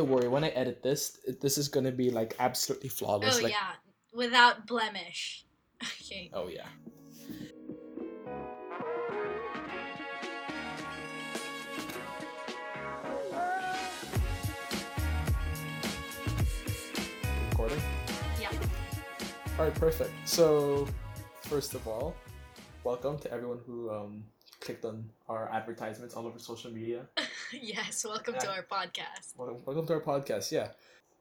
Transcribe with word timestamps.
don't 0.00 0.08
worry. 0.08 0.28
When 0.28 0.44
I 0.44 0.48
edit 0.48 0.82
this, 0.82 1.18
this 1.42 1.58
is 1.58 1.68
gonna 1.68 1.92
be 1.92 2.10
like 2.10 2.34
absolutely 2.38 2.88
flawless. 2.88 3.38
Oh 3.38 3.42
like, 3.42 3.52
yeah, 3.52 3.72
without 4.14 4.66
blemish. 4.66 5.44
Okay. 6.02 6.30
Oh 6.34 6.48
yeah. 6.48 6.66
Recording. 17.50 17.80
Yeah. 18.40 18.50
All 19.58 19.64
right, 19.66 19.74
perfect. 19.74 20.10
So, 20.24 20.88
first 21.42 21.74
of 21.74 21.86
all, 21.86 22.14
welcome 22.84 23.18
to 23.18 23.32
everyone 23.32 23.60
who 23.66 23.90
um, 23.90 24.24
clicked 24.60 24.84
on 24.84 25.08
our 25.28 25.50
advertisements 25.50 26.14
all 26.14 26.26
over 26.26 26.38
social 26.38 26.70
media. 26.70 27.06
yes. 27.60 28.04
Welcome 28.04 28.34
to 28.38 28.48
our 28.50 28.62
podcast. 28.62 29.36
Welcome, 29.36 29.58
welcome 29.64 29.86
to 29.86 29.92
our 29.94 30.00
podcast. 30.00 30.52
Yeah. 30.52 30.68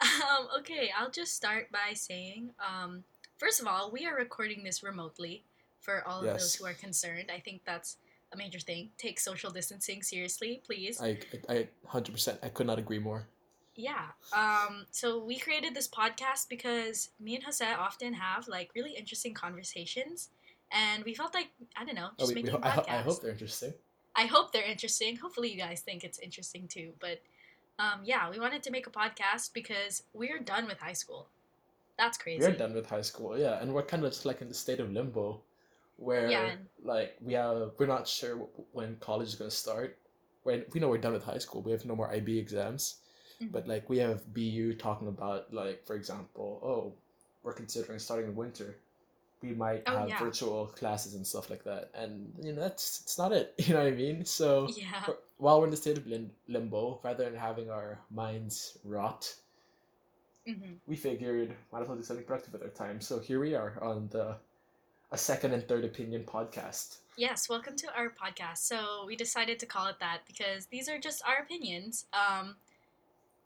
Um, 0.01 0.47
okay, 0.59 0.91
I'll 0.97 1.09
just 1.09 1.35
start 1.35 1.71
by 1.71 1.93
saying, 1.93 2.51
um, 2.59 3.03
first 3.37 3.59
of 3.59 3.67
all, 3.67 3.91
we 3.91 4.05
are 4.05 4.15
recording 4.15 4.63
this 4.63 4.83
remotely 4.83 5.43
for 5.79 6.07
all 6.07 6.19
of 6.19 6.25
those 6.25 6.55
who 6.55 6.65
are 6.65 6.73
concerned. 6.73 7.31
I 7.33 7.39
think 7.39 7.61
that's 7.65 7.97
a 8.31 8.37
major 8.37 8.59
thing. 8.59 8.89
Take 8.97 9.19
social 9.19 9.49
distancing 9.49 10.03
seriously, 10.03 10.61
please. 10.65 11.01
I, 11.01 11.17
I, 11.49 11.67
hundred 11.85 12.11
percent. 12.13 12.39
I 12.43 12.49
could 12.49 12.67
not 12.67 12.79
agree 12.79 12.99
more. 12.99 13.27
Yeah. 13.75 14.05
Um, 14.33 14.85
so 14.91 15.23
we 15.23 15.39
created 15.39 15.73
this 15.73 15.87
podcast 15.87 16.47
because 16.49 17.09
me 17.19 17.35
and 17.35 17.43
Jose 17.43 17.65
often 17.65 18.13
have 18.13 18.47
like 18.47 18.69
really 18.75 18.91
interesting 18.91 19.33
conversations, 19.33 20.29
and 20.71 21.03
we 21.03 21.13
felt 21.13 21.33
like 21.33 21.47
I 21.75 21.85
don't 21.85 21.95
know, 21.95 22.09
Oh, 22.11 22.19
just 22.19 22.35
we, 22.35 22.41
we, 22.41 22.43
making 22.43 22.61
a 22.61 22.65
I, 22.67 22.69
ho- 22.69 22.85
I 22.87 22.97
hope 22.97 23.21
they're 23.21 23.31
interesting. 23.31 23.73
I 24.15 24.25
hope 24.25 24.51
they're 24.51 24.63
interesting. 24.69 25.15
Hopefully, 25.17 25.51
you 25.51 25.57
guys 25.57 25.81
think 25.81 26.03
it's 26.03 26.19
interesting 26.19 26.67
too. 26.67 26.93
But 26.99 27.21
um, 27.77 28.01
yeah, 28.03 28.29
we 28.29 28.39
wanted 28.39 28.63
to 28.63 28.71
make 28.71 28.87
a 28.87 28.89
podcast 28.89 29.53
because 29.53 30.03
we're 30.13 30.39
done 30.39 30.67
with 30.67 30.79
high 30.79 30.93
school. 30.93 31.27
That's 31.97 32.17
crazy. 32.17 32.39
We're 32.39 32.55
done 32.55 32.73
with 32.73 32.89
high 32.89 33.01
school, 33.01 33.37
yeah, 33.37 33.61
and 33.61 33.73
we're 33.73 33.83
kind 33.83 34.03
of 34.03 34.11
just 34.11 34.25
like 34.25 34.41
in 34.41 34.47
the 34.47 34.53
state 34.53 34.79
of 34.79 34.91
limbo, 34.91 35.41
where 35.97 36.29
Yeah, 36.29 36.55
like 36.83 37.17
we 37.21 37.33
have 37.33 37.71
we're 37.77 37.87
not 37.87 38.07
sure 38.07 38.47
when 38.71 38.95
college 38.97 39.27
is 39.29 39.35
gonna 39.35 39.51
start. 39.51 39.97
When 40.43 40.65
we 40.73 40.79
know 40.79 40.89
we're 40.89 40.97
done 40.97 41.13
with 41.13 41.23
high 41.23 41.37
school, 41.37 41.61
we 41.61 41.71
have 41.71 41.85
no 41.85 41.95
more 41.95 42.09
IB 42.09 42.37
exams, 42.39 43.01
Mhm. 43.41 43.51
but 43.51 43.67
like 43.67 43.89
we 43.89 43.97
have 43.97 44.33
BU 44.33 44.75
talking 44.75 45.07
about 45.09 45.53
like 45.53 45.85
for 45.85 45.95
example, 45.95 46.61
oh, 46.63 46.93
we're 47.43 47.53
considering 47.53 47.99
starting 47.99 48.29
in 48.29 48.35
winter. 48.35 48.77
We 49.41 49.51
might 49.53 49.83
Oh, 49.87 49.97
have 49.99 50.09
yeah. 50.09 50.19
virtual 50.19 50.67
classes 50.67 51.13
and 51.15 51.25
stuff 51.25 51.49
like 51.49 51.63
that, 51.63 51.91
and 51.93 52.33
you 52.43 52.51
know 52.51 52.61
that's 52.61 53.01
it's 53.03 53.17
not 53.17 53.31
it. 53.31 53.53
You 53.67 53.73
know 53.73 53.83
what 53.83 53.93
I 53.93 53.95
mean? 53.95 54.25
So 54.25 54.67
Yeah. 54.75 55.01
for- 55.03 55.17
while 55.37 55.59
we're 55.59 55.65
in 55.65 55.71
the 55.71 55.77
state 55.77 55.97
of 55.97 56.05
lim- 56.07 56.31
limbo, 56.49 56.99
rather 57.03 57.23
than 57.23 57.35
having 57.35 57.69
our 57.69 57.99
minds 58.11 58.77
rot, 58.83 59.33
hmm 60.45 60.73
we 60.87 60.95
figured 60.97 61.55
might 61.71 61.81
as 61.81 61.87
well 61.87 61.95
do 61.97 62.03
something 62.03 62.25
productive 62.25 62.51
with 62.53 62.63
our 62.63 62.69
time. 62.69 62.99
So 62.99 63.19
here 63.19 63.39
we 63.39 63.55
are 63.55 63.81
on 63.81 64.09
the 64.09 64.35
a 65.11 65.17
second 65.17 65.53
and 65.53 65.65
third 65.67 65.85
opinion 65.85 66.23
podcast. 66.25 66.97
Yes, 67.15 67.47
welcome 67.49 67.75
to 67.77 67.87
our 67.95 68.09
podcast. 68.09 68.57
So 68.59 69.05
we 69.07 69.15
decided 69.15 69.57
to 69.59 69.65
call 69.65 69.87
it 69.87 69.99
that 69.99 70.19
because 70.27 70.65
these 70.67 70.87
are 70.89 70.99
just 70.99 71.23
our 71.25 71.37
opinions. 71.43 72.05
Um, 72.13 72.57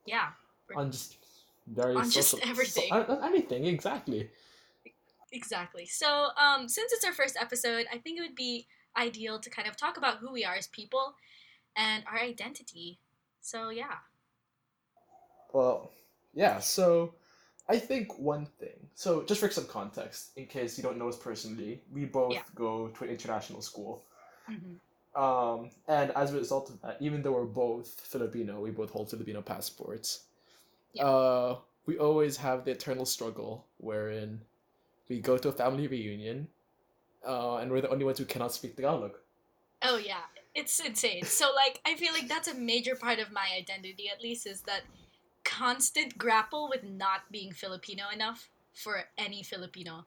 yeah, 0.05 0.29
On 0.75 0.91
just 0.91 1.17
very 1.67 1.95
On 1.95 2.09
just 2.09 2.31
social- 2.31 2.49
everything. 2.49 2.91
on, 2.91 3.05
on 3.05 3.23
anything, 3.23 3.65
exactly. 3.65 4.29
Exactly. 5.33 5.85
So 5.85 6.29
um, 6.37 6.69
since 6.69 6.93
it's 6.93 7.03
our 7.03 7.11
first 7.13 7.35
episode, 7.39 7.85
I 7.91 7.97
think 7.97 8.17
it 8.17 8.21
would 8.21 8.35
be 8.35 8.67
ideal 8.95 9.39
to 9.39 9.49
kind 9.49 9.67
of 9.67 9.75
talk 9.75 9.97
about 9.97 10.17
who 10.19 10.31
we 10.31 10.45
are 10.45 10.55
as 10.55 10.67
people 10.67 11.15
and 11.75 12.03
our 12.07 12.19
identity. 12.19 12.99
So 13.41 13.69
yeah. 13.69 13.97
Well, 15.51 15.91
yeah, 16.33 16.59
so 16.59 17.13
I 17.67 17.77
think 17.77 18.17
one 18.17 18.45
thing. 18.59 18.89
So 18.95 19.23
just 19.23 19.39
for 19.39 19.49
some 19.49 19.65
context, 19.67 20.31
in 20.35 20.47
case 20.47 20.77
you 20.77 20.83
don't 20.83 20.97
know 20.97 21.09
us 21.09 21.17
personally, 21.17 21.81
we 21.91 22.05
both 22.05 22.33
Yeah. 22.33 22.43
go 22.55 22.87
to 22.87 23.03
an 23.03 23.09
international 23.09 23.61
school. 23.61 24.03
hmm 24.47 24.77
Um, 25.15 25.69
and 25.87 26.09
as 26.11 26.33
a 26.33 26.37
result 26.37 26.71
of 26.71 26.81
that, 26.81 26.97
even 26.99 27.21
though 27.21 27.33
we're 27.33 27.45
both 27.45 28.01
Filipino, 28.01 28.59
we 28.61 28.71
both 28.71 28.89
hold 28.89 29.11
Filipino 29.11 29.43
passports. 29.43 30.25
Yeah. 30.93 31.05
Uh, 31.05 31.59
we 31.85 31.99
always 31.99 32.37
have 32.37 32.65
the 32.65 32.71
eternal 32.71 33.05
struggle 33.05 33.67
wherein 33.77 34.41
we 35.09 35.19
go 35.19 35.37
to 35.37 35.49
a 35.49 35.51
family 35.51 35.87
reunion, 35.87 36.47
uh, 37.27 37.57
and 37.57 37.71
we're 37.71 37.81
the 37.81 37.89
only 37.89 38.05
ones 38.05 38.19
who 38.19 38.25
cannot 38.25 38.53
speak 38.53 38.75
Tagalog. 38.75 39.11
Oh 39.81 39.97
yeah, 39.97 40.23
it's 40.55 40.79
insane. 40.79 41.23
So 41.25 41.51
like 41.53 41.81
I 41.85 41.95
feel 41.95 42.13
like 42.13 42.27
that's 42.27 42.47
a 42.47 42.55
major 42.55 42.95
part 42.95 43.19
of 43.19 43.31
my 43.31 43.47
identity 43.57 44.09
at 44.09 44.21
least 44.21 44.47
is 44.47 44.61
that 44.61 44.81
constant 45.43 46.17
grapple 46.17 46.69
with 46.69 46.83
not 46.83 47.31
being 47.31 47.51
Filipino 47.51 48.05
enough 48.13 48.49
for 48.73 49.03
any 49.17 49.43
Filipino. 49.43 50.05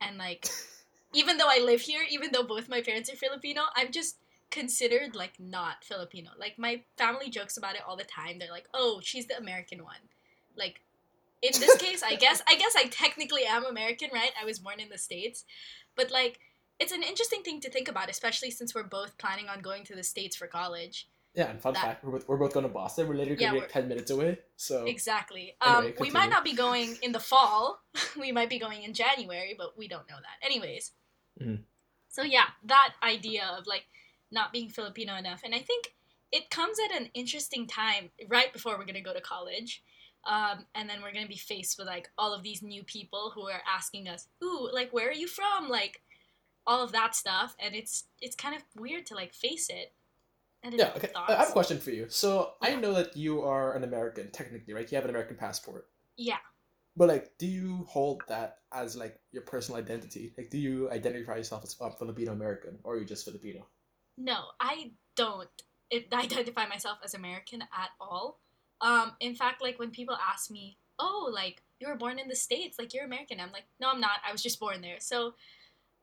And 0.00 0.18
like 0.18 0.48
even 1.14 1.38
though 1.38 1.48
I 1.48 1.60
live 1.64 1.80
here, 1.80 2.02
even 2.10 2.30
though 2.32 2.42
both 2.42 2.68
my 2.68 2.82
parents 2.82 3.10
are 3.12 3.16
Filipino, 3.16 3.62
I'm 3.76 3.92
just 3.92 4.16
considered 4.50 5.14
like 5.14 5.38
not 5.38 5.84
Filipino. 5.84 6.30
Like 6.38 6.58
my 6.58 6.82
family 6.96 7.30
jokes 7.30 7.56
about 7.56 7.76
it 7.76 7.82
all 7.86 7.96
the 7.96 8.04
time. 8.04 8.38
They're 8.38 8.50
like, 8.50 8.68
"Oh, 8.74 9.00
she's 9.02 9.26
the 9.26 9.38
American 9.38 9.82
one." 9.84 10.10
Like 10.56 10.80
in 11.44 11.60
this 11.60 11.76
case, 11.76 12.02
I 12.02 12.14
guess 12.16 12.42
I 12.48 12.56
guess 12.56 12.74
I 12.76 12.86
technically 12.86 13.44
am 13.44 13.64
American, 13.64 14.10
right? 14.12 14.30
I 14.40 14.44
was 14.44 14.58
born 14.58 14.80
in 14.80 14.88
the 14.88 14.98
states. 14.98 15.44
But 15.96 16.10
like 16.10 16.40
it's 16.80 16.92
an 16.92 17.02
interesting 17.02 17.42
thing 17.42 17.60
to 17.60 17.70
think 17.70 17.88
about, 17.88 18.10
especially 18.10 18.50
since 18.50 18.74
we're 18.74 18.82
both 18.82 19.16
planning 19.18 19.48
on 19.48 19.60
going 19.60 19.84
to 19.84 19.94
the 19.94 20.02
states 20.02 20.34
for 20.36 20.46
college. 20.46 21.08
Yeah, 21.34 21.50
and 21.50 21.60
fun 21.60 21.74
That- 21.74 21.82
fact, 21.82 22.04
we're 22.04 22.12
both, 22.12 22.28
we're 22.28 22.36
both 22.36 22.52
going 22.54 22.66
to 22.66 22.72
Boston. 22.72 23.08
We're 23.08 23.14
literally 23.14 23.40
Yeah, 23.40 23.50
to 23.50 23.54
be 23.54 23.60
like 23.60 23.72
10 23.72 23.88
minutes 23.88 24.10
away. 24.10 24.38
So, 24.56 24.84
Exactly. 24.84 25.56
Anyway, 25.64 25.88
um, 25.88 25.94
we 25.98 26.10
might 26.10 26.30
not 26.30 26.44
be 26.44 26.52
going 26.52 26.96
in 27.02 27.10
the 27.12 27.18
fall. 27.20 27.80
we 28.20 28.30
might 28.32 28.48
be 28.48 28.58
going 28.60 28.82
in 28.84 28.94
January, 28.94 29.54
but 29.56 29.76
we 29.76 29.88
don't 29.88 30.08
know 30.08 30.16
that. 30.16 30.46
Anyways. 30.46 30.92
Mhm. 31.40 31.64
So 32.08 32.22
yeah, 32.22 32.46
that 32.64 32.94
idea 33.02 33.46
of 33.58 33.66
like 33.66 33.86
not 34.30 34.52
being 34.52 34.68
Filipino 34.68 35.16
enough, 35.16 35.40
and 35.44 35.54
I 35.54 35.58
think 35.58 35.94
it 36.30 36.50
comes 36.50 36.78
at 36.78 37.00
an 37.00 37.10
interesting 37.14 37.66
time 37.66 38.10
right 38.28 38.52
before 38.52 38.78
we're 38.78 38.84
gonna 38.84 39.00
go 39.00 39.12
to 39.14 39.20
college. 39.20 39.82
Um, 40.26 40.66
and 40.74 40.88
then 40.88 41.02
we're 41.02 41.12
gonna 41.12 41.28
be 41.28 41.36
faced 41.36 41.78
with 41.78 41.86
like 41.86 42.08
all 42.16 42.32
of 42.32 42.42
these 42.42 42.62
new 42.62 42.82
people 42.84 43.32
who 43.34 43.48
are 43.48 43.62
asking 43.68 44.08
us, 44.08 44.28
"Ooh, 44.42 44.70
like 44.72 44.92
where 44.92 45.08
are 45.08 45.12
you 45.12 45.28
from?" 45.28 45.68
Like 45.68 46.00
all 46.66 46.82
of 46.82 46.92
that 46.92 47.14
stuff, 47.14 47.54
and 47.58 47.74
it's 47.74 48.04
it's 48.20 48.36
kind 48.36 48.54
of 48.54 48.62
weird 48.76 49.06
to 49.06 49.14
like 49.14 49.34
face 49.34 49.68
it. 49.70 49.92
Yeah, 50.72 50.92
okay. 50.96 51.08
thoughts? 51.08 51.30
I 51.30 51.36
have 51.36 51.50
a 51.50 51.52
question 51.52 51.78
for 51.78 51.90
you. 51.90 52.06
So, 52.08 52.54
I 52.62 52.74
know 52.74 52.94
that 52.94 53.14
you 53.18 53.42
are 53.42 53.76
an 53.76 53.84
American, 53.84 54.30
technically, 54.30 54.72
right? 54.72 54.90
You 54.90 54.96
have 54.96 55.04
an 55.04 55.10
American 55.10 55.36
passport. 55.36 55.88
Yeah. 56.16 56.38
But 56.96 57.08
like, 57.08 57.36
do 57.36 57.46
you 57.46 57.84
hold 57.86 58.22
that 58.28 58.60
as 58.72 58.96
like 58.96 59.20
your 59.30 59.42
personal 59.42 59.78
identity? 59.78 60.32
Like, 60.38 60.48
do 60.48 60.58
you 60.58 60.90
identify 60.90 61.36
yourself 61.36 61.64
as 61.64 61.74
Filipino 61.74 62.32
American, 62.32 62.78
or 62.82 62.94
are 62.94 62.98
you 62.98 63.04
just 63.04 63.26
Filipino? 63.26 63.66
No, 64.16 64.36
I 64.60 64.92
don't 65.16 65.48
i- 65.92 66.06
identify 66.12 66.66
myself 66.66 66.98
as 67.04 67.14
American 67.14 67.62
at 67.62 67.90
all. 68.00 68.40
Um, 68.80 69.12
in 69.20 69.34
fact, 69.34 69.62
like 69.62 69.78
when 69.78 69.90
people 69.90 70.16
ask 70.16 70.50
me, 70.50 70.78
"Oh, 70.98 71.30
like 71.32 71.62
you 71.80 71.88
were 71.88 71.96
born 71.96 72.18
in 72.18 72.28
the 72.28 72.36
states, 72.36 72.78
like 72.78 72.92
you're 72.94 73.04
American," 73.04 73.40
I'm 73.40 73.52
like, 73.52 73.66
"No, 73.80 73.90
I'm 73.90 74.00
not. 74.00 74.20
I 74.26 74.32
was 74.32 74.42
just 74.42 74.60
born 74.60 74.80
there." 74.80 75.00
So, 75.00 75.34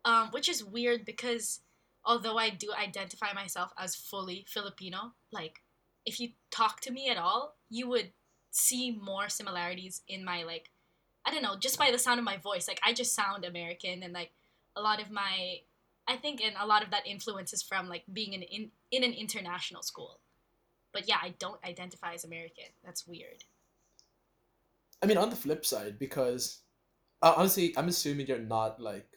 um, 0.06 0.30
which 0.32 0.50
is 0.50 0.64
weird 0.64 1.06
because 1.06 1.62
although 2.06 2.38
I 2.38 2.50
do 2.50 2.72
identify 2.74 3.34
myself 3.34 3.72
as 3.78 3.96
fully 3.96 4.46
Filipino, 4.50 5.14
like 5.32 5.62
if 6.06 6.20
you 6.20 6.30
talk 6.50 6.82
to 6.82 6.92
me 6.92 7.10
at 7.10 7.18
all, 7.18 7.58
you 7.70 7.88
would 7.90 8.14
see 8.52 8.92
more 8.92 9.30
similarities 9.30 10.02
in 10.08 10.26
my 10.26 10.44
like, 10.44 10.72
I 11.26 11.32
don't 11.32 11.44
know, 11.44 11.58
just 11.58 11.78
by 11.78 11.92
the 11.92 12.00
sound 12.00 12.20
of 12.20 12.26
my 12.26 12.38
voice. 12.38 12.68
Like 12.68 12.80
I 12.84 12.94
just 12.94 13.14
sound 13.14 13.46
American, 13.46 14.04
and 14.04 14.14
like 14.14 14.32
a 14.76 14.82
lot 14.82 15.02
of 15.02 15.12
my 15.12 15.62
I 16.08 16.18
think 16.18 16.42
and 16.42 16.56
a 16.60 16.66
lot 16.66 16.84
of 16.84 16.92
that 16.92 17.08
influence 17.08 17.54
is 17.54 17.62
from 17.62 17.88
like 17.88 18.04
being 18.12 18.34
in, 18.34 18.42
in 18.44 18.72
in 18.92 19.04
an 19.04 19.14
international 19.14 19.84
school. 19.84 20.21
But 20.94 21.08
yeah, 21.08 21.18
I 21.22 21.30
don't 21.40 21.64
identify 21.66 22.14
as 22.14 22.24
American. 22.26 22.66
That's 22.84 23.08
weird. 23.08 23.44
I 25.02 25.06
mean, 25.06 25.18
on 25.18 25.30
the 25.30 25.36
flip 25.36 25.66
side, 25.66 25.98
because 26.00 26.60
uh, 27.22 27.34
honestly, 27.38 27.74
I'm 27.78 27.88
assuming 27.90 28.28
you're 28.28 28.40
not 28.40 28.80
like 28.82 29.08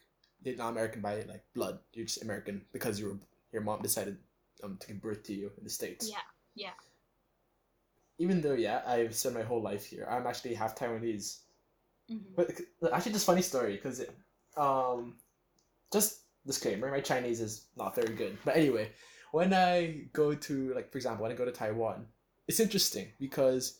you're 0.43 0.57
not 0.57 0.71
American 0.71 1.01
by 1.01 1.21
like 1.23 1.43
blood. 1.53 1.79
You're 1.93 2.05
just 2.05 2.23
American 2.23 2.63
because 2.73 2.99
you 2.99 3.07
were 3.07 3.19
your 3.51 3.61
mom 3.63 3.81
decided 3.81 4.17
um 4.63 4.77
to 4.79 4.87
give 4.87 5.01
birth 5.01 5.23
to 5.25 5.33
you 5.33 5.51
in 5.57 5.63
the 5.63 5.69
states. 5.69 6.09
Yeah, 6.09 6.25
yeah. 6.55 6.73
Even 8.17 8.41
though, 8.41 8.53
yeah, 8.53 8.81
I've 8.85 9.13
spent 9.15 9.35
my 9.35 9.41
whole 9.43 9.61
life 9.61 9.85
here. 9.85 10.07
I'm 10.09 10.25
actually 10.27 10.53
half 10.53 10.75
Taiwanese. 10.75 11.39
hmm 12.07 12.35
But 12.35 12.51
actually, 12.93 13.13
just 13.13 13.25
funny 13.25 13.41
story 13.41 13.73
because, 13.75 14.05
um, 14.57 15.17
just 15.91 16.21
disclaimer, 16.45 16.91
my 16.91 17.01
Chinese 17.01 17.41
is 17.41 17.67
not 17.77 17.95
very 17.95 18.15
good. 18.15 18.37
But 18.45 18.57
anyway, 18.57 18.91
when 19.35 19.53
I 19.53 20.07
go 20.13 20.33
to 20.33 20.73
like, 20.73 20.91
for 20.91 20.97
example, 20.97 21.23
when 21.23 21.31
I 21.33 21.35
go 21.35 21.43
to 21.43 21.51
Taiwan, 21.51 22.07
it's 22.47 22.61
interesting 22.61 23.07
because, 23.19 23.79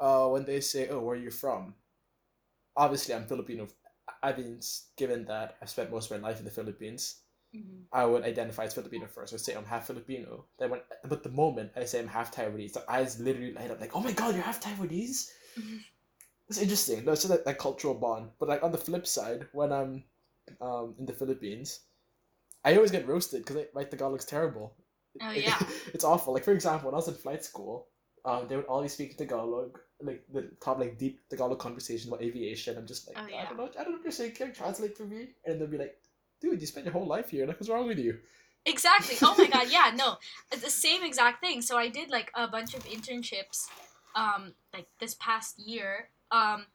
uh, 0.00 0.26
when 0.28 0.44
they 0.44 0.60
say, 0.60 0.88
"Oh, 0.88 1.00
where 1.00 1.16
are 1.16 1.24
you 1.28 1.32
from?" 1.32 1.74
Obviously, 2.76 3.14
I'm 3.14 3.26
Filipino. 3.26 3.66
I've 4.22 4.36
been 4.36 4.60
given 4.96 5.24
that 5.26 5.56
I've 5.60 5.70
spent 5.70 5.90
most 5.90 6.10
of 6.10 6.20
my 6.20 6.28
life 6.28 6.38
in 6.38 6.44
the 6.44 6.56
Philippines. 6.58 7.02
Mhm. 7.54 7.86
I 7.92 8.04
would 8.06 8.22
identify 8.22 8.64
as 8.64 8.74
Filipino 8.74 9.06
first, 9.08 9.32
I 9.32 9.34
would 9.34 9.46
say 9.46 9.54
I'm 9.54 9.64
half 9.74 9.88
Filipino. 9.88 10.46
Then 10.58 10.70
when, 10.70 10.82
but 11.04 11.24
the 11.24 11.34
moment 11.42 11.72
I 11.74 11.84
say 11.84 11.98
I'm 11.98 12.06
half 12.06 12.32
Taiwanese, 12.32 12.74
the 12.74 12.84
eyes 12.88 13.18
literally 13.18 13.52
light 13.52 13.72
up 13.72 13.80
like, 13.80 13.96
oh 13.96 14.00
my 14.08 14.12
god, 14.12 14.34
you're 14.36 14.44
half 14.50 14.60
Taiwanese. 14.62 15.30
Mhm. 15.58 15.80
It's 16.48 16.58
interesting. 16.62 17.04
That's 17.04 17.22
just 17.22 17.30
like 17.30 17.44
that 17.44 17.58
cultural 17.58 17.94
bond. 17.94 18.30
But 18.38 18.48
like 18.48 18.62
on 18.62 18.72
the 18.72 18.78
flip 18.86 19.06
side, 19.06 19.48
when 19.52 19.72
I'm 19.72 20.04
um 20.60 20.94
in 21.00 21.06
the 21.06 21.18
Philippines, 21.20 21.80
I 22.64 22.74
always 22.76 22.90
get 22.90 23.08
roasted 23.08 23.44
because 23.44 23.56
I 23.56 23.66
my 23.74 23.84
Tagalog's 23.84 24.24
terrible. 24.24 24.74
Oh, 25.20 25.32
yeah. 25.32 25.58
it's 25.94 26.04
awful. 26.04 26.34
Like 26.34 26.44
for 26.44 26.52
example, 26.52 26.86
when 26.86 26.94
I 26.94 26.96
was 26.96 27.08
in 27.08 27.14
flight 27.14 27.44
school, 27.44 27.88
um, 28.24 28.46
they 28.48 28.56
would 28.56 28.66
always 28.66 28.92
speak 28.92 29.16
Tagalog, 29.16 29.78
like 30.02 30.24
the 30.32 30.50
top 30.60 30.78
like 30.78 30.98
deep 30.98 31.20
Tagalog 31.28 31.58
conversation 31.58 32.10
about 32.10 32.22
aviation. 32.22 32.76
I'm 32.76 32.86
just 32.86 33.08
like, 33.08 33.16
Oh, 33.18 33.36
I 33.36 33.44
don't 33.44 33.56
know, 33.56 33.70
I 33.78 33.82
don't 33.82 33.92
know 33.92 33.98
what 33.98 34.04
you're 34.04 34.12
saying. 34.12 34.32
Can 34.32 34.48
you 34.48 34.54
translate 34.54 34.96
for 34.96 35.04
me? 35.04 35.28
And 35.44 35.60
they'll 35.60 35.68
be 35.68 35.78
like, 35.78 35.96
dude, 36.40 36.60
you 36.60 36.66
spent 36.66 36.86
your 36.86 36.92
whole 36.92 37.06
life 37.06 37.30
here. 37.30 37.46
Like, 37.46 37.58
what's 37.58 37.70
wrong 37.70 37.88
with 37.88 37.98
you? 37.98 38.18
Exactly. 38.66 39.16
Oh 39.22 39.34
my 39.38 39.46
god, 39.46 39.68
yeah, 39.70 39.92
no. 39.94 40.16
It's 40.52 40.62
the 40.62 40.70
same 40.70 41.02
exact 41.02 41.40
thing. 41.40 41.62
So 41.62 41.78
I 41.78 41.88
did 41.88 42.10
like 42.10 42.30
a 42.34 42.46
bunch 42.46 42.74
of 42.74 42.84
internships 42.84 43.66
um 44.16 44.54
like 44.74 44.86
this 44.98 45.14
past 45.14 45.58
year. 45.58 46.10
Um 46.30 46.66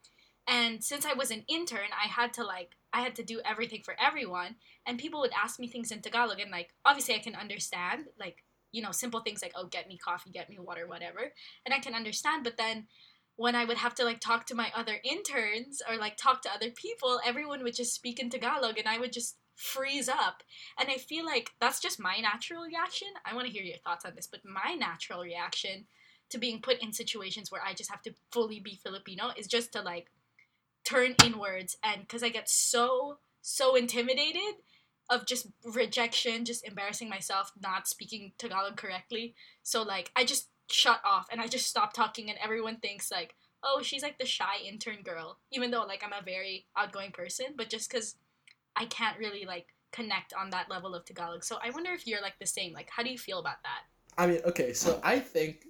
and 0.47 0.83
since 0.83 1.05
I 1.05 1.13
was 1.13 1.31
an 1.31 1.43
intern, 1.47 1.89
I 1.91 2.07
had 2.07 2.33
to 2.33 2.43
like 2.43 2.75
I 2.95 3.01
had 3.01 3.15
to 3.15 3.23
do 3.23 3.41
everything 3.43 3.81
for 3.83 3.93
everyone 3.99 4.55
and 4.85 4.97
people 4.97 5.19
would 5.19 5.33
ask 5.43 5.59
me 5.59 5.67
things 5.67 5.91
in 5.91 6.01
Tagalog 6.01 6.39
and 6.39 6.49
like 6.49 6.69
obviously 6.85 7.13
I 7.13 7.19
can 7.19 7.35
understand 7.35 8.05
like 8.17 8.37
you 8.71 8.81
know 8.81 8.91
simple 8.91 9.19
things 9.19 9.41
like 9.41 9.51
oh 9.53 9.67
get 9.67 9.89
me 9.89 9.97
coffee, 9.97 10.31
get 10.31 10.49
me 10.49 10.57
water, 10.57 10.87
whatever. 10.87 11.33
And 11.65 11.73
I 11.73 11.79
can 11.79 11.93
understand, 11.93 12.45
but 12.45 12.55
then 12.55 12.87
when 13.35 13.53
I 13.53 13.65
would 13.65 13.77
have 13.77 13.95
to 13.95 14.05
like 14.05 14.21
talk 14.21 14.45
to 14.45 14.55
my 14.55 14.71
other 14.73 14.95
interns 15.03 15.81
or 15.89 15.97
like 15.97 16.15
talk 16.15 16.41
to 16.43 16.53
other 16.53 16.71
people, 16.71 17.19
everyone 17.25 17.63
would 17.63 17.75
just 17.75 17.93
speak 17.93 18.17
in 18.17 18.29
Tagalog 18.29 18.77
and 18.77 18.87
I 18.87 18.97
would 18.97 19.11
just 19.11 19.35
freeze 19.55 20.07
up. 20.07 20.41
And 20.79 20.89
I 20.89 20.95
feel 20.95 21.25
like 21.25 21.51
that's 21.59 21.81
just 21.81 21.99
my 21.99 22.17
natural 22.21 22.63
reaction. 22.63 23.09
I 23.25 23.35
want 23.35 23.47
to 23.47 23.51
hear 23.51 23.63
your 23.63 23.77
thoughts 23.83 24.05
on 24.05 24.13
this, 24.15 24.27
but 24.27 24.39
my 24.45 24.73
natural 24.73 25.21
reaction 25.21 25.87
to 26.29 26.37
being 26.37 26.61
put 26.61 26.81
in 26.81 26.93
situations 26.93 27.51
where 27.51 27.63
I 27.63 27.73
just 27.73 27.91
have 27.91 28.01
to 28.03 28.13
fully 28.31 28.61
be 28.61 28.79
Filipino 28.81 29.31
is 29.37 29.47
just 29.47 29.73
to 29.73 29.81
like 29.81 30.07
turn 30.85 31.15
inwards 31.23 31.77
and 31.83 32.01
because 32.01 32.23
I 32.23 32.29
get 32.29 32.49
so 32.49 33.17
so 33.41 33.75
intimidated 33.75 34.55
of 35.09 35.27
just 35.27 35.47
rejection, 35.63 36.45
just 36.45 36.65
embarrassing 36.65 37.09
myself, 37.09 37.51
not 37.61 37.87
speaking 37.87 38.31
Tagalog 38.37 38.75
correctly. 38.77 39.35
So 39.63 39.83
like 39.83 40.11
I 40.15 40.25
just 40.25 40.49
shut 40.69 40.99
off 41.05 41.27
and 41.31 41.39
I 41.39 41.47
just 41.47 41.67
stop 41.67 41.93
talking 41.93 42.29
and 42.29 42.39
everyone 42.43 42.77
thinks 42.77 43.11
like, 43.11 43.35
"Oh, 43.63 43.81
she's 43.83 44.01
like 44.03 44.17
the 44.17 44.25
shy 44.25 44.57
intern 44.65 45.03
girl." 45.03 45.39
Even 45.51 45.71
though 45.71 45.83
like 45.83 46.03
I'm 46.03 46.13
a 46.13 46.23
very 46.23 46.65
outgoing 46.77 47.11
person, 47.11 47.47
but 47.55 47.69
just 47.69 47.89
cuz 47.89 48.15
I 48.75 48.85
can't 48.85 49.19
really 49.19 49.45
like 49.45 49.67
connect 49.91 50.33
on 50.33 50.49
that 50.49 50.69
level 50.69 50.95
of 50.95 51.05
Tagalog. 51.05 51.43
So 51.43 51.57
I 51.63 51.69
wonder 51.69 51.91
if 51.91 52.07
you're 52.07 52.21
like 52.21 52.39
the 52.39 52.47
same. 52.47 52.73
Like 52.73 52.89
how 52.89 53.03
do 53.03 53.11
you 53.11 53.17
feel 53.17 53.39
about 53.39 53.61
that? 53.63 53.83
I 54.17 54.27
mean, 54.27 54.41
okay, 54.45 54.73
so 54.73 54.99
I 55.03 55.19
think, 55.19 55.65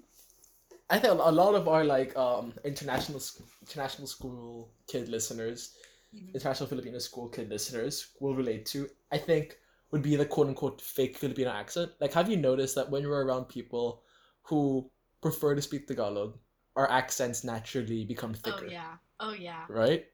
I 0.89 0.99
think 0.99 1.13
a 1.13 1.31
lot 1.31 1.55
of 1.55 1.67
our 1.67 1.83
like 1.83 2.15
um 2.15 2.53
international 2.63 3.21
international 3.61 4.07
school 4.07 4.71
kid 4.87 5.09
listeners, 5.09 5.75
Mhm. 6.13 6.33
international 6.33 6.69
Filipino 6.69 6.99
school 6.99 7.29
kid 7.29 7.49
listeners 7.49 8.11
will 8.19 8.35
relate 8.35 8.65
to. 8.67 8.89
I 9.11 9.17
think 9.17 9.57
would 9.91 10.01
be 10.03 10.15
the 10.15 10.25
quote 10.25 10.47
unquote 10.47 10.81
fake 10.81 11.17
Filipino 11.17 11.49
accent. 11.51 11.91
Like, 11.99 12.13
have 12.13 12.29
you 12.29 12.37
noticed 12.37 12.75
that 12.75 12.89
when 12.89 13.01
you're 13.03 13.25
around 13.25 13.45
people 13.49 14.03
who 14.43 14.91
prefer 15.21 15.55
to 15.55 15.61
speak 15.61 15.87
Tagalog, 15.87 16.37
our 16.75 16.89
accents 16.89 17.43
naturally 17.43 18.05
become 18.05 18.33
thicker, 18.33 18.67
Oh 18.67 18.69
yeah. 18.71 18.97
Oh 19.19 19.33
yeah. 19.33 19.65
right? 19.69 20.05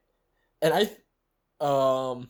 And 0.62 0.74
I, 0.74 0.84
um, 1.60 2.30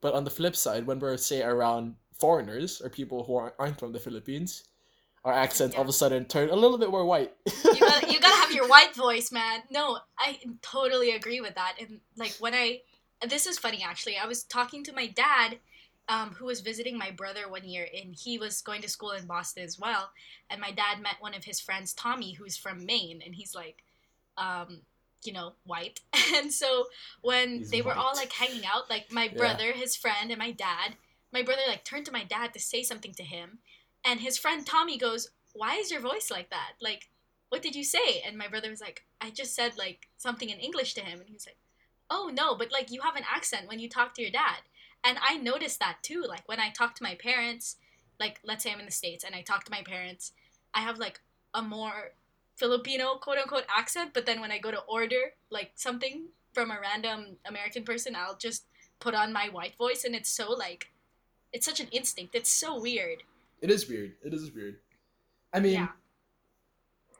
but 0.00 0.14
on 0.14 0.24
the 0.24 0.30
flip 0.30 0.56
side, 0.56 0.86
when 0.86 0.98
we're 0.98 1.16
say 1.16 1.42
around 1.42 1.96
foreigners 2.18 2.80
or 2.80 2.88
people 2.90 3.24
who 3.24 3.36
aren't 3.36 3.78
from 3.78 3.92
the 3.92 4.00
Philippines, 4.00 4.64
our 5.24 5.32
accents 5.32 5.76
all 5.76 5.82
of 5.82 5.88
a 5.88 5.92
sudden 5.92 6.24
turn 6.24 6.50
a 6.50 6.56
little 6.56 6.78
bit 6.78 6.90
more 6.90 7.04
white. 7.04 7.32
you 7.74 7.80
gotta 7.80 8.10
you 8.12 8.20
gotta 8.20 8.36
have 8.36 8.52
your 8.52 8.68
white 8.68 8.94
voice, 8.94 9.30
man. 9.30 9.60
No, 9.70 9.98
I 10.18 10.38
totally 10.62 11.12
agree 11.12 11.40
with 11.40 11.54
that. 11.54 11.76
And 11.80 12.00
like 12.16 12.34
when 12.40 12.54
I, 12.54 12.80
this 13.28 13.46
is 13.46 13.58
funny 13.58 13.84
actually. 13.86 14.16
I 14.18 14.26
was 14.26 14.42
talking 14.42 14.82
to 14.84 14.92
my 14.92 15.06
dad, 15.06 15.58
um, 16.08 16.30
who 16.30 16.46
was 16.46 16.60
visiting 16.60 16.98
my 16.98 17.10
brother 17.12 17.48
one 17.48 17.64
year, 17.64 17.86
and 17.94 18.14
he 18.14 18.36
was 18.38 18.62
going 18.62 18.82
to 18.82 18.88
school 18.88 19.12
in 19.12 19.26
Boston 19.26 19.62
as 19.64 19.78
well. 19.78 20.10
And 20.50 20.60
my 20.60 20.72
dad 20.72 21.00
met 21.00 21.16
one 21.20 21.34
of 21.34 21.44
his 21.44 21.60
friends, 21.60 21.92
Tommy, 21.94 22.32
who's 22.32 22.56
from 22.56 22.84
Maine, 22.84 23.22
and 23.24 23.34
he's 23.34 23.54
like, 23.54 23.84
um, 24.36 24.80
you 25.24 25.32
know, 25.32 25.52
white. 25.64 26.00
And 26.34 26.52
so 26.52 26.86
when 27.20 27.58
He's 27.58 27.70
they 27.70 27.82
were 27.82 27.94
all 27.94 28.14
like 28.16 28.32
hanging 28.32 28.64
out, 28.64 28.88
like 28.90 29.12
my 29.12 29.28
Yeah. 29.28 29.36
brother, 29.38 29.72
his 29.72 29.94
friend, 29.96 30.30
and 30.30 30.38
my 30.38 30.50
dad, 30.50 30.96
my 31.32 31.42
brother 31.42 31.62
like 31.68 31.84
turned 31.84 32.06
to 32.06 32.12
my 32.12 32.24
dad 32.24 32.52
to 32.54 32.58
say 32.60 32.82
something 32.82 33.12
to 33.14 33.22
him, 33.22 33.58
and 34.04 34.20
his 34.20 34.38
friend 34.38 34.66
Tommy 34.66 34.98
goes, 34.98 35.30
"Why 35.52 35.76
is 35.76 35.90
your 35.90 36.00
voice 36.00 36.30
like 36.30 36.50
that? 36.50 36.72
Like, 36.80 37.08
what 37.48 37.62
did 37.62 37.76
you 37.76 37.84
say?" 37.84 38.22
And 38.26 38.36
my 38.36 38.48
brother 38.48 38.70
was 38.70 38.80
like, 38.80 39.04
"I 39.20 39.30
just 39.30 39.54
said 39.54 39.76
like 39.76 40.08
something 40.16 40.50
in 40.50 40.58
English 40.58 40.94
to 40.94 41.02
him," 41.02 41.20
and 41.20 41.28
he 41.28 41.34
was 41.34 41.46
like, 41.46 41.58
"Oh 42.10 42.30
no, 42.32 42.54
but 42.56 42.72
like 42.72 42.90
you 42.90 43.02
have 43.02 43.16
an 43.16 43.24
accent 43.30 43.68
when 43.68 43.78
you 43.78 43.88
talk 43.88 44.14
to 44.14 44.22
your 44.22 44.30
dad." 44.30 44.62
And 45.04 45.18
I 45.20 45.36
noticed 45.36 45.80
that 45.80 45.98
too. 46.02 46.24
Like 46.26 46.48
when 46.48 46.60
I 46.60 46.70
talk 46.70 46.94
to 46.96 47.02
my 47.02 47.14
parents, 47.14 47.76
like 48.20 48.40
let's 48.44 48.62
say 48.62 48.72
I'm 48.72 48.80
in 48.80 48.86
the 48.86 48.92
states 48.92 49.24
and 49.24 49.34
I 49.34 49.42
talk 49.42 49.64
to 49.64 49.70
my 49.72 49.82
parents, 49.82 50.32
I 50.74 50.80
have 50.80 50.98
like 50.98 51.20
a 51.54 51.62
more 51.62 52.12
Filipino 52.54 53.16
quote 53.16 53.38
unquote 53.38 53.66
accent, 53.68 54.12
but 54.14 54.26
then 54.26 54.40
when 54.40 54.52
I 54.52 54.58
go 54.58 54.70
to 54.70 54.80
order 54.80 55.34
like 55.50 55.72
something 55.74 56.28
from 56.52 56.70
a 56.70 56.80
random 56.80 57.38
American 57.44 57.84
person, 57.84 58.14
I'll 58.14 58.36
just 58.36 58.64
put 59.00 59.14
on 59.14 59.32
my 59.32 59.48
white 59.48 59.76
voice 59.76 60.04
and 60.04 60.14
it's 60.14 60.30
so 60.30 60.52
like 60.52 60.90
it's 61.52 61.66
such 61.66 61.80
an 61.80 61.88
instinct. 61.90 62.34
It's 62.34 62.50
so 62.50 62.80
weird. 62.80 63.24
It 63.62 63.70
is 63.70 63.88
weird. 63.88 64.12
It 64.24 64.34
is 64.34 64.52
weird. 64.52 64.76
I 65.54 65.60
mean, 65.60 65.74
Yeah. 65.74 65.88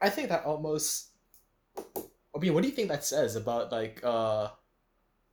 I 0.02 0.10
think 0.10 0.28
that 0.28 0.44
almost. 0.44 1.08
I 2.34 2.38
mean, 2.38 2.52
what 2.54 2.62
do 2.62 2.68
you 2.68 2.74
think 2.74 2.88
that 2.88 3.04
says 3.04 3.36
about 3.36 3.70
like 3.70 4.00
uh, 4.02 4.50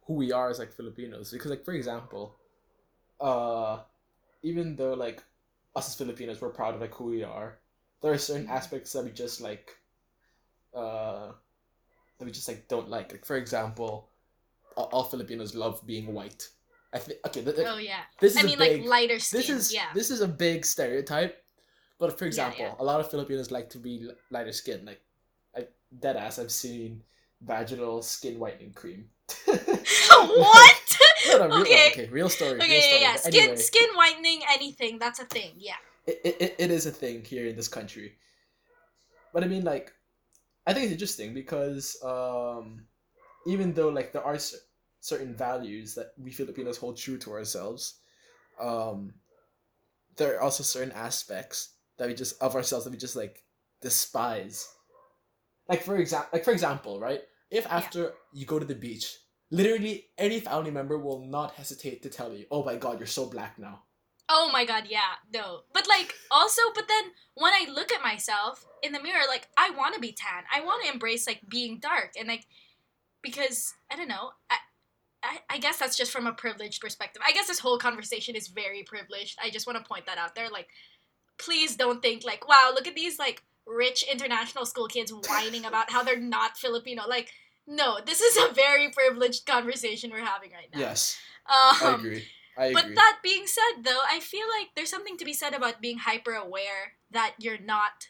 who 0.06 0.14
we 0.14 0.32
are 0.32 0.50
as 0.50 0.60
like 0.60 0.72
Filipinos? 0.74 1.32
Because 1.32 1.50
like 1.50 1.66
for 1.66 1.74
example, 1.74 2.38
uh, 3.20 3.82
even 4.44 4.76
though 4.76 4.94
like 4.94 5.24
us 5.76 5.88
as 5.90 5.96
Filipinos 5.96 6.42
we're 6.42 6.50
proud 6.50 6.76
of 6.76 6.82
like 6.82 6.94
who 6.94 7.06
we 7.06 7.24
are, 7.24 7.60
there 8.02 8.14
are 8.14 8.18
certain 8.18 8.48
Mhm. 8.48 8.52
aspects 8.52 8.94
that 8.94 9.04
we 9.04 9.12
just 9.12 9.42
like, 9.42 9.76
uh, 10.74 11.32
that 12.18 12.26
we 12.26 12.32
just 12.32 12.48
like 12.48 12.68
don't 12.68 12.90
like. 12.90 13.12
Like 13.12 13.26
for 13.26 13.38
example, 13.38 14.10
all 14.76 15.04
Filipinos 15.06 15.56
love 15.56 15.82
being 15.86 16.14
white. 16.14 16.50
I 16.94 17.00
think 17.00 17.20
okay. 17.28 17.44
Th- 17.44 17.56
th- 17.56 17.68
Oh 17.70 17.78
yeah. 17.78 18.02
this 18.20 18.36
is 18.36 18.44
I 18.44 18.48
mean 18.48 18.58
big, 18.58 18.82
like 18.82 18.90
lighter 18.90 19.20
skin. 19.20 19.40
this 19.40 19.50
is 19.50 19.74
yeah. 19.74 19.88
this 19.94 20.10
is 20.10 20.22
a 20.22 20.28
big 20.28 20.66
stereotype 20.66 21.38
but 22.00 22.18
for 22.18 22.26
example 22.26 22.66
yeah. 22.66 22.74
a 22.80 22.84
lot 22.84 23.00
of 23.00 23.10
filipinos 23.12 23.52
like 23.52 23.70
to 23.72 23.78
be 23.78 24.10
lighter 24.32 24.52
skin 24.54 24.86
like 24.86 25.02
i 25.56 25.68
dead 26.00 26.16
ass 26.16 26.40
i've 26.40 26.52
seen 26.52 27.04
vaginal 27.46 28.02
skin 28.02 28.40
whitening 28.40 28.74
cream 28.74 29.06
what? 29.46 30.98
no, 31.28 31.38
no, 31.38 31.48
real, 31.48 31.62
Okay. 31.62 31.90
okay 31.92 32.08
real 32.10 32.30
story 32.30 32.60
Okay, 32.60 32.68
real 32.68 32.80
yeah, 32.80 32.88
story. 32.88 33.02
yeah. 33.02 33.14
But 33.14 33.22
Skin 33.34 33.42
anyway, 33.44 33.56
skin 33.58 33.90
whitening, 33.96 34.42
anything, 34.50 34.98
that's 35.00 35.20
a 35.20 35.26
thing. 35.26 35.52
Yeah. 35.58 35.76
it, 36.08 36.20
it, 36.24 36.56
it- 36.58 36.72
is 36.72 36.86
a 36.86 36.92
thing 36.92 37.24
here 37.24 37.46
in 37.46 37.56
this 37.56 37.68
country 37.68 38.16
but 39.34 39.44
i 39.44 39.48
mean 39.48 39.64
like 39.64 39.92
i 40.66 40.74
think 40.74 40.84
it's 40.86 40.94
interesting 40.94 41.34
because 41.34 41.98
um 42.04 42.86
even 43.46 43.74
though 43.74 43.90
like 43.90 44.12
there 44.14 44.24
are 44.24 44.38
certain 45.00 45.34
values 45.34 45.96
that 45.96 46.14
we 46.18 46.32
filipinos 46.32 46.78
hold 46.78 46.98
true 46.98 47.18
to 47.18 47.32
ourselves 47.32 48.00
um 48.60 49.14
there 50.18 50.36
are 50.36 50.42
also 50.42 50.64
certain 50.64 50.92
aspects 50.92 51.74
that 51.98 52.08
we 52.08 52.14
just 52.14 52.42
of 52.42 52.56
ourselves 52.56 52.86
that 52.86 52.92
we 52.92 52.98
just 52.98 53.16
like 53.16 53.44
despise 53.82 54.68
like 55.68 55.84
for 55.84 55.98
example 55.98 56.30
like 56.34 56.44
for 56.44 56.52
example 56.52 57.00
right 57.00 57.22
if 57.50 57.66
after 57.68 58.14
you 58.34 58.46
go 58.46 58.60
to 58.60 58.66
the 58.66 58.76
beach 58.76 59.18
literally 59.52 60.06
any 60.18 60.40
family 60.40 60.72
member 60.72 60.98
will 60.98 61.26
not 61.26 61.54
hesitate 61.54 62.02
to 62.04 62.10
tell 62.10 62.34
you 62.34 62.46
oh 62.52 62.64
my 62.64 62.76
god 62.76 63.00
you're 63.00 63.08
so 63.08 63.26
black 63.26 63.58
now 63.58 63.84
Oh 64.32 64.52
my 64.54 64.64
god, 64.64 64.84
yeah, 64.88 65.18
no. 65.34 65.62
But 65.74 65.88
like 65.88 66.14
also, 66.30 66.62
but 66.76 66.88
then 66.88 67.06
when 67.34 67.52
I 67.52 67.66
look 67.74 67.92
at 67.92 68.04
myself 68.04 68.64
in 68.84 68.94
the 68.94 69.02
mirror, 69.02 69.24
like 69.28 69.48
I 69.58 69.72
want 69.72 69.96
to 69.96 70.00
be 70.00 70.12
tan. 70.12 70.44
I 70.54 70.62
want 70.62 70.84
to 70.84 70.92
embrace 70.94 71.26
like 71.26 71.42
being 71.50 71.80
dark 71.80 72.12
and 72.18 72.28
like 72.28 72.46
because 73.24 73.74
I 73.92 73.96
don't 73.96 74.08
know. 74.08 74.30
I, 74.52 74.58
I 75.24 75.40
I 75.50 75.58
guess 75.58 75.78
that's 75.78 75.98
just 75.98 76.12
from 76.12 76.28
a 76.28 76.34
privileged 76.34 76.82
perspective. 76.82 77.22
I 77.26 77.32
guess 77.32 77.48
this 77.48 77.60
whole 77.60 77.78
conversation 77.78 78.36
is 78.36 78.48
very 78.48 78.84
privileged. 78.84 79.38
I 79.44 79.50
just 79.50 79.68
want 79.68 79.78
to 79.78 79.88
point 79.88 80.06
that 80.06 80.18
out 80.18 80.36
there. 80.36 80.50
Like, 80.50 80.68
please 81.38 81.76
don't 81.76 82.02
think 82.02 82.24
like, 82.24 82.48
wow, 82.48 82.72
look 82.74 82.88
at 82.88 82.96
these 82.96 83.20
like 83.20 83.44
rich 83.68 84.04
international 84.12 84.66
school 84.66 84.88
kids 84.88 85.12
whining 85.12 85.66
about 85.66 85.92
how 85.92 86.04
they're 86.04 86.20
not 86.20 86.58
Filipino. 86.58 87.04
Like, 87.08 87.32
no, 87.68 88.00
this 88.06 88.22
is 88.22 88.38
a 88.50 88.54
very 88.54 88.90
privileged 88.90 89.46
conversation 89.46 90.10
we're 90.12 90.26
having 90.26 90.52
right 90.52 90.70
now. 90.74 90.80
yes 90.80 91.18
Um, 91.48 91.86
i 91.86 91.94
agree 91.96 92.26
i 92.58 92.66
agree 92.66 92.74
but 92.82 92.96
that 92.96 93.20
being 93.24 93.46
said, 93.46 93.84
though, 93.84 94.02
I 94.12 94.20
feel 94.20 94.48
like 94.60 94.70
there's 94.76 94.90
something 94.90 95.18
to 95.18 95.26
be 95.26 95.34
said 95.34 95.54
about 95.54 95.82
being 95.82 96.00
hyper 96.00 96.34
aware 96.34 96.94
that 97.12 97.36
you're 97.40 97.60
not 97.60 98.08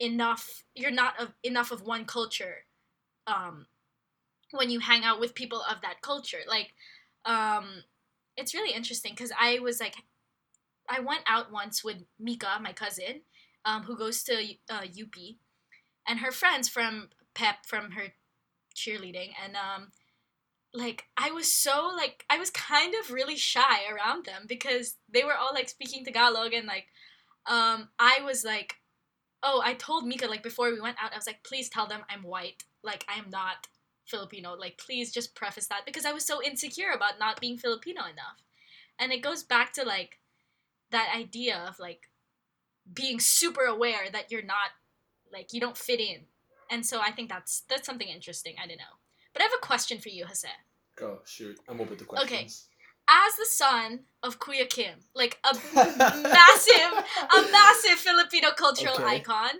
enough. 0.00 0.64
You're 0.74 0.90
not 0.90 1.20
of 1.20 1.32
enough 1.42 1.70
of 1.70 1.82
one 1.82 2.04
culture. 2.06 2.64
Um, 3.26 3.66
when 4.54 4.70
you 4.70 4.80
hang 4.80 5.04
out 5.04 5.20
with 5.20 5.34
people 5.34 5.62
of 5.62 5.80
that 5.82 6.00
culture, 6.02 6.40
like, 6.48 6.72
um, 7.24 7.84
it's 8.36 8.54
really 8.54 8.74
interesting 8.74 9.12
because 9.12 9.32
I 9.38 9.58
was 9.58 9.80
like, 9.80 9.96
I 10.88 11.00
went 11.00 11.22
out 11.26 11.52
once 11.52 11.82
with 11.82 12.04
Mika, 12.18 12.58
my 12.60 12.72
cousin, 12.72 13.22
um, 13.64 13.82
who 13.82 13.96
goes 13.96 14.22
to 14.24 14.34
uh, 14.70 14.82
UP, 14.82 15.14
and 16.06 16.20
her 16.20 16.32
friends 16.32 16.68
from 16.68 17.08
Pep 17.34 17.66
from 17.66 17.92
her 17.92 18.12
cheerleading, 18.76 19.30
and 19.42 19.56
um, 19.56 19.88
like 20.74 21.04
I 21.16 21.30
was 21.30 21.50
so 21.50 21.90
like 21.96 22.24
I 22.28 22.38
was 22.38 22.50
kind 22.50 22.94
of 23.00 23.12
really 23.12 23.36
shy 23.36 23.86
around 23.90 24.26
them 24.26 24.42
because 24.46 24.96
they 25.08 25.22
were 25.24 25.36
all 25.36 25.50
like 25.54 25.68
speaking 25.68 26.04
Tagalog 26.04 26.52
and 26.52 26.66
like 26.66 26.86
um 27.46 27.88
I 27.98 28.18
was 28.24 28.44
like 28.44 28.74
oh 29.42 29.62
I 29.64 29.74
told 29.74 30.06
Mika 30.06 30.26
like 30.26 30.42
before 30.42 30.70
we 30.72 30.80
went 30.80 30.96
out 31.00 31.12
I 31.12 31.16
was 31.16 31.28
like 31.28 31.44
please 31.44 31.68
tell 31.68 31.86
them 31.86 32.00
I'm 32.10 32.24
white. 32.24 32.64
Like 32.82 33.06
I 33.08 33.18
am 33.18 33.30
not 33.30 33.68
Filipino 34.04 34.54
like 34.54 34.78
please 34.78 35.12
just 35.12 35.34
preface 35.34 35.66
that 35.68 35.86
because 35.86 36.04
I 36.04 36.12
was 36.12 36.24
so 36.24 36.42
insecure 36.42 36.90
about 36.94 37.18
not 37.18 37.40
being 37.40 37.56
Filipino 37.58 38.02
enough 38.02 38.42
and 38.98 39.12
it 39.12 39.22
goes 39.22 39.42
back 39.42 39.72
to 39.74 39.84
like 39.84 40.18
that 40.90 41.12
idea 41.16 41.64
of 41.68 41.78
like 41.78 42.10
being 42.92 43.18
super 43.18 43.64
aware 43.64 44.10
that 44.12 44.30
you're 44.30 44.42
not 44.42 44.70
like 45.32 45.52
you 45.52 45.60
don't 45.60 45.76
fit 45.76 46.00
in 46.00 46.20
and 46.70 46.84
so 46.84 47.00
I 47.00 47.10
think 47.10 47.28
that's 47.28 47.62
that's 47.68 47.86
something 47.86 48.08
interesting 48.08 48.56
I 48.62 48.66
don't 48.66 48.78
know 48.78 48.98
but 49.34 49.42
I 49.42 49.44
have 49.46 49.52
a 49.60 49.66
question 49.66 49.98
for 49.98 50.08
you, 50.10 50.24
Jose. 50.26 50.48
Go 50.96 51.18
shoot. 51.26 51.58
I'm 51.68 51.80
open 51.80 51.96
to 51.96 52.04
questions. 52.04 52.30
Okay. 52.30 52.46
As 53.10 53.36
the 53.36 53.46
son 53.46 54.00
of 54.22 54.38
Kuya 54.38 54.70
Kim, 54.70 55.00
like 55.14 55.38
a 55.44 55.54
massive, 55.74 57.04
a 57.36 57.42
massive 57.50 57.98
Filipino 57.98 58.52
cultural 58.52 58.94
Okay. 58.94 59.16
icon, 59.16 59.50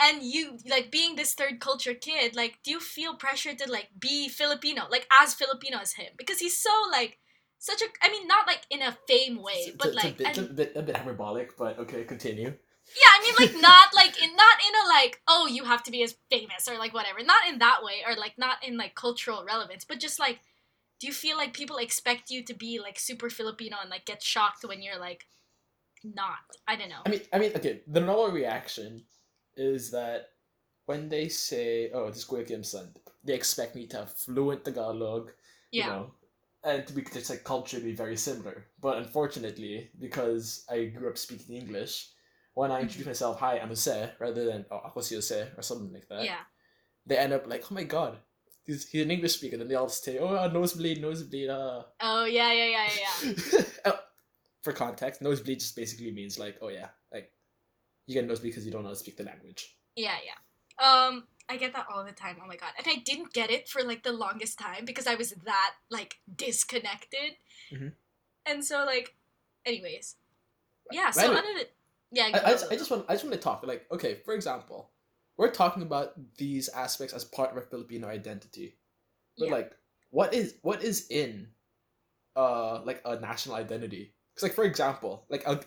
and 0.00 0.22
you 0.22 0.58
like 0.68 0.90
being 0.90 1.16
this 1.16 1.34
third 1.34 1.60
culture 1.60 1.94
kid, 1.94 2.36
like, 2.36 2.58
do 2.62 2.70
you 2.70 2.80
feel 2.80 3.14
pressure 3.14 3.54
to 3.54 3.70
like 3.70 3.88
be 3.98 4.28
Filipino, 4.28 4.84
like 4.90 5.06
as 5.22 5.34
Filipino 5.34 5.78
as 5.78 5.92
him? 5.94 6.12
Because 6.16 6.38
he's 6.38 6.58
so 6.58 6.70
like 6.90 7.18
such 7.58 7.80
a, 7.80 7.86
I 8.02 8.10
mean, 8.10 8.26
not 8.26 8.46
like 8.46 8.60
in 8.70 8.82
a 8.82 8.96
fame 9.08 9.42
way, 9.42 9.72
but 9.78 9.88
it's, 9.88 9.96
like, 9.96 10.14
a, 10.14 10.16
bit, 10.16 10.38
and- 10.38 10.50
a 10.50 10.52
bit 10.52 10.72
a 10.76 10.82
bit 10.82 10.96
hyperbolic, 10.96 11.56
but 11.56 11.78
okay, 11.78 12.04
continue. 12.04 12.48
yeah, 12.48 13.10
I 13.10 13.20
mean, 13.22 13.34
like 13.38 13.60
not 13.62 13.94
like 13.94 14.22
in 14.22 14.36
not 14.36 14.58
in 14.68 14.74
a 14.84 14.88
like 14.88 15.20
oh 15.26 15.46
you 15.46 15.64
have 15.64 15.82
to 15.84 15.90
be 15.90 16.02
as 16.02 16.16
famous 16.30 16.68
or 16.68 16.78
like 16.78 16.92
whatever, 16.92 17.22
not 17.24 17.48
in 17.48 17.58
that 17.60 17.82
way 17.82 18.02
or 18.06 18.14
like 18.16 18.34
not 18.36 18.58
in 18.66 18.76
like 18.76 18.94
cultural 18.94 19.44
relevance, 19.46 19.84
but 19.84 19.98
just 19.98 20.18
like, 20.20 20.40
do 21.00 21.06
you 21.06 21.12
feel 21.12 21.38
like 21.38 21.54
people 21.54 21.78
expect 21.78 22.30
you 22.30 22.44
to 22.44 22.54
be 22.54 22.78
like 22.80 22.98
super 22.98 23.30
Filipino 23.30 23.78
and 23.80 23.90
like 23.90 24.04
get 24.04 24.22
shocked 24.22 24.64
when 24.64 24.82
you're 24.82 24.98
like 25.00 25.26
not? 26.04 26.36
I 26.68 26.76
don't 26.76 26.90
know. 26.90 27.00
I 27.06 27.08
mean, 27.08 27.20
I 27.32 27.38
mean, 27.38 27.52
okay. 27.56 27.80
The 27.86 28.00
normal 28.00 28.30
reaction 28.30 29.04
is 29.56 29.90
that 29.90 30.30
when 30.86 31.08
they 31.08 31.28
say, 31.28 31.90
"Oh, 31.92 32.08
this 32.08 32.18
is 32.18 32.24
Kuya 32.24 32.64
son," 32.64 32.94
they 33.24 33.34
expect 33.34 33.74
me 33.74 33.86
to 33.88 33.96
have 33.98 34.12
fluent 34.12 34.64
Tagalog, 34.64 35.32
you 35.70 35.80
yeah, 35.80 35.86
know, 35.88 36.14
and 36.64 36.86
to 36.86 36.92
be 36.92 37.02
just 37.02 37.30
like 37.30 37.44
culturally 37.44 37.92
very 37.92 38.16
similar. 38.16 38.66
But 38.80 38.98
unfortunately, 38.98 39.90
because 39.98 40.64
I 40.70 40.86
grew 40.86 41.10
up 41.10 41.18
speaking 41.18 41.56
English, 41.56 42.10
when 42.54 42.70
I 42.70 42.80
introduce 42.80 43.06
myself, 43.06 43.40
"Hi, 43.40 43.58
I'm 43.58 43.68
Jose," 43.68 44.12
rather 44.18 44.44
than 44.44 44.66
"Oh, 44.70 44.82
ako 44.84 45.00
si 45.00 45.14
Jose" 45.16 45.48
or 45.56 45.62
something 45.62 45.92
like 45.92 46.08
that, 46.08 46.24
yeah, 46.24 46.44
they 47.04 47.18
end 47.18 47.32
up 47.32 47.46
like, 47.46 47.64
"Oh 47.70 47.74
my 47.74 47.84
God." 47.84 48.18
He's, 48.66 48.88
he's 48.88 49.04
an 49.04 49.12
English 49.12 49.34
speaker, 49.34 49.56
then 49.56 49.68
they 49.68 49.76
all 49.76 49.88
say, 49.88 50.18
"Oh, 50.18 50.34
uh, 50.34 50.48
nosebleed, 50.48 51.00
nosebleed." 51.00 51.48
Uh. 51.48 51.84
oh 52.00 52.24
yeah, 52.24 52.52
yeah, 52.52 52.66
yeah, 52.66 52.88
yeah, 52.98 53.32
yeah. 53.52 53.62
Uh, 53.84 53.96
For 54.66 54.72
context, 54.72 55.22
nosebleed 55.22 55.60
just 55.60 55.76
basically 55.76 56.10
means 56.10 56.40
like, 56.40 56.56
oh 56.60 56.66
yeah, 56.66 56.88
you 58.06 58.14
get 58.14 58.26
nosebleed 58.26 58.52
because 58.52 58.64
you 58.66 58.72
don't 58.72 58.82
know 58.82 58.88
how 58.88 58.94
to 58.94 58.98
speak 59.00 59.16
the 59.16 59.24
language. 59.24 59.76
Yeah, 59.96 60.16
yeah. 60.24 60.84
Um, 60.84 61.24
I 61.48 61.56
get 61.56 61.72
that 61.74 61.86
all 61.92 62.04
the 62.04 62.12
time. 62.12 62.36
Oh 62.42 62.46
my 62.46 62.56
god. 62.56 62.70
And 62.78 62.86
I 62.88 62.96
didn't 63.04 63.32
get 63.32 63.50
it 63.50 63.68
for 63.68 63.82
like 63.82 64.02
the 64.02 64.12
longest 64.12 64.58
time 64.58 64.84
because 64.84 65.06
I 65.06 65.14
was 65.14 65.30
that 65.44 65.74
like 65.90 66.16
disconnected. 66.34 67.36
Mhm. 67.72 67.92
And 68.44 68.64
so 68.64 68.84
like 68.84 69.14
anyways. 69.64 70.16
Yeah, 70.92 71.06
By 71.06 71.10
so 71.22 71.30
way, 71.32 71.38
other 71.38 71.48
than 71.56 71.66
yeah, 72.12 72.30
I, 72.34 72.38
I, 72.38 72.50
just, 72.52 72.72
I 72.72 72.76
just 72.76 72.90
want 72.90 73.06
I 73.08 73.14
just 73.14 73.24
want 73.24 73.34
to 73.34 73.40
talk 73.40 73.66
like 73.66 73.86
okay, 73.90 74.20
for 74.24 74.34
example, 74.34 74.90
we're 75.36 75.50
talking 75.50 75.82
about 75.82 76.12
these 76.36 76.68
aspects 76.68 77.12
as 77.12 77.24
part 77.24 77.50
of 77.50 77.56
our 77.56 77.62
Filipino 77.62 78.08
identity, 78.08 78.76
but 79.38 79.46
Yeah. 79.46 79.52
like, 79.52 79.72
what 80.10 80.32
is 80.32 80.54
what 80.62 80.82
is 80.82 81.06
in, 81.10 81.48
uh, 82.36 82.82
like 82.84 83.02
a 83.04 83.18
national 83.18 83.56
identity? 83.56 84.14
Because 84.34 84.44
like 84.44 84.54
for 84.54 84.64
example, 84.64 85.24
like 85.28 85.46
I, 85.48 85.58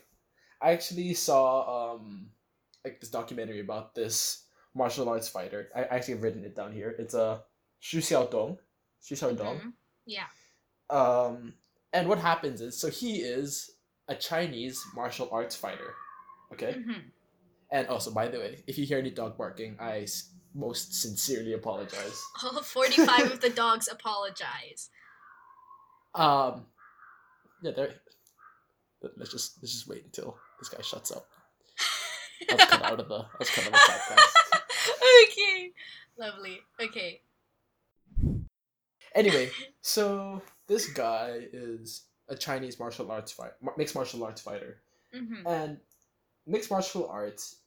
I 0.61 0.71
actually 0.71 1.13
saw 1.13 1.95
um, 1.95 2.31
like 2.83 2.99
this 2.99 3.09
documentary 3.09 3.59
about 3.61 3.95
this 3.95 4.45
martial 4.75 5.07
arts 5.09 5.29
fighter. 5.29 5.69
I 5.75 5.83
I 5.83 5.95
actually 5.97 6.15
have 6.15 6.23
written 6.23 6.43
it 6.43 6.55
down 6.55 6.73
here. 6.73 6.95
It's 6.99 7.13
a 7.13 7.23
uh, 7.23 7.39
Xu 7.81 7.99
Xiaodong. 7.99 8.57
Xu 9.01 9.13
Xiaodong. 9.15 9.61
Mhm. 9.61 9.73
Yeah. 10.05 10.27
Um, 10.89 11.53
and 11.93 12.07
what 12.09 12.19
happens 12.19 12.61
is, 12.61 12.77
so 12.79 12.89
he 12.89 13.17
is 13.21 13.71
a 14.07 14.15
Chinese 14.15 14.83
martial 14.95 15.29
arts 15.31 15.55
fighter. 15.55 15.93
Okay. 16.53 16.73
Mhm. 16.73 17.11
And 17.71 17.87
also, 17.87 18.11
by 18.11 18.27
the 18.27 18.39
way, 18.39 18.63
if 18.67 18.77
you 18.77 18.85
hear 18.85 18.97
any 18.97 19.11
dog 19.11 19.37
barking, 19.37 19.77
I 19.79 20.01
s- 20.09 20.33
most 20.55 20.93
sincerely 20.95 21.53
apologize. 21.53 22.19
All 22.43 22.61
45 22.63 23.31
of 23.31 23.39
the 23.41 23.51
dogs 23.51 23.87
apologize. 23.87 24.89
Um, 26.15 26.65
yeah, 27.61 27.71
there. 27.75 27.93
Let's 29.15 29.31
just 29.31 29.61
let's 29.61 29.71
just 29.71 29.87
wait 29.87 30.03
until 30.03 30.35
this 30.59 30.69
guy 30.69 30.81
shuts 30.81 31.11
up. 31.11 31.27
Was 32.49 32.65
cut 32.65 32.83
out 32.83 32.99
of 32.99 33.07
the 33.07 33.25
was 33.37 33.49
cut 33.49 33.65
out 33.65 33.73
of 33.73 33.73
the 33.73 34.15
podcast. 34.15 34.93
okay. 35.31 35.71
Lovely. 36.17 36.59
Okay. 36.81 37.21
Anyway, 39.15 39.49
so 39.81 40.41
this 40.67 40.87
guy 40.91 41.39
is 41.51 42.05
a 42.27 42.35
Chinese 42.35 42.79
martial 42.79 43.11
arts 43.11 43.31
fight 43.31 43.51
mixed 43.77 43.95
martial 43.95 44.23
arts 44.23 44.41
fighter. 44.41 44.81
Mhm. 45.13 45.45
And 45.45 45.77
mixed 46.45 46.71
martial 46.71 47.07
arts 47.07 47.57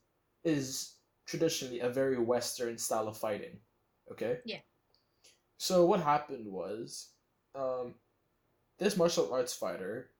is 0.45 0.95
traditionally 1.27 1.81
a 1.81 1.89
very 1.89 2.19
Western 2.19 2.79
style 2.79 3.09
of 3.09 3.17
fighting. 3.17 3.59
Okay? 4.11 4.39
Yeah. 4.45 4.61
So 5.59 5.87
what 5.87 6.01
happened 6.01 6.47
was, 6.47 7.11
um, 7.55 7.95
this 8.79 8.97
martial 8.97 9.33
arts 9.33 9.55
fighter 9.55 10.11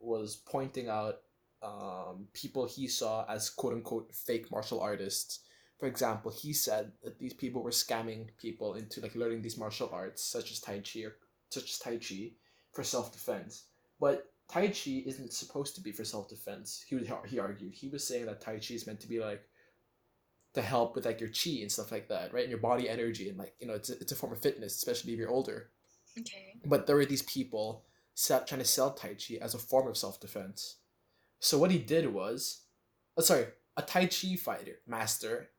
was 0.00 0.36
pointing 0.36 0.88
out 0.88 1.20
um, 1.62 2.28
people 2.32 2.66
he 2.66 2.88
saw 2.88 3.24
as 3.28 3.50
quote 3.50 3.74
unquote 3.74 4.14
fake 4.14 4.50
martial 4.50 4.80
artists. 4.80 5.40
For 5.78 5.86
example, 5.86 6.32
he 6.32 6.52
said 6.52 6.92
that 7.02 7.18
these 7.18 7.34
people 7.34 7.62
were 7.62 7.70
scamming 7.70 8.28
people 8.38 8.74
into 8.74 9.00
like 9.00 9.14
learning 9.14 9.42
these 9.42 9.58
martial 9.58 9.90
arts, 9.92 10.22
such 10.22 10.50
as 10.50 10.60
Tai 10.60 10.80
Chi 10.80 11.00
or 11.00 11.16
such 11.50 11.64
as 11.64 11.78
Tai 11.78 11.98
Chi, 11.98 12.32
for 12.72 12.82
self 12.82 13.12
defense. 13.12 13.64
But 14.00 14.30
Tai 14.48 14.68
Chi 14.68 15.02
isn't 15.06 15.32
supposed 15.32 15.74
to 15.74 15.80
be 15.80 15.92
for 15.92 16.04
self 16.04 16.28
defense. 16.28 16.84
He 16.88 16.94
would, 16.94 17.10
he 17.26 17.38
argued. 17.38 17.74
He 17.74 17.88
was 17.88 18.06
saying 18.06 18.26
that 18.26 18.40
Tai 18.40 18.58
Chi 18.58 18.74
is 18.74 18.86
meant 18.86 19.00
to 19.00 19.08
be 19.08 19.20
like 19.20 19.42
to 20.56 20.62
help 20.62 20.94
with 20.94 21.04
like 21.04 21.20
your 21.20 21.28
chi 21.28 21.60
and 21.60 21.70
stuff 21.70 21.92
like 21.92 22.08
that, 22.08 22.32
right? 22.32 22.42
And 22.42 22.50
your 22.50 22.60
body 22.60 22.88
energy 22.88 23.28
and 23.28 23.38
like 23.38 23.54
you 23.60 23.66
know 23.66 23.74
it's 23.74 23.90
a, 23.90 23.98
it's 24.00 24.12
a 24.12 24.16
form 24.16 24.32
of 24.32 24.40
fitness, 24.40 24.74
especially 24.76 25.12
if 25.12 25.18
you're 25.18 25.30
older. 25.30 25.68
Okay. 26.18 26.54
But 26.64 26.86
there 26.86 26.96
were 26.96 27.04
these 27.04 27.22
people 27.22 27.84
sell, 28.14 28.42
trying 28.44 28.62
to 28.62 28.66
sell 28.66 28.92
Tai 28.92 29.14
Chi 29.14 29.34
as 29.40 29.54
a 29.54 29.58
form 29.58 29.86
of 29.86 29.98
self 29.98 30.18
defense. 30.18 30.76
So 31.40 31.58
what 31.58 31.70
he 31.70 31.78
did 31.78 32.12
was, 32.12 32.62
oh, 33.16 33.22
sorry, 33.22 33.46
a 33.76 33.82
Tai 33.82 34.06
Chi 34.06 34.36
fighter 34.36 34.80
master, 34.86 35.50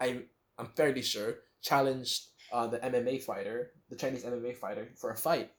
I 0.00 0.24
I'm 0.58 0.68
fairly 0.68 1.02
sure 1.02 1.38
challenged 1.62 2.28
uh, 2.52 2.66
the 2.66 2.78
MMA 2.84 3.18
fighter, 3.18 3.72
the 3.88 3.96
Chinese 3.96 4.24
MMA 4.24 4.54
fighter, 4.54 4.92
for 4.96 5.10
a 5.10 5.16
fight. 5.16 5.52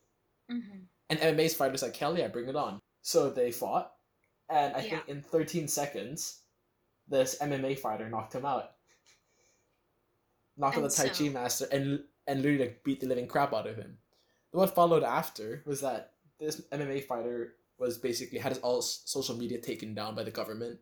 Mhm. 0.50 0.88
And 1.10 1.20
MMA's 1.20 1.54
fighters 1.54 1.82
like, 1.82 1.96
hell 1.96 2.18
yeah, 2.18 2.28
bring 2.28 2.48
it 2.50 2.56
on. 2.56 2.80
So 3.02 3.30
they 3.30 3.52
fought, 3.52 3.94
and 4.50 4.76
I 4.76 4.82
Yeah. 4.82 4.90
think 4.90 5.10
in 5.10 5.22
13 5.22 5.68
seconds, 5.68 6.42
this 7.08 7.36
MMA 7.42 7.76
fighter 7.76 8.10
knocked 8.10 8.34
him 8.36 8.46
out. 8.46 8.76
Knocked 10.58 10.78
out 10.78 10.84
And 10.84 10.92
the 10.92 10.96
Tai 10.96 11.10
Chi 11.10 11.30
master 11.30 11.68
and 11.72 12.04
and 12.28 12.42
literally 12.42 12.66
like 12.66 12.84
beat 12.84 13.00
the 13.02 13.08
living 13.08 13.28
crap 13.28 13.54
out 13.54 13.68
of 13.68 13.76
him. 13.76 13.98
What 14.52 14.74
followed 14.76 15.04
after 15.04 15.62
was 15.66 15.82
that 15.82 16.14
this 16.40 16.62
MMA 16.72 17.02
fighter 17.02 17.56
was 17.84 17.98
basically 17.98 18.40
had 18.40 18.54
his 18.54 18.60
all 18.60 18.82
social 18.82 19.36
media 19.36 19.60
taken 19.60 19.94
down 19.94 20.16
by 20.16 20.24
the 20.24 20.32
government. 20.32 20.80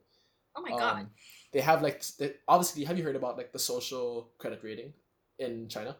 Oh 0.55 0.61
my 0.61 0.69
god. 0.69 0.99
Um, 1.01 1.09
they 1.53 1.61
have 1.61 1.81
like 1.81 2.03
they, 2.19 2.33
obviously 2.47 2.83
have 2.85 2.97
you 2.97 3.03
heard 3.03 3.15
about 3.15 3.37
like 3.37 3.51
the 3.51 3.59
social 3.59 4.31
credit 4.37 4.61
rating 4.63 4.93
in 5.39 5.67
China? 5.67 5.97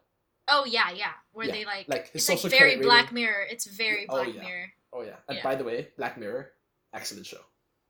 Oh 0.48 0.66
yeah, 0.66 0.92
yeah. 0.92 1.12
Where 1.34 1.48
yeah, 1.48 1.54
they 1.54 1.66
like, 1.66 1.88
like 1.90 2.12
it's 2.14 2.30
like 2.30 2.40
very 2.52 2.78
Black 2.78 3.06
rating- 3.06 3.16
Mirror. 3.16 3.46
It's 3.50 3.66
very 3.66 4.06
Oh, 4.10 4.16
Black 4.16 4.36
yeah. 4.36 4.42
Mirror. 4.42 4.68
Oh 4.94 5.02
yeah. 5.02 5.16
And 5.28 5.38
Yeah. 5.38 5.44
by 5.44 5.56
the 5.56 5.64
way, 5.64 5.90
Black 5.98 6.18
Mirror, 6.18 6.52
excellent 6.94 7.26
show. 7.26 7.42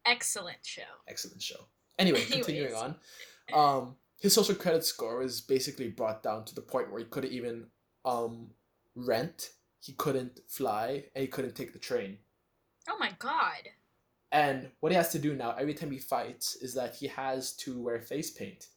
Excellent 0.06 0.64
show. 0.64 0.92
excellent 1.08 1.42
show. 1.42 1.68
Anyway, 2.00 2.24
continuing 2.30 2.74
on, 2.74 2.96
um, 3.54 3.96
his 4.20 4.34
social 4.34 4.56
credit 4.56 4.84
score 4.86 5.18
was 5.18 5.42
basically 5.42 5.90
brought 5.90 6.24
down 6.24 6.46
to 6.46 6.56
the 6.56 6.62
point 6.62 6.92
where 6.92 7.00
he 7.00 7.06
couldn't 7.06 7.32
even 7.34 7.68
um 8.06 8.52
rent, 8.96 9.50
he 9.80 9.94
couldn't 9.94 10.40
fly, 10.48 11.06
and 11.16 11.22
he 11.24 11.28
couldn't 11.28 11.56
take 11.56 11.74
the 11.74 11.80
train. 11.80 12.18
Oh 12.90 12.98
my 13.00 13.12
god. 13.20 13.70
And 14.32 14.70
what 14.80 14.92
he 14.92 14.96
has 14.96 15.12
to 15.12 15.20
do 15.20 15.36
now, 15.36 15.52
every 15.60 15.74
time 15.74 15.92
he 15.92 16.00
fights, 16.00 16.56
is 16.56 16.74
that 16.76 16.96
he 16.96 17.08
has 17.08 17.54
to 17.58 17.82
wear 17.82 18.00
face 18.00 18.32
paint, 18.32 18.68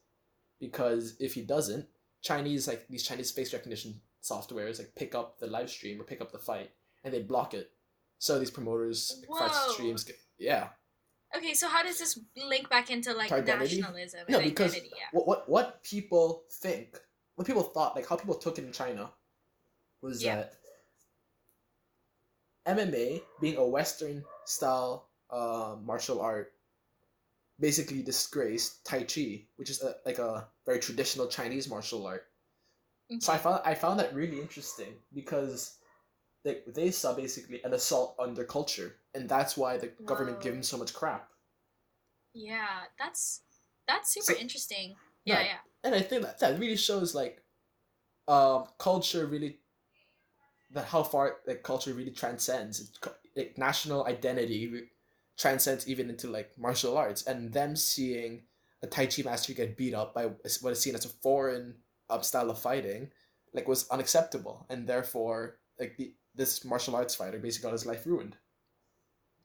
because 0.60 1.16
if 1.20 1.34
he 1.34 1.42
doesn't, 1.42 1.86
Chinese 2.22 2.66
like 2.66 2.88
these 2.88 3.04
Chinese 3.04 3.30
face 3.30 3.52
recognition 3.52 4.00
softwares 4.22 4.78
like 4.78 4.94
pick 4.96 5.14
up 5.14 5.38
the 5.38 5.46
live 5.46 5.70
stream 5.70 6.00
or 6.00 6.04
pick 6.04 6.20
up 6.20 6.32
the 6.32 6.38
fight, 6.38 6.70
and 7.04 7.12
they 7.14 7.22
block 7.22 7.54
it. 7.54 7.70
So 8.18 8.38
these 8.38 8.50
promoters 8.50 9.22
fight 9.38 9.50
Whoa. 9.50 9.72
streams, 9.72 10.10
yeah. 10.38 10.68
Okay, 11.36 11.52
so 11.54 11.68
how 11.68 11.82
does 11.82 11.98
this 11.98 12.18
link 12.36 12.68
back 12.70 12.90
into 12.90 13.12
like 13.12 13.30
identity? 13.32 13.76
nationalism 13.80 14.20
No, 14.28 14.38
and 14.38 14.44
because 14.48 14.72
identity? 14.72 14.94
Yeah. 14.96 15.06
what 15.12 15.26
what 15.26 15.48
what 15.48 15.82
people 15.84 16.44
think, 16.50 16.98
what 17.36 17.46
people 17.46 17.62
thought, 17.62 17.94
like 17.94 18.08
how 18.08 18.16
people 18.16 18.34
took 18.36 18.58
it 18.58 18.64
in 18.64 18.72
China, 18.72 19.10
was 20.00 20.22
Yeah. 20.22 20.36
that 20.36 20.54
MMA 22.66 23.22
being 23.40 23.56
a 23.56 23.66
Western 23.66 24.24
style 24.46 25.08
uh, 25.30 25.76
martial 25.82 26.20
art 26.20 26.52
basically 27.60 28.02
disgraced 28.02 28.84
Tai 28.84 29.04
Chi, 29.04 29.44
which 29.56 29.70
is 29.70 29.82
a, 29.82 29.96
like 30.04 30.18
a 30.18 30.48
very 30.66 30.80
traditional 30.80 31.26
Chinese 31.28 31.68
martial 31.68 32.06
art. 32.06 32.26
So 33.20 33.32
I 33.32 33.38
found 33.38 33.60
I 33.64 33.74
found 33.74 34.00
that 34.00 34.14
really 34.14 34.40
interesting 34.40 34.94
because 35.12 35.76
they 36.42 36.62
they 36.66 36.90
saw 36.90 37.14
basically 37.14 37.62
an 37.62 37.74
assault 37.74 38.16
on 38.18 38.34
their 38.34 38.46
culture, 38.46 38.96
and 39.14 39.28
that's 39.28 39.56
why 39.56 39.76
the 39.76 39.88
government 40.06 40.40
gave 40.40 40.52
them 40.54 40.62
so 40.62 40.78
much 40.78 40.94
crap. 40.94 41.28
Yeah, 42.32 42.84
that's 42.98 43.42
that's 43.86 44.12
super 44.12 44.32
So- 44.32 44.38
interesting. 44.40 44.96
Yeah, 45.24 45.36
Right. 45.36 45.46
yeah. 45.46 45.58
and 45.84 45.94
I 45.94 46.00
think 46.02 46.22
that 46.22 46.38
that 46.40 46.58
really 46.58 46.76
shows 46.76 47.14
like, 47.14 47.42
um, 48.26 48.66
culture 48.78 49.26
really. 49.26 49.60
That 50.74 50.86
how 50.86 51.02
far 51.02 51.36
like 51.46 51.62
culture 51.62 51.94
really 51.94 52.10
transcends 52.10 52.80
It's 52.80 52.98
co- 52.98 53.14
like 53.36 53.56
national 53.56 54.06
identity 54.06 54.88
transcends 55.36 55.88
even 55.88 56.10
into 56.10 56.28
like 56.28 56.56
martial 56.58 56.96
arts 56.96 57.24
and 57.26 57.52
them 57.52 57.74
seeing 57.74 58.42
a 58.82 58.86
Tai 58.86 59.06
Chi 59.06 59.22
master 59.22 59.52
get 59.52 59.76
beat 59.76 59.94
up 59.94 60.14
by 60.14 60.26
what 60.60 60.72
is 60.72 60.80
seen 60.80 60.94
as 60.94 61.04
a 61.04 61.08
foreign 61.08 61.74
um, 62.10 62.22
style 62.22 62.50
of 62.50 62.58
fighting, 62.58 63.10
like 63.52 63.66
was 63.66 63.88
unacceptable 63.88 64.66
and 64.68 64.86
therefore 64.86 65.58
like 65.78 65.96
the 65.96 66.12
this 66.34 66.64
martial 66.64 66.96
arts 66.96 67.14
fighter 67.14 67.38
basically 67.38 67.68
got 67.68 67.72
his 67.72 67.86
life 67.86 68.06
ruined. 68.06 68.36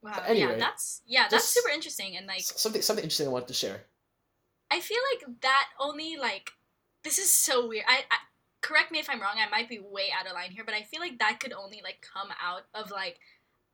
Wow. 0.02 0.24
anyway, 0.28 0.54
yeah, 0.54 0.58
that's 0.58 1.02
yeah, 1.06 1.28
that's 1.30 1.46
super 1.46 1.70
interesting 1.70 2.16
and 2.18 2.28
like 2.28 2.42
something 2.42 2.82
something 2.82 3.04
interesting 3.04 3.28
I 3.28 3.32
wanted 3.32 3.50
to 3.50 3.54
share. 3.54 3.82
I 4.72 4.80
feel 4.80 5.00
like 5.14 5.42
that 5.42 5.68
only 5.80 6.18
like 6.18 6.52
this 7.04 7.18
is 7.18 7.32
so 7.32 7.68
weird. 7.68 7.86
I, 7.88 8.04
I 8.12 8.18
correct 8.62 8.92
me 8.92 9.00
if 9.00 9.10
I'm 9.10 9.22
wrong. 9.22 9.36
I 9.38 9.50
might 9.50 9.70
be 9.70 9.80
way 9.80 10.08
out 10.18 10.28
of 10.28 10.34
line 10.34 10.52
here, 10.52 10.64
but 10.64 10.74
I 10.74 10.84
feel 10.84 11.00
like 11.00 11.20
that 11.20 11.40
could 11.40 11.54
only 11.54 11.82
like 11.84 12.06
come 12.14 12.30
out 12.44 12.64
of 12.74 12.92
like 12.92 13.20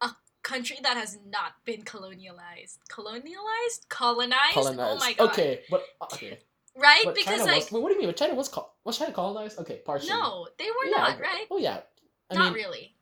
a 0.01 0.11
country 0.43 0.77
that 0.83 0.97
has 0.97 1.17
not 1.27 1.53
been 1.65 1.83
colonialized, 1.83 2.79
colonialized, 2.89 3.87
colonized. 3.89 4.53
Colonized. 4.53 4.79
Oh 4.79 4.97
my 4.99 5.13
god! 5.13 5.29
Okay, 5.31 5.61
but 5.69 5.83
uh, 6.01 6.05
okay. 6.13 6.39
Right? 6.77 7.03
But 7.05 7.15
because 7.15 7.39
China 7.39 7.45
like 7.45 7.63
was. 7.63 7.71
Wait, 7.71 7.83
what 7.83 7.89
do 7.89 7.95
you 7.95 7.99
mean? 8.01 8.09
But 8.09 8.17
China 8.17 8.35
was 8.35 8.49
col- 8.49 8.75
was 8.83 8.97
China 8.97 9.13
colonized? 9.13 9.59
Okay, 9.59 9.81
partially. 9.85 10.09
no, 10.09 10.47
they 10.57 10.65
were 10.65 10.89
Yeah, 10.89 10.97
not. 10.97 11.19
Right? 11.19 11.45
Oh 11.49 11.57
yeah. 11.57 11.81
I 12.29 12.35
not 12.35 12.45
mean, 12.45 12.53
really. 12.53 12.95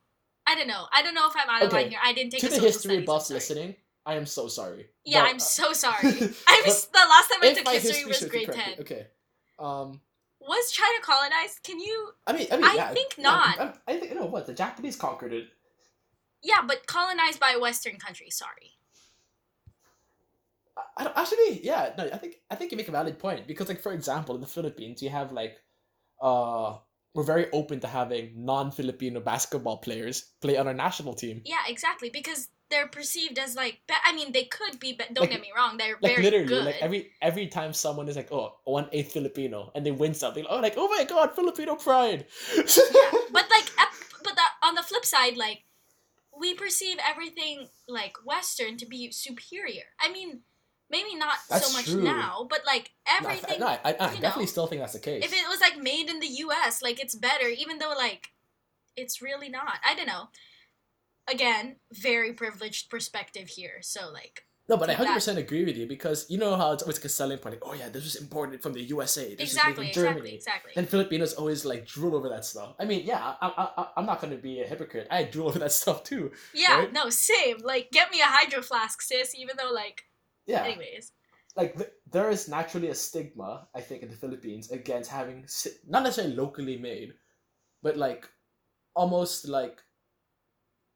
I 0.45 0.55
don't 0.55 0.67
know. 0.67 0.85
I 0.91 1.01
don't 1.01 1.15
know 1.15 1.27
if 1.27 1.35
I'm 1.35 1.49
out 1.49 1.63
of 1.63 1.67
Okay, 1.69 1.83
line 1.83 1.89
here. 1.89 1.99
I 2.03 2.13
didn't 2.13 2.31
take 2.31 2.41
to 2.41 2.47
a 2.47 2.49
the 2.49 2.59
history 2.59 2.91
studies, 2.91 3.05
buffs 3.05 3.29
listening, 3.29 3.75
I 4.05 4.15
am 4.15 4.25
so 4.25 4.47
sorry. 4.47 4.87
Yeah, 5.05 5.21
But, 5.21 5.29
I'm 5.29 5.35
uh, 5.37 5.39
so 5.39 5.73
sorry. 5.73 5.95
I 6.47 6.61
but 6.65 6.65
was 6.65 6.85
the 6.87 6.97
last 6.97 7.29
time 7.29 7.39
I 7.41 7.53
took 7.53 7.65
my 7.65 7.73
history 7.73 8.05
was 8.05 8.25
grade 8.25 8.51
ten. 8.51 8.79
Okay. 8.81 9.07
Um. 9.59 10.01
Was 10.47 10.71
China 10.71 10.99
colonized? 11.01 11.63
Can 11.63 11.79
you? 11.79 12.09
I 12.27 12.33
mean, 12.33 12.47
I 12.51 12.57
mean, 12.57 12.65
I 12.65 12.73
yeah, 12.75 12.93
think 12.93 13.15
yeah, 13.17 13.23
not. 13.23 13.59
I, 13.59 13.73
I 13.87 13.99
think 13.99 14.15
no. 14.15 14.25
What 14.25 14.45
the 14.45 14.53
Japanese 14.53 14.95
conquered 14.95 15.33
it. 15.33 15.47
Yeah, 16.41 16.61
but 16.67 16.85
colonized 16.87 17.39
by 17.39 17.53
a 17.55 17.59
Western 17.59 17.97
country. 17.97 18.29
Sorry. 18.29 18.71
I, 20.97 21.05
I 21.05 21.21
actually, 21.21 21.61
yeah, 21.63 21.93
no, 21.97 22.09
I 22.11 22.17
think 22.17 22.35
I 22.51 22.55
think 22.55 22.71
you 22.71 22.77
make 22.77 22.87
a 22.87 22.91
valid 22.91 23.19
point 23.19 23.47
because, 23.47 23.69
like, 23.69 23.79
for 23.79 23.93
example, 23.93 24.35
in 24.35 24.41
the 24.41 24.47
Philippines, 24.47 25.01
you 25.01 25.09
have 25.09 25.31
like, 25.31 25.57
uh, 26.21 26.77
we're 27.13 27.23
very 27.23 27.49
open 27.51 27.79
to 27.81 27.87
having 27.87 28.33
non-Filipino 28.43 29.19
basketball 29.19 29.77
players 29.77 30.31
play 30.41 30.57
on 30.57 30.67
our 30.67 30.73
national 30.73 31.13
team. 31.13 31.41
Yeah, 31.45 31.61
exactly. 31.67 32.09
Because 32.09 32.49
they're 32.73 32.87
perceived 32.89 33.37
as 33.37 33.53
like. 33.55 33.75
Be- 33.87 34.03
I 34.09 34.11
mean, 34.17 34.31
they 34.33 34.45
could 34.57 34.79
be. 34.81 34.93
But 34.97 35.13
don't 35.13 35.29
Like- 35.29 35.33
get 35.37 35.41
me 35.41 35.51
wrong. 35.55 35.77
They're 35.77 35.97
Like 36.01 36.13
very 36.17 36.23
literally, 36.25 36.47
good. 36.53 36.65
like 36.65 36.81
every 36.81 37.01
every 37.21 37.47
time 37.47 37.71
someone 37.71 38.09
is 38.09 38.17
like, 38.17 38.31
oh, 38.33 38.57
one 38.65 38.87
eighth 38.91 39.11
Filipino, 39.13 39.71
and 39.75 39.85
they 39.85 39.91
win 39.91 40.13
something, 40.13 40.45
oh, 40.49 40.59
like, 40.59 40.73
oh 40.81 40.89
my 40.89 41.03
god, 41.05 41.35
Filipino 41.35 41.75
pride. 41.75 42.25
yeah, 42.57 42.63
but 43.37 43.45
like, 43.55 43.67
but 44.25 44.33
that, 44.39 44.51
on 44.67 44.73
the 44.75 44.81
flip 44.83 45.05
side, 45.05 45.37
like, 45.37 45.59
we 46.41 46.53
perceive 46.55 46.97
everything 47.11 47.69
like 47.87 48.15
Western 48.25 48.75
to 48.77 48.85
be 48.87 49.11
superior. 49.11 49.83
I 50.01 50.11
mean, 50.11 50.41
maybe 50.89 51.13
not 51.15 51.37
That's 51.49 51.67
so 51.67 51.73
much 51.77 51.85
true. 51.85 52.01
now, 52.01 52.47
but 52.49 52.61
like 52.65 52.91
I- 53.05 53.19
everything. 53.21 53.59
no, 53.59 53.67
I, 53.67 53.79
I, 53.85 53.91
I 53.99 54.11
you 54.15 54.21
definitely 54.25 54.45
know, 54.49 54.55
still 54.55 54.67
think 54.67 54.81
that's 54.81 54.93
the 54.99 54.99
case. 55.09 55.23
if 55.23 55.31
it 55.33 55.47
was 55.47 55.61
like 55.61 55.77
made 55.77 56.09
in 56.09 56.19
the 56.19 56.31
U.S., 56.47 56.81
like 56.81 56.99
it's 57.03 57.15
better, 57.15 57.47
even 57.47 57.77
though 57.79 57.93
like 57.95 58.29
it's 58.95 59.21
really 59.21 59.49
not. 59.49 59.75
I 59.87 59.95
don't 59.95 60.07
know. 60.07 60.29
Again, 61.29 61.77
very 61.91 62.33
privileged 62.33 62.89
perspective 62.89 63.47
here. 63.47 63.77
So 63.81 64.11
like, 64.11 64.43
no, 64.69 64.77
but 64.77 64.89
I 64.89 64.93
hundred 64.93 65.13
percent 65.13 65.37
agree 65.37 65.65
with 65.65 65.75
you 65.77 65.87
because 65.87 66.25
you 66.29 66.37
know 66.37 66.55
how 66.55 66.71
it's 66.71 66.83
always 66.83 66.97
like 66.97 67.05
a 67.05 67.09
selling 67.09 67.37
point. 67.37 67.55
Like, 67.55 67.63
oh 67.65 67.73
yeah, 67.73 67.89
this 67.89 68.03
was 68.03 68.15
imported 68.15 68.61
from 68.61 68.73
the 68.73 68.81
USA. 68.83 69.35
This 69.35 69.51
exactly, 69.51 69.71
was 69.71 69.77
made 69.77 69.83
in 69.83 69.87
exactly, 69.89 70.03
Germany. 70.21 70.35
exactly. 70.35 70.71
Then 70.75 70.85
Filipinos 70.85 71.33
always 71.33 71.65
like 71.65 71.85
drool 71.85 72.15
over 72.15 72.29
that 72.29 72.45
stuff. 72.45 72.75
I 72.79 72.85
mean, 72.85 73.05
yeah, 73.05 73.35
I, 73.41 73.69
I, 73.77 73.87
I'm 73.97 74.05
not 74.05 74.21
gonna 74.21 74.37
be 74.37 74.61
a 74.61 74.65
hypocrite. 74.65 75.07
I 75.11 75.23
drool 75.23 75.49
over 75.49 75.59
that 75.59 75.71
stuff 75.81 76.03
too. 76.03 76.31
yeah, 76.53 76.79
right? 76.79 76.93
no, 76.93 77.09
same. 77.09 77.57
Like, 77.63 77.91
get 77.91 78.11
me 78.11 78.21
a 78.21 78.25
hydro 78.25 78.61
flask, 78.61 79.01
sis. 79.01 79.35
Even 79.35 79.55
though 79.57 79.71
like, 79.73 80.03
Yeah, 80.45 80.63
anyways. 80.63 81.11
like 81.57 81.75
th- 81.77 81.89
there 82.09 82.29
is 82.29 82.47
naturally 82.47 82.87
a 82.89 82.95
stigma, 82.95 83.67
I 83.75 83.81
think, 83.81 84.01
in 84.03 84.09
the 84.09 84.15
Philippines 84.15 84.71
against 84.71 85.09
having 85.11 85.43
si- 85.47 85.77
not 85.87 86.03
necessarily 86.03 86.35
locally 86.35 86.77
made, 86.77 87.13
but 87.81 87.97
like 87.97 88.29
almost 88.95 89.47
like 89.47 89.81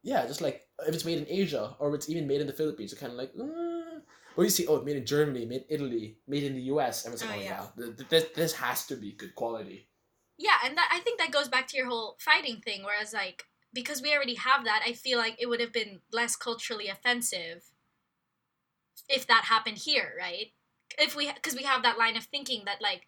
yeah, 0.08 0.26
just 0.26 0.40
like 0.40 0.66
if 0.88 0.96
it's 0.96 1.04
made 1.04 1.18
in 1.18 1.28
Asia 1.28 1.76
or 1.80 1.94
it's 1.94 2.10
even 2.10 2.28
made 2.28 2.40
in 2.40 2.48
the 2.48 2.54
Philippines, 2.54 2.92
you're 2.92 3.00
kind 3.00 3.12
of 3.12 3.18
like. 3.18 3.34
Mm. 3.36 4.02
Or 4.38 4.44
you 4.44 4.50
see, 4.50 4.66
oh, 4.68 4.78
it's 4.78 4.86
made 4.86 4.96
in 4.96 5.06
Germany, 5.06 5.46
made 5.46 5.66
in 5.68 5.76
Italy, 5.76 6.20
made 6.28 6.44
in 6.44 6.54
the 6.54 6.62
U.S. 6.74 7.06
Everyone's 7.06 7.26
like, 7.26 7.32
Oh, 7.32 7.40
oh, 7.40 7.44
yeah. 7.44 7.66
yeah, 7.78 7.86
th- 7.98 8.10
this, 8.10 8.26
this 8.36 8.54
has 8.54 8.86
to 8.86 8.96
be 8.96 9.12
good 9.12 9.34
quality. 9.36 9.90
Yeah, 10.38 10.54
and 10.64 10.78
that 10.78 10.90
I 10.94 11.00
think 11.00 11.20
that 11.20 11.32
goes 11.32 11.50
back 11.50 11.68
to 11.68 11.78
your 11.78 11.88
whole 11.88 12.16
fighting 12.20 12.62
thing. 12.64 12.84
Whereas 12.84 13.12
like 13.14 13.44
because 13.74 14.02
we 14.02 14.14
already 14.14 14.36
have 14.36 14.64
that, 14.64 14.84
I 14.86 14.94
feel 14.94 15.18
like 15.18 15.36
it 15.40 15.48
would 15.48 15.60
have 15.60 15.74
been 15.74 16.00
less 16.14 16.36
culturally 16.38 16.88
offensive 16.88 17.64
if 19.10 19.28
that 19.28 19.46
happened 19.46 19.80
here, 19.80 20.14
right? 20.18 20.54
If 20.98 21.16
we 21.16 21.32
because 21.34 21.56
we 21.56 21.64
have 21.64 21.84
that 21.84 21.98
line 21.98 22.16
of 22.16 22.24
thinking 22.24 22.64
that 22.66 22.82
like 22.82 23.02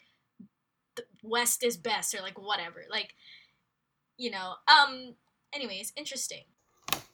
the 0.96 1.04
West 1.24 1.64
is 1.64 1.78
best 1.78 2.14
or 2.14 2.22
like 2.22 2.38
whatever, 2.38 2.84
like 2.92 3.14
you 4.18 4.32
know. 4.32 4.56
Um. 4.68 5.16
Anyways, 5.54 5.94
interesting. 5.96 6.44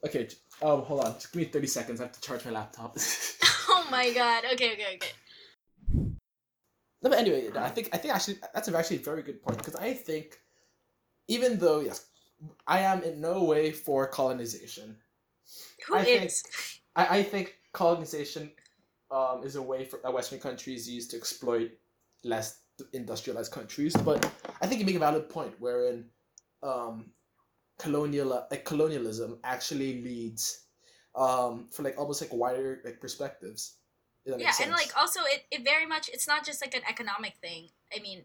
Okay, 0.06 0.28
um, 0.62 0.82
hold 0.82 1.02
on, 1.02 1.14
just 1.14 1.32
give 1.32 1.42
me 1.42 1.48
thirty 1.48 1.68
seconds. 1.68 2.00
I 2.00 2.06
have 2.06 2.14
to 2.14 2.22
charge 2.22 2.46
my 2.46 2.52
laptop. 2.52 2.98
oh 3.70 3.88
my 3.92 4.12
god. 4.14 4.44
Okay. 4.54 4.74
Okay. 4.74 4.96
Okay. 4.96 5.08
No, 7.02 7.10
but 7.10 7.20
anyway, 7.20 7.50
I 7.56 7.70
think 7.70 7.90
I 7.94 7.98
think 7.98 8.16
actually 8.16 8.38
that's 8.54 8.68
actually 8.68 8.98
a 8.98 9.02
very 9.02 9.22
good 9.22 9.42
point 9.42 9.58
because 9.60 9.76
I 9.76 9.94
think 9.94 10.40
even 11.28 11.60
though 11.60 11.80
yes, 11.82 12.06
I 12.68 12.80
am 12.80 13.04
in 13.04 13.22
no 13.22 13.44
way 13.44 13.72
for 13.72 14.08
colonization. 14.08 14.98
Who 15.88 15.96
I 15.96 16.04
think- 16.04 16.32
I, 16.96 17.20
I 17.20 17.24
think 17.24 17.56
colonization 17.74 18.52
um, 19.12 19.42
is 19.44 19.56
a 19.56 19.62
way 19.62 19.86
for 19.86 20.00
that 20.04 20.14
Western 20.14 20.40
countries 20.40 20.90
use 20.90 21.08
to 21.10 21.18
exploit 21.18 21.72
less 22.24 22.62
industrialized 22.94 23.52
countries. 23.52 23.96
But 23.96 24.26
I 24.62 24.68
think 24.68 24.80
you 24.80 24.86
make 24.86 24.96
a 24.96 25.00
valid 25.00 25.30
point 25.30 25.54
wherein 25.60 26.06
um, 26.64 27.12
colonial 27.78 28.46
like 28.50 28.66
colonialism 28.66 29.38
actually 29.44 30.02
leads 30.02 30.66
um, 31.16 31.68
for 31.72 31.84
like 31.84 31.98
almost 31.98 32.22
like 32.22 32.34
wider 32.34 32.82
like 32.84 33.00
perspectives. 33.00 33.78
Yeah 34.26 34.52
and 34.62 34.72
like 34.72 34.92
also 34.98 35.20
it, 35.26 35.46
it 35.52 35.64
very 35.64 35.86
much 35.86 36.10
it's 36.10 36.28
not 36.28 36.44
just 36.46 36.62
like 36.62 36.76
an 36.76 36.82
economic 36.90 37.36
thing. 37.42 37.70
I 37.96 38.02
mean 38.02 38.24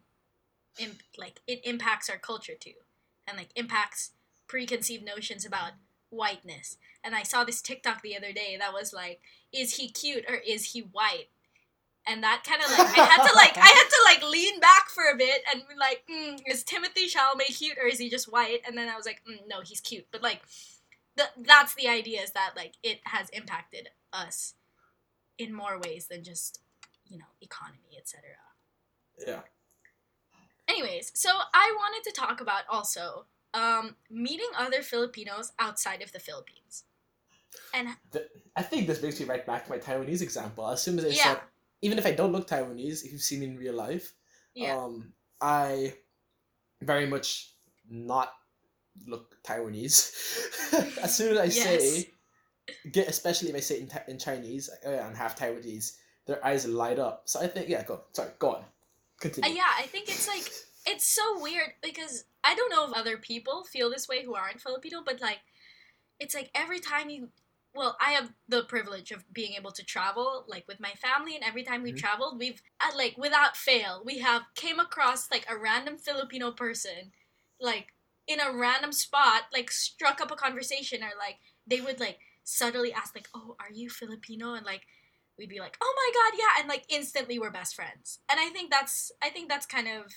imp, 0.79 1.01
like 1.19 1.41
it 1.47 1.61
impacts 1.65 2.09
our 2.09 2.19
culture 2.19 2.55
too. 2.59 2.73
And 3.27 3.37
like 3.37 3.51
impacts 3.55 4.13
preconceived 4.47 5.05
notions 5.05 5.45
about 5.45 5.73
whiteness. 6.09 6.77
And 7.05 7.15
i 7.15 7.23
saw 7.23 7.45
this 7.45 7.61
tiktok 7.61 8.03
the 8.03 8.17
other 8.17 8.33
day 8.33 8.57
that 8.59 8.73
was 8.73 8.93
like 8.93 9.21
is 9.53 9.77
he 9.77 9.91
cute 9.91 10.25
or 10.29 10.37
is 10.37 10.73
he 10.73 10.81
white 10.81 11.29
and 12.07 12.23
that 12.23 12.43
kind 12.47 12.63
of 12.63 12.71
like 12.71 12.99
i 12.99 13.05
had 13.05 13.27
to 13.27 13.35
like 13.37 13.57
i 13.57 13.69
had 13.69 13.89
to 13.89 14.01
like 14.05 14.33
lean 14.33 14.59
back 14.61 14.89
for 14.89 15.05
a 15.13 15.17
bit 15.17 15.43
and 15.53 15.63
be 15.69 15.75
like 15.79 16.03
mm, 16.11 16.39
is 16.47 16.65
Timothée 16.65 17.07
Chalamet 17.07 17.57
cute 17.57 17.77
or 17.81 17.87
is 17.87 17.99
he 17.99 18.09
just 18.09 18.31
white 18.33 18.61
and 18.67 18.77
then 18.77 18.89
i 18.89 18.97
was 18.97 19.07
like 19.07 19.21
mm, 19.29 19.39
no 19.49 19.61
he's 19.61 19.81
cute 19.81 20.07
but 20.11 20.23
like 20.23 20.41
the, 21.17 21.25
that's 21.45 21.75
the 21.75 21.89
idea 21.89 22.21
is 22.21 22.33
that 22.33 22.53
like 22.57 22.75
it 22.83 23.01
has 23.05 23.29
impacted 23.31 23.89
us 24.13 24.55
in 25.39 25.55
more 25.55 25.79
ways 25.79 26.07
than 26.07 26.23
just 26.25 26.61
you 27.07 27.19
know 27.19 27.25
economy 27.41 27.97
etc 27.99 28.23
yeah. 29.27 29.41
anyways 30.69 31.13
so 31.15 31.31
i 31.53 31.75
wanted 31.77 32.09
to 32.09 32.15
talk 32.19 32.41
about 32.41 32.63
also 32.69 33.27
um, 33.53 33.97
meeting 34.09 34.47
other 34.57 34.81
filipinos 34.81 35.53
outside 35.59 36.03
of 36.03 36.13
the 36.13 36.21
philippines 36.21 36.85
and 37.75 37.89
I 38.57 38.63
think 38.63 38.87
this 38.87 38.99
brings 38.99 39.21
me 39.21 39.27
right 39.27 39.45
back 39.45 39.65
to 39.65 39.71
my 39.71 39.79
Taiwanese 39.79 40.23
example. 40.23 40.69
As 40.69 40.83
soon 40.83 40.99
as 40.99 41.05
I 41.05 41.09
Yeah. 41.09 41.23
said, 41.23 41.41
even 41.83 41.99
if 41.99 42.07
I 42.07 42.13
don't 42.13 42.33
look 42.33 42.49
Taiwanese, 42.49 43.05
if 43.05 43.13
you've 43.13 43.23
seen 43.23 43.41
me 43.41 43.47
in 43.47 43.57
real 43.57 43.75
life, 43.75 44.13
yeah 44.55 44.77
um, 44.77 45.13
I 45.41 45.95
very 46.83 47.07
much 47.07 47.53
not 47.89 48.33
look 49.07 49.37
Taiwanese. 49.43 50.13
as 51.03 51.17
soon 51.17 51.33
as 51.37 51.39
I 51.39 51.45
Yes. 51.45 51.55
say 51.55 52.11
get 52.93 53.09
especially 53.09 53.51
if 53.51 53.57
I 53.57 53.61
say 53.61 53.81
in, 53.81 53.91
in 54.09 54.19
Chinese, 54.19 54.69
like, 54.71 54.81
oh 54.87 54.93
yeah, 54.93 55.07
I'm 55.07 55.15
half 55.15 55.39
Taiwanese. 55.39 55.97
Their 56.27 56.45
eyes 56.45 56.67
light 56.67 56.99
up. 56.99 57.23
So 57.25 57.41
I 57.41 57.47
think 57.47 57.69
yeah, 57.69 57.83
go. 57.85 58.03
Sorry, 58.13 58.31
go 58.39 58.51
on. 58.51 58.57
Uh, 58.63 58.65
Continue. 59.21 59.57
yeah, 59.57 59.73
I 59.77 59.83
think 59.87 60.09
it's 60.09 60.29
like 60.29 60.51
it's 60.87 61.07
so 61.07 61.41
weird 61.41 61.73
because 61.83 62.25
I 62.45 62.55
don't 62.55 62.71
know 62.71 62.87
if 62.87 62.93
other 62.97 63.17
people 63.17 63.65
feel 63.65 63.91
this 63.91 64.09
way 64.09 64.25
who 64.25 64.35
aren't 64.35 64.61
Filipino, 64.61 65.03
but 65.05 65.21
like 65.21 65.41
it's 66.19 66.35
like 66.35 66.51
every 66.55 66.79
time 66.79 67.11
you 67.11 67.29
well, 67.75 67.97
I 68.01 68.13
have 68.13 68.33
the 68.49 68.65
privilege 68.65 69.13
of 69.13 69.33
being 69.33 69.53
able 69.55 69.71
to 69.73 69.85
travel 69.85 70.45
like 70.49 70.67
with 70.67 70.81
my 70.81 70.91
family 70.93 71.35
and 71.37 71.45
every 71.45 71.63
time 71.63 71.83
we've 71.83 71.95
Mhm. 71.95 71.99
traveled, 71.99 72.39
we've 72.39 72.63
like 72.97 73.17
without 73.17 73.57
fail, 73.57 74.03
we 74.05 74.19
have 74.19 74.43
came 74.55 74.79
across 74.81 75.31
like 75.31 75.47
a 75.49 75.57
random 75.57 75.97
Filipino 75.97 76.51
person 76.53 77.13
like 77.61 77.95
in 78.27 78.41
a 78.41 78.53
random 78.53 78.93
spot, 78.93 79.45
like 79.53 79.71
struck 79.71 80.21
up 80.21 80.31
a 80.31 80.37
conversation 80.37 81.03
or 81.03 81.11
like 81.19 81.39
they 81.67 81.81
would 81.81 82.01
like 82.01 82.19
subtly 82.45 82.93
ask 82.93 83.15
like, 83.15 83.29
"Oh, 83.35 83.57
are 83.61 83.71
you 83.73 83.91
Filipino?" 83.91 84.55
and 84.55 84.65
like 84.67 84.87
we'd 85.39 85.49
be 85.49 85.61
like, 85.61 85.77
"Oh 85.81 85.95
my 85.97 86.11
god, 86.21 86.39
yeah," 86.39 86.61
and 86.61 86.69
like 86.69 86.85
instantly 86.89 87.39
we're 87.39 87.51
best 87.51 87.75
friends. 87.75 88.21
And 88.31 88.41
I 88.41 88.49
think 88.51 88.71
that's 88.71 89.13
I 89.23 89.31
think 89.31 89.49
that's 89.49 89.67
kind 89.67 89.89
of 89.89 90.13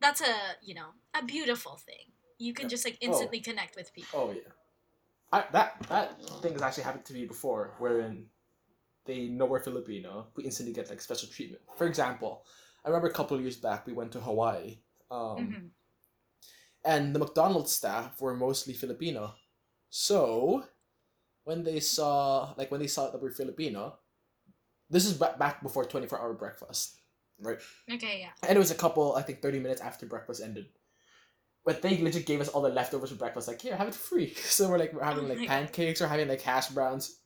that's 0.00 0.20
a 0.20 0.34
you 0.62 0.74
know 0.74 0.90
a 1.18 1.24
beautiful 1.24 1.76
thing. 1.76 2.12
You 2.38 2.54
can 2.54 2.64
Yeah. 2.64 2.68
just 2.68 2.84
like 2.84 2.98
instantly 3.00 3.40
connect 3.40 3.76
with 3.76 3.92
people. 3.92 4.20
Oh 4.20 4.32
yeah. 4.32 4.52
I, 5.32 5.44
that 5.52 5.76
that 5.88 6.22
thing 6.42 6.52
has 6.54 6.62
actually 6.62 6.84
happened 6.84 7.04
to 7.06 7.14
me 7.14 7.26
before, 7.26 7.74
wherein 7.78 8.26
they 9.04 9.28
know 9.28 9.46
we're 9.46 9.62
Filipino, 9.62 10.28
we 10.36 10.44
instantly 10.44 10.72
get 10.74 10.88
like 10.88 11.00
special 11.00 11.28
treatment. 11.28 11.62
For 11.76 11.86
example, 11.86 12.44
I 12.84 12.88
remember 12.88 13.08
a 13.08 13.12
couple 13.12 13.36
of 13.36 13.42
years 13.42 13.56
back 13.56 13.86
we 13.86 13.92
went 13.92 14.12
to 14.12 14.20
Hawaii, 14.20 14.78
um, 15.10 15.36
Mhm. 15.38 15.70
and 16.84 17.14
the 17.14 17.18
McDonald's 17.18 17.72
staff 17.72 18.20
were 18.20 18.34
mostly 18.34 18.72
Filipino. 18.74 19.34
So 19.90 20.64
when 21.44 21.64
they 21.64 21.80
saw 21.80 22.54
like 22.56 22.70
when 22.70 22.80
they 22.80 22.86
saw 22.86 23.10
that 23.10 23.20
we're 23.20 23.30
Filipino, 23.32 23.98
this 24.90 25.04
is 25.06 25.14
ba- 25.14 25.36
back 25.38 25.62
before 25.62 25.84
twenty 25.84 26.06
four 26.06 26.18
hour 26.20 26.34
breakfast, 26.34 27.00
right? 27.40 27.58
Okay, 27.90 28.20
yeah. 28.20 28.32
And 28.46 28.56
it 28.56 28.58
was 28.58 28.70
a 28.70 28.74
couple, 28.74 29.16
I 29.16 29.22
think, 29.22 29.40
30 29.42 29.58
minutes 29.60 29.80
after 29.80 30.06
breakfast 30.06 30.42
ended. 30.42 30.68
But 31.68 31.82
they 31.82 31.98
legit 31.98 32.24
gave 32.24 32.40
us 32.40 32.48
all 32.48 32.62
the 32.62 32.70
leftovers 32.70 33.10
for 33.10 33.16
breakfast. 33.16 33.46
Like, 33.46 33.60
here, 33.60 33.76
have 33.76 33.88
it 33.88 33.94
free. 33.94 34.32
So 34.56 34.70
we're 34.70 34.78
like, 34.78 34.94
we're 34.94 35.04
having 35.04 35.26
Oh 35.26 35.34
like 35.34 35.46
pancakes 35.46 36.00
or 36.00 36.08
having 36.08 36.26
like 36.26 36.40
hash 36.40 36.68
browns. 36.68 37.20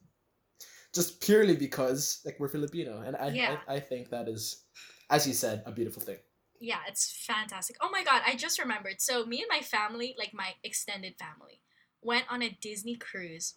Just 0.92 1.20
purely 1.20 1.54
because 1.54 2.20
like 2.24 2.40
we're 2.40 2.48
Filipino. 2.48 3.02
And 3.06 3.14
I, 3.14 3.28
Yeah. 3.28 3.58
I, 3.68 3.76
I 3.76 3.78
think 3.78 4.10
that 4.10 4.26
is, 4.26 4.64
as 5.10 5.28
you 5.28 5.32
said, 5.32 5.62
a 5.64 5.70
beautiful 5.70 6.02
thing. 6.02 6.18
Yeah, 6.58 6.80
it's 6.88 7.24
fantastic. 7.24 7.76
Oh 7.80 7.88
my 7.92 8.02
god, 8.02 8.22
I 8.26 8.34
just 8.34 8.58
remembered. 8.58 9.00
So 9.00 9.24
me 9.24 9.42
and 9.42 9.48
my 9.48 9.60
family, 9.60 10.16
like 10.18 10.34
my 10.34 10.54
extended 10.64 11.14
family, 11.20 11.60
went 12.00 12.26
on 12.28 12.42
a 12.42 12.58
Disney 12.60 12.96
cruise. 12.96 13.54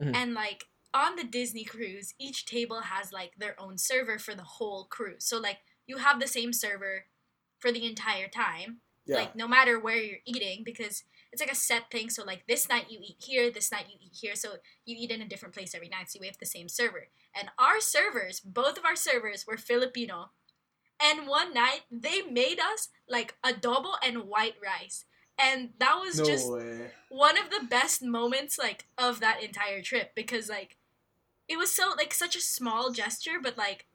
Mhm. 0.00 0.14
And 0.14 0.34
like 0.34 0.62
on 0.94 1.16
the 1.16 1.24
Disney 1.24 1.64
cruise, 1.64 2.14
each 2.20 2.46
table 2.46 2.82
has 2.82 3.12
like 3.12 3.32
their 3.36 3.60
own 3.60 3.78
server 3.78 4.16
for 4.20 4.36
the 4.36 4.44
whole 4.44 4.84
cruise. 4.84 5.26
So 5.26 5.38
like 5.38 5.58
you 5.88 5.96
have 5.96 6.20
the 6.20 6.28
same 6.28 6.52
server 6.52 7.06
for 7.58 7.72
the 7.72 7.84
entire 7.84 8.28
time. 8.28 8.82
Yeah. 9.06 9.16
Like 9.16 9.34
no 9.34 9.48
matter 9.48 9.78
where 9.80 9.96
you're 9.96 10.18
eating 10.24 10.62
because 10.64 11.02
it's 11.32 11.40
like 11.40 11.50
a 11.50 11.54
set 11.56 11.90
thing. 11.90 12.10
So 12.10 12.24
like 12.24 12.46
this 12.46 12.68
night 12.68 12.86
you 12.90 12.98
eat 13.02 13.16
here, 13.18 13.50
this 13.50 13.72
night 13.72 13.86
you 13.88 13.96
eat 14.00 14.16
here. 14.20 14.34
So 14.34 14.54
you 14.84 14.96
eat 14.98 15.10
in 15.10 15.22
a 15.22 15.28
different 15.28 15.54
place 15.54 15.74
every 15.74 15.88
night. 15.88 16.10
So 16.10 16.18
we 16.20 16.26
have 16.26 16.38
the 16.38 16.46
same 16.46 16.68
server. 16.68 17.08
And 17.34 17.48
our 17.58 17.80
servers, 17.80 18.40
both 18.40 18.78
of 18.78 18.84
our 18.84 18.96
servers 18.96 19.46
were 19.46 19.56
Filipino. 19.56 20.30
And 21.02 21.26
one 21.26 21.54
night 21.54 21.82
they 21.90 22.22
made 22.22 22.58
us 22.60 22.88
like 23.08 23.34
adobo 23.44 23.94
and 24.04 24.24
white 24.24 24.54
rice. 24.62 25.04
And 25.42 25.70
that 25.78 25.94
was 25.98 26.18
no 26.18 26.24
just 26.26 26.50
way. 26.52 26.90
one 27.08 27.38
of 27.38 27.48
the 27.50 27.66
best 27.66 28.02
moments 28.02 28.58
like 28.58 28.86
of 28.98 29.20
that 29.20 29.42
entire 29.42 29.80
trip 29.80 30.12
because 30.14 30.50
like 30.50 30.76
it 31.48 31.56
was 31.56 31.74
so 31.74 31.94
like 31.96 32.12
such 32.12 32.36
a 32.36 32.40
small 32.40 32.92
gesture 32.92 33.38
but 33.42 33.56
like 33.56 33.86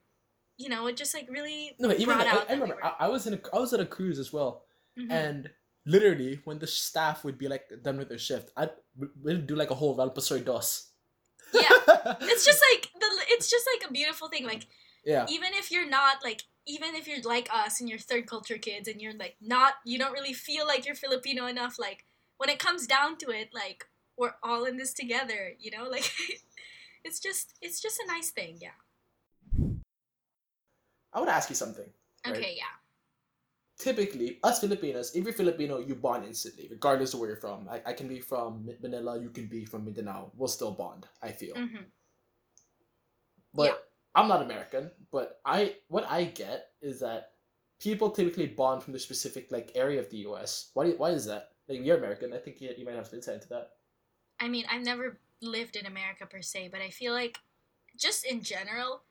you 0.57 0.67
know 0.69 0.87
it 0.87 0.97
just 0.97 1.13
like 1.13 1.29
really 1.29 1.75
No, 1.79 1.91
even 1.91 2.05
brought 2.05 2.25
I, 2.25 2.29
out 2.31 2.35
I 2.35 2.39
that 2.39 2.47
we 2.47 2.53
remember 2.55 2.75
were- 2.77 2.85
I, 2.85 2.95
I 3.01 3.07
was 3.09 3.27
in 3.27 3.35
a 3.35 3.39
I 3.53 3.59
was 3.59 3.73
at 3.73 3.79
a 3.79 3.85
cruise 3.85 4.17
as 4.17 4.33
well, 4.33 4.63
Mhm. 4.97 5.11
and 5.11 5.51
literally 5.85 6.39
when 6.45 6.59
the 6.59 6.67
staff 6.67 7.23
would 7.23 7.37
be 7.37 7.47
like 7.47 7.69
done 7.83 7.97
with 7.97 8.09
their 8.09 8.17
shift, 8.17 8.51
I'd 8.57 8.71
we'd 9.21 9.47
do 9.47 9.55
like 9.55 9.71
a 9.71 9.75
whole 9.75 9.95
Valpasoy 9.97 10.43
dos. 10.43 10.91
Yeah. 11.53 11.69
it's 12.21 12.45
just 12.45 12.61
like 12.73 12.89
the 12.99 13.07
it's 13.29 13.49
just 13.49 13.65
like 13.73 13.89
a 13.89 13.93
beautiful 13.93 14.27
thing 14.27 14.45
like 14.45 14.67
yeah. 15.05 15.25
even 15.29 15.53
if 15.53 15.71
you're 15.71 15.89
not 15.89 16.23
like 16.23 16.43
even 16.67 16.95
if 16.95 17.07
you're 17.07 17.21
like 17.21 17.49
us 17.53 17.79
and 17.79 17.89
you're 17.89 17.99
third 17.99 18.27
culture 18.27 18.57
kids 18.57 18.87
and 18.87 19.01
you're 19.01 19.13
like 19.13 19.35
not 19.41 19.75
you 19.85 19.97
don't 19.97 20.11
really 20.11 20.33
feel 20.33 20.65
like 20.65 20.85
you're 20.85 20.95
filipino 20.95 21.45
enough 21.45 21.77
like 21.79 22.05
when 22.37 22.49
it 22.49 22.59
comes 22.59 22.87
down 22.87 23.17
to 23.17 23.29
it 23.29 23.49
like 23.53 23.85
we're 24.17 24.35
all 24.43 24.65
in 24.65 24.77
this 24.77 24.93
together 24.93 25.53
you 25.59 25.71
know 25.71 25.83
like 25.89 26.11
it's 27.03 27.19
just 27.19 27.53
it's 27.61 27.81
just 27.81 27.99
a 27.99 28.07
nice 28.07 28.31
thing 28.31 28.57
yeah 28.61 28.77
I 31.13 31.21
would 31.21 31.29
ask 31.29 31.49
you 31.49 31.55
something. 31.55 31.85
Right. 32.25 32.35
okay 32.35 32.53
yeah 32.57 32.75
typically 33.77 34.39
us 34.43 34.59
Filipinos, 34.59 35.15
if 35.15 35.23
you're 35.23 35.33
Filipino, 35.33 35.79
you 35.79 35.95
bond 35.95 36.25
instantly, 36.25 36.67
regardless 36.69 37.13
of 37.13 37.19
where 37.19 37.29
you're 37.29 37.37
from. 37.37 37.67
I, 37.69 37.81
I 37.85 37.93
can 37.93 38.07
be 38.07 38.19
from 38.19 38.69
Manila, 38.81 39.19
you 39.19 39.29
can 39.29 39.47
be 39.47 39.65
from 39.65 39.85
Mindanao. 39.85 40.31
We'll 40.35 40.47
still 40.47 40.71
bond. 40.71 41.07
I 41.21 41.31
feel. 41.31 41.55
hmm 41.55 41.83
But 43.53 43.63
yeah. 43.63 43.73
I'm 44.15 44.27
not 44.27 44.41
American. 44.41 44.91
But 45.11 45.39
I 45.45 45.75
what 45.87 46.09
I 46.09 46.25
get 46.25 46.69
is 46.81 46.99
that 47.01 47.31
people 47.79 48.09
typically 48.09 48.47
bond 48.47 48.83
from 48.83 48.93
the 48.93 48.99
specific 48.99 49.51
like 49.51 49.71
area 49.75 49.99
of 49.99 50.09
the 50.09 50.17
U.S. 50.29 50.71
Why 50.73 50.91
why 50.91 51.11
is 51.11 51.25
that? 51.25 51.49
Like 51.67 51.83
you're 51.83 51.97
American. 51.97 52.33
I 52.33 52.37
think 52.37 52.61
you, 52.61 52.71
you 52.77 52.85
might 52.85 52.95
have 52.95 53.07
some 53.07 53.17
insight 53.17 53.35
into 53.35 53.49
that. 53.49 53.69
I 54.39 54.47
mean, 54.47 54.65
I've 54.69 54.83
never 54.83 55.19
lived 55.41 55.75
in 55.75 55.85
America 55.85 56.25
per 56.25 56.41
se, 56.41 56.69
but 56.71 56.81
I 56.81 56.89
feel 56.89 57.13
like 57.13 57.37
just 57.97 58.25
in 58.25 58.41
general, 58.41 59.03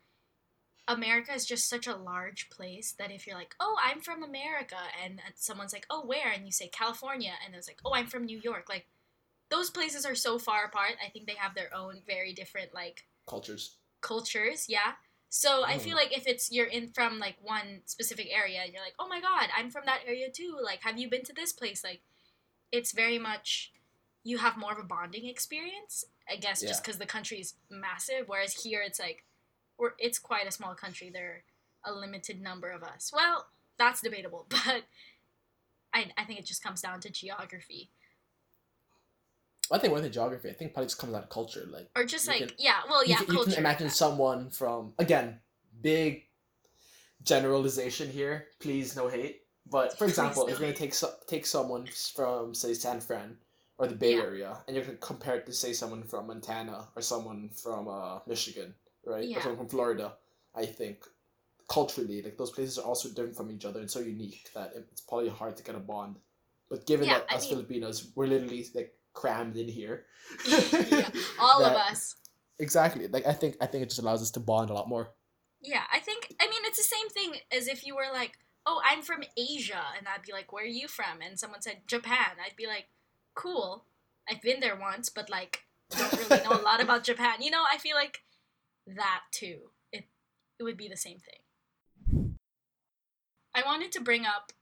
America 0.86 1.32
is 1.32 1.46
just 1.46 1.68
such 1.68 1.86
a 1.86 1.96
large 1.96 2.50
place 2.50 2.94
that 2.98 3.10
if 3.10 3.26
you're 3.26 3.36
like, 3.36 3.54
oh, 3.58 3.76
I'm 3.82 4.00
from 4.00 4.22
America, 4.22 4.76
and 5.02 5.20
someone's 5.34 5.72
like, 5.72 5.86
oh, 5.88 6.04
where? 6.04 6.30
And 6.30 6.44
you 6.44 6.52
say 6.52 6.68
California, 6.68 7.32
and 7.44 7.54
it's 7.54 7.68
like, 7.68 7.80
oh, 7.84 7.94
I'm 7.94 8.06
from 8.06 8.26
New 8.26 8.38
York. 8.42 8.66
Like, 8.68 8.86
those 9.50 9.70
places 9.70 10.04
are 10.04 10.14
so 10.14 10.38
far 10.38 10.64
apart. 10.66 10.92
I 11.04 11.08
think 11.10 11.26
they 11.26 11.36
have 11.36 11.54
their 11.54 11.74
own 11.74 12.00
very 12.06 12.32
different, 12.34 12.74
like, 12.74 13.06
Cultures. 13.26 13.76
cultures. 14.02 14.66
Yeah. 14.68 14.92
So 15.30 15.64
I 15.64 15.76
Oh. 15.76 15.78
feel 15.78 15.96
like 15.96 16.16
if 16.16 16.26
it's 16.26 16.52
you're 16.52 16.66
in 16.66 16.90
from 16.92 17.18
like 17.18 17.36
one 17.42 17.80
specific 17.86 18.28
area 18.30 18.60
and 18.62 18.72
you're 18.72 18.82
like, 18.82 18.94
oh 18.98 19.08
my 19.08 19.20
god, 19.20 19.48
I'm 19.56 19.70
from 19.70 19.84
that 19.86 20.02
area 20.06 20.30
too. 20.30 20.58
Like, 20.62 20.82
have 20.82 20.98
you 20.98 21.08
been 21.08 21.24
to 21.24 21.32
this 21.32 21.52
place? 21.52 21.82
Like, 21.82 22.02
it's 22.70 22.92
very 22.92 23.18
much 23.18 23.72
you 24.22 24.38
have 24.38 24.56
more 24.56 24.72
of 24.72 24.78
a 24.78 24.84
bonding 24.84 25.26
experience. 25.26 26.04
I 26.30 26.36
guess 26.36 26.60
just 26.60 26.82
because 26.84 26.98
the 26.98 27.06
country 27.06 27.40
is 27.40 27.54
massive, 27.70 28.28
whereas 28.28 28.62
here 28.62 28.80
it's 28.82 29.00
like, 29.00 29.24
we're 29.78 29.92
it's 29.98 30.18
quite 30.18 30.46
a 30.46 30.52
small 30.52 30.74
country. 30.74 31.10
There 31.12 31.42
are 31.84 31.92
a 31.92 31.96
limited 31.96 32.40
number 32.40 32.70
of 32.70 32.82
us. 32.82 33.12
Well, 33.14 33.46
that's 33.78 34.00
debatable, 34.00 34.46
but 34.48 34.84
I 35.92 36.06
I 36.16 36.24
think 36.24 36.38
it 36.38 36.46
just 36.46 36.62
comes 36.62 36.80
down 36.80 37.00
to 37.00 37.10
geography 37.10 37.90
I 39.70 39.78
think 39.78 39.92
more 39.92 40.00
than 40.00 40.12
geography. 40.12 40.50
I 40.50 40.52
think 40.52 40.74
probably 40.74 40.86
just 40.86 40.98
comes 40.98 41.14
out 41.14 41.24
of 41.24 41.30
culture. 41.30 41.66
Like 41.70 41.88
or 41.96 42.04
just 42.04 42.28
like 42.28 42.38
can- 42.38 42.50
yeah, 42.58 42.80
well 42.88 43.04
you 43.04 43.10
yeah, 43.10 43.16
can, 43.18 43.34
you 43.34 43.44
can 43.44 43.54
imagine 43.54 43.88
someone 43.90 44.50
from 44.50 44.92
again 44.98 45.40
big 45.80 46.24
generalization 47.22 48.10
here. 48.10 48.48
Please 48.60 48.96
no 48.96 49.08
hate. 49.08 49.42
But 49.70 49.96
for 49.96 50.04
example, 50.04 50.46
if 50.46 50.58
you're 50.58 50.68
gonna 50.68 50.74
take 50.74 50.94
so- 50.94 51.14
take 51.26 51.46
someone 51.46 51.86
from 51.86 52.54
say 52.54 52.74
San 52.74 53.00
Fran 53.00 53.38
or 53.78 53.86
the 53.86 53.94
Bay 53.94 54.16
Yeah. 54.16 54.22
Area, 54.22 54.56
and 54.66 54.76
you're 54.76 54.84
gonna 54.84 54.98
compare 54.98 55.36
it 55.36 55.46
to 55.46 55.52
say 55.52 55.72
someone 55.72 56.02
from 56.02 56.26
Montana 56.26 56.88
or 56.94 57.02
someone 57.02 57.48
from 57.48 57.88
uh, 57.88 58.18
Michigan, 58.26 58.74
right, 59.06 59.28
or 59.36 59.40
someone 59.40 59.58
from 59.58 59.68
Florida, 59.68 60.12
I 60.54 60.66
think 60.66 61.04
culturally 61.68 62.20
like 62.22 62.36
those 62.36 62.50
places 62.50 62.78
are 62.78 62.84
also 62.84 63.08
different 63.08 63.34
from 63.36 63.50
each 63.50 63.64
other 63.64 63.80
and 63.80 63.90
so 63.90 64.00
unique 64.00 64.50
that 64.54 64.72
it's 64.76 65.00
probably 65.00 65.30
hard 65.30 65.56
to 65.56 65.62
get 65.62 65.74
a 65.74 65.78
bond. 65.78 66.16
But 66.68 66.86
given 66.86 67.06
Yeah, 67.08 67.18
that 67.18 67.26
I 67.32 67.36
us 67.36 67.42
mean- 67.44 67.50
Filipinos, 67.54 68.12
we're 68.14 68.26
literally 68.26 68.66
like 68.74 68.94
crammed 69.12 69.56
in 69.56 69.68
here. 69.68 70.04
yeah, 70.48 71.08
all 71.40 71.64
of 71.64 71.72
us. 71.74 72.16
Exactly. 72.58 73.06
Like 73.08 73.26
I 73.26 73.32
think 73.32 73.56
I 73.60 73.66
think 73.66 73.82
it 73.82 73.88
just 73.88 74.00
allows 74.00 74.22
us 74.22 74.30
to 74.32 74.40
bond 74.40 74.70
a 74.70 74.74
lot 74.74 74.88
more. 74.88 75.10
Yeah, 75.62 75.82
I 75.92 75.98
think 76.00 76.34
I 76.40 76.44
mean 76.46 76.62
it's 76.64 76.78
the 76.78 76.84
same 76.96 77.08
thing 77.08 77.40
as 77.50 77.66
if 77.68 77.86
you 77.86 77.96
were 77.96 78.12
like, 78.12 78.38
"Oh, 78.66 78.80
I'm 78.84 79.02
from 79.02 79.24
Asia." 79.36 79.82
And 79.96 80.06
I'd 80.06 80.22
be 80.22 80.32
like, 80.32 80.52
"Where 80.52 80.64
are 80.64 80.66
you 80.66 80.88
from?" 80.88 81.20
And 81.22 81.38
someone 81.38 81.62
said, 81.62 81.78
"Japan." 81.86 82.36
I'd 82.44 82.56
be 82.56 82.66
like, 82.66 82.86
"Cool. 83.34 83.84
I've 84.30 84.42
been 84.42 84.60
there 84.60 84.76
once, 84.76 85.08
but 85.08 85.28
like 85.30 85.64
don't 85.90 86.12
really 86.30 86.44
know 86.44 86.60
a 86.60 86.62
lot 86.62 86.82
about 86.82 87.02
Japan." 87.04 87.40
You 87.40 87.50
know, 87.50 87.64
I 87.70 87.78
feel 87.78 87.96
like 87.96 88.22
that 88.86 89.20
too. 89.32 89.70
It 89.92 90.04
it 90.58 90.62
would 90.62 90.76
be 90.76 90.88
the 90.88 90.96
same 90.96 91.18
thing. 91.18 92.36
I 93.54 93.62
wanted 93.64 93.92
to 93.92 94.00
bring 94.00 94.24
up 94.24 94.52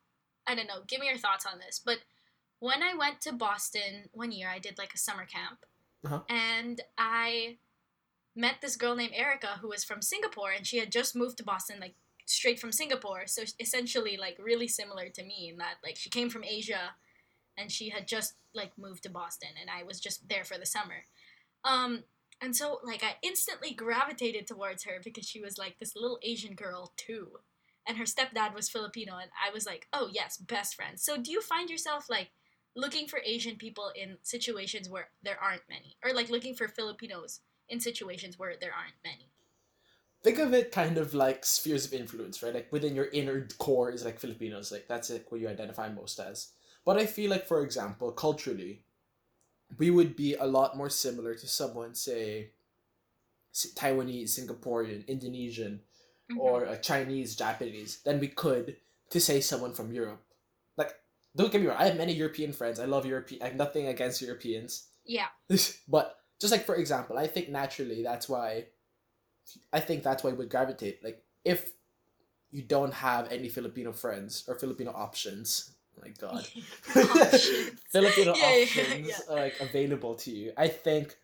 I 0.47 0.55
don't 0.55 0.67
know, 0.67 0.83
give 0.87 1.01
me 1.01 1.07
your 1.07 1.19
thoughts 1.19 1.47
on 1.47 1.59
this, 1.59 1.81
but 1.85 1.99
when 2.59 2.83
I 2.83 2.95
went 2.95 3.21
to 3.23 3.33
Boston 3.33 4.09
one 4.13 4.33
year, 4.33 4.49
I 4.49 4.59
did 4.59 4.79
like 4.79 4.95
a 4.95 4.99
summer 4.99 5.25
camp. 5.25 5.67
Uh-huh. 6.05 6.21
And 6.29 6.81
I 6.97 7.59
met 8.35 8.57
this 8.61 8.77
girl 8.77 8.97
named 8.97 9.13
Erica 9.15 9.59
who 9.61 9.69
was 9.69 9.85
from 9.85 10.03
Singapore 10.03 10.51
and 10.53 10.67
she 10.67 10.79
had 10.79 10.91
just 10.91 11.15
moved 11.15 11.39
to 11.39 11.45
Boston 11.45 11.77
like 11.81 11.95
straight 12.27 12.59
from 12.59 12.73
Singapore. 12.73 13.27
So 13.27 13.43
essentially 13.61 14.17
like 14.17 14.37
really 14.39 14.69
similar 14.69 15.09
to 15.09 15.23
me 15.23 15.51
in 15.51 15.59
that 15.59 15.75
like 15.85 15.97
she 15.97 16.09
came 16.09 16.31
from 16.31 16.45
Asia 16.45 16.95
and 17.59 17.71
she 17.71 17.91
had 17.91 18.09
just 18.09 18.35
like 18.55 18.73
moved 18.79 19.03
to 19.03 19.11
Boston 19.11 19.51
and 19.61 19.69
I 19.69 19.83
was 19.83 20.01
just 20.01 20.29
there 20.29 20.45
for 20.45 20.57
the 20.59 20.67
summer. 20.67 21.07
Um 21.65 22.05
And 22.43 22.57
so, 22.57 22.81
like, 22.85 23.05
I 23.05 23.15
instantly 23.23 23.73
gravitated 23.73 24.47
towards 24.47 24.85
her 24.85 25.01
because 25.03 25.27
she 25.27 25.41
was 25.41 25.57
like 25.57 25.79
this 25.79 25.95
little 25.97 26.19
Asian 26.23 26.55
girl, 26.55 26.93
too. 26.97 27.29
And 27.87 27.97
her 27.97 28.05
stepdad 28.05 28.55
was 28.55 28.69
Filipino, 28.69 29.17
and 29.17 29.31
I 29.41 29.53
was 29.55 29.65
like, 29.65 29.87
oh, 29.93 30.09
yes, 30.13 30.37
best 30.37 30.75
friends. 30.75 31.03
So, 31.05 31.17
do 31.17 31.31
you 31.31 31.41
find 31.41 31.71
yourself, 31.71 32.11
like, 32.11 32.31
looking 32.75 33.07
for 33.07 33.21
Asian 33.25 33.57
people 33.57 33.93
in 33.95 34.19
situations 34.23 34.91
where 34.91 35.09
there 35.23 35.39
aren't 35.41 35.63
many? 35.69 35.97
Or, 36.05 36.13
like, 36.13 36.31
looking 36.31 36.55
for 36.55 36.69
Filipinos 36.69 37.41
in 37.69 37.81
situations 37.81 38.39
where 38.39 38.55
there 38.61 38.73
aren't 38.73 38.95
many? 39.05 39.31
Think 40.23 40.39
of 40.39 40.55
it 40.55 40.71
kind 40.71 40.99
of 40.99 41.15
like 41.15 41.45
spheres 41.45 41.87
of 41.87 41.93
influence, 41.93 42.43
right? 42.43 42.55
Like 42.55 42.71
within 42.71 42.95
your 42.95 43.09
inner 43.13 43.49
core 43.59 43.91
is 43.91 44.05
like 44.05 44.21
Filipinos, 44.21 44.71
like 44.71 44.87
that's 44.87 45.11
it, 45.11 45.27
what 45.29 45.41
you 45.41 45.49
identify 45.49 45.89
most 45.89 46.21
as. 46.21 46.53
But 46.85 46.97
I 46.97 47.07
feel 47.07 47.31
like, 47.31 47.47
for 47.47 47.63
example, 47.65 48.13
culturally, 48.13 48.85
we 49.79 49.91
would 49.91 50.17
be 50.17 50.35
a 50.35 50.45
lot 50.47 50.77
more 50.77 50.91
similar 50.91 51.35
to 51.35 51.47
someone, 51.47 51.95
say, 51.95 52.51
Taiwanese, 53.55 54.31
Singaporean, 54.39 55.07
Indonesian, 55.07 55.83
Mhm. 56.31 56.39
or 56.39 56.65
a 56.65 56.79
Chinese, 56.79 57.37
Japanese, 57.37 58.01
than 58.03 58.19
we 58.21 58.29
could 58.29 58.77
to 59.11 59.21
say 59.21 59.41
someone 59.41 59.75
from 59.75 59.93
Europe. 59.93 60.25
Like, 60.77 60.95
don't 61.37 61.53
get 61.53 61.61
me 61.61 61.67
wrong, 61.67 61.77
I 61.79 61.87
have 61.87 61.97
many 61.97 62.13
European 62.15 62.53
friends. 62.53 62.79
I 62.81 62.87
love 62.87 63.05
European. 63.05 63.43
I 63.43 63.47
have 63.49 63.57
nothing 63.57 63.87
against 63.89 64.23
Europeans. 64.23 64.89
yeah, 65.05 65.29
but 65.89 66.19
just 66.41 66.53
like 66.53 66.65
for 66.65 66.77
example, 66.77 67.19
I 67.19 67.27
think 67.27 67.49
naturally 67.49 68.03
that's 68.03 68.29
why 68.29 68.69
I 69.73 69.81
think 69.81 70.03
that's 70.05 70.23
why 70.23 70.31
we 70.33 70.47
gravitate. 70.47 71.03
Like 71.03 71.25
if 71.45 71.73
you 72.51 72.63
don't 72.63 72.93
have 72.95 73.31
any 73.33 73.49
Filipino 73.49 73.93
friends 73.93 74.45
or 74.47 74.59
Filipino 74.59 74.93
options, 74.93 75.73
my 76.01 76.09
god. 76.19 76.47
Filipino 77.93 78.33
Yeah, 78.35 78.57
yeah, 78.57 78.65
options 78.65 79.09
yeah. 79.09 79.19
are, 79.29 79.37
like 79.37 79.57
available 79.61 80.15
to 80.17 80.31
you. 80.31 80.53
I 80.57 80.69
think 80.69 81.17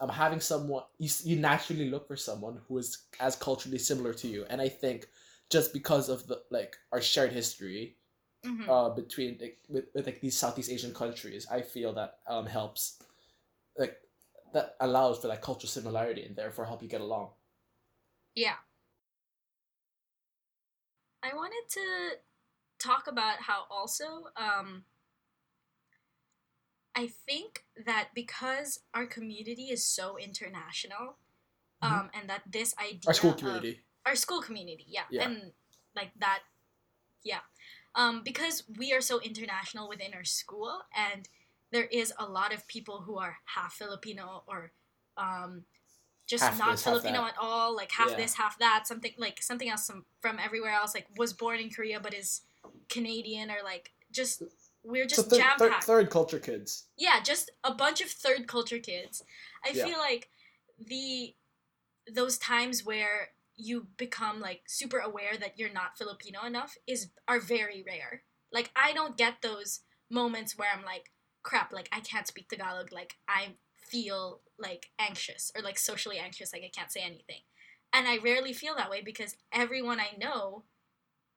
um 0.00 0.08
having 0.08 0.40
someone 0.40 0.84
you 0.98 1.10
you 1.24 1.36
naturally 1.36 1.90
look 1.90 2.06
for 2.08 2.16
someone 2.16 2.60
who 2.68 2.78
is 2.78 2.98
as 3.20 3.36
culturally 3.36 3.78
similar 3.78 4.12
to 4.14 4.28
you, 4.28 4.44
and 4.50 4.60
I 4.60 4.68
think 4.68 5.08
just 5.50 5.72
because 5.72 6.08
of 6.08 6.26
the 6.26 6.42
like 6.50 6.76
our 6.92 7.00
shared 7.00 7.32
history 7.32 7.96
Mhm. 8.44 8.68
uh 8.68 8.90
between 8.90 9.38
like 9.40 9.58
with, 9.68 9.86
with 9.94 10.06
like 10.06 10.20
these 10.20 10.36
Southeast 10.38 10.70
Asian 10.70 10.94
countries, 10.94 11.46
I 11.50 11.62
feel 11.62 11.92
that 11.94 12.18
um 12.28 12.46
helps 12.46 12.98
like 13.78 13.96
that 14.52 14.76
allows 14.80 15.18
for 15.20 15.28
like 15.28 15.42
cultural 15.42 15.68
similarity 15.68 16.24
and 16.24 16.36
therefore 16.36 16.66
help 16.66 16.82
you 16.82 16.88
get 16.88 17.00
along. 17.00 17.30
Yeah. 18.34 18.56
I 21.22 21.34
wanted 21.34 21.68
to 21.70 22.18
talk 22.78 23.06
about 23.06 23.42
how 23.42 23.64
also 23.70 24.28
um 24.36 24.84
I 26.94 27.06
think 27.06 27.64
that 27.86 28.08
because 28.14 28.80
our 28.92 29.06
community 29.06 29.66
is 29.70 29.84
so 29.84 30.18
international, 30.18 31.16
um, 31.80 32.10
and 32.12 32.28
that 32.28 32.42
this 32.50 32.74
idea 32.78 32.98
Mm-hmm. 32.98 33.08
Our 33.08 33.14
school 33.14 33.30
of- 33.30 33.36
community. 33.38 33.80
our 34.04 34.16
school 34.16 34.42
community, 34.42 34.84
yeah, 34.88 35.04
Yeah. 35.10 35.28
and 35.28 35.52
like 35.94 36.10
that, 36.18 36.40
yeah, 37.22 37.40
um, 37.94 38.22
because 38.24 38.64
we 38.78 38.92
are 38.92 39.00
so 39.00 39.20
international 39.20 39.88
within 39.88 40.12
our 40.14 40.24
school, 40.24 40.82
and 40.96 41.28
there 41.70 41.84
is 41.84 42.12
a 42.18 42.26
lot 42.26 42.52
of 42.52 42.66
people 42.66 43.02
who 43.02 43.18
are 43.18 43.36
half 43.44 43.74
Filipino 43.74 44.42
or 44.48 44.72
um, 45.16 45.64
just 46.26 46.42
Half 46.44 46.58
not 46.58 46.70
this, 46.72 46.84
Filipino 46.84 47.24
at 47.26 47.34
all, 47.40 47.74
like 47.76 47.90
half 47.92 48.10
Yeah. 48.10 48.16
this, 48.16 48.34
half 48.34 48.58
that, 48.58 48.86
something 48.86 49.12
like 49.18 49.40
something 49.42 49.68
else 49.68 49.86
from, 49.86 50.04
from 50.20 50.38
everywhere 50.38 50.72
else, 50.72 50.94
like 50.94 51.06
was 51.16 51.32
born 51.32 51.58
in 51.60 51.70
Korea 51.70 52.00
but 52.00 52.12
is 52.14 52.42
Canadian 52.88 53.50
or 53.50 53.58
like 53.64 53.92
just 54.10 54.42
we're 54.84 55.04
So 55.08 55.16
just 55.22 55.30
third, 55.30 55.38
jam 55.38 55.58
packed 55.58 55.84
third 55.84 56.10
culture 56.10 56.38
kids. 56.38 56.86
yeah 56.96 57.20
just 57.22 57.50
a 57.64 57.74
bunch 57.74 58.00
of 58.00 58.08
third 58.08 58.46
culture 58.48 58.78
kids. 58.78 59.22
I 59.64 59.70
Yeah. 59.70 59.84
feel 59.84 59.98
like 59.98 60.28
the 60.78 61.34
those 62.12 62.38
times 62.38 62.84
where 62.84 63.30
you 63.56 63.88
become 63.96 64.40
like 64.40 64.62
super 64.66 64.98
aware 64.98 65.36
that 65.36 65.58
you're 65.58 65.72
not 65.72 65.98
filipino 65.98 66.44
enough 66.44 66.76
is 66.86 67.08
are 67.26 67.40
very 67.40 67.84
rare. 67.86 68.22
Like 68.52 68.70
i 68.76 68.92
don't 68.92 69.16
get 69.16 69.42
those 69.42 69.80
moments 70.10 70.56
where 70.56 70.70
i'm 70.74 70.84
like 70.84 71.10
crap 71.42 71.72
like 71.72 71.88
i 71.92 72.00
can't 72.00 72.26
speak 72.26 72.48
tagalog. 72.48 72.92
Like 72.92 73.16
i 73.28 73.56
feel 73.76 74.40
like 74.58 74.90
anxious 74.98 75.50
or 75.54 75.62
like 75.62 75.78
socially 75.78 76.18
anxious. 76.18 76.52
Like 76.52 76.62
i 76.62 76.70
can't 76.74 76.90
say 76.92 77.00
anything. 77.02 77.42
And 77.92 78.06
i 78.08 78.16
rarely 78.18 78.52
feel 78.52 78.74
that 78.76 78.90
way 78.90 79.02
because 79.02 79.36
everyone 79.52 80.00
i 80.00 80.16
know 80.18 80.64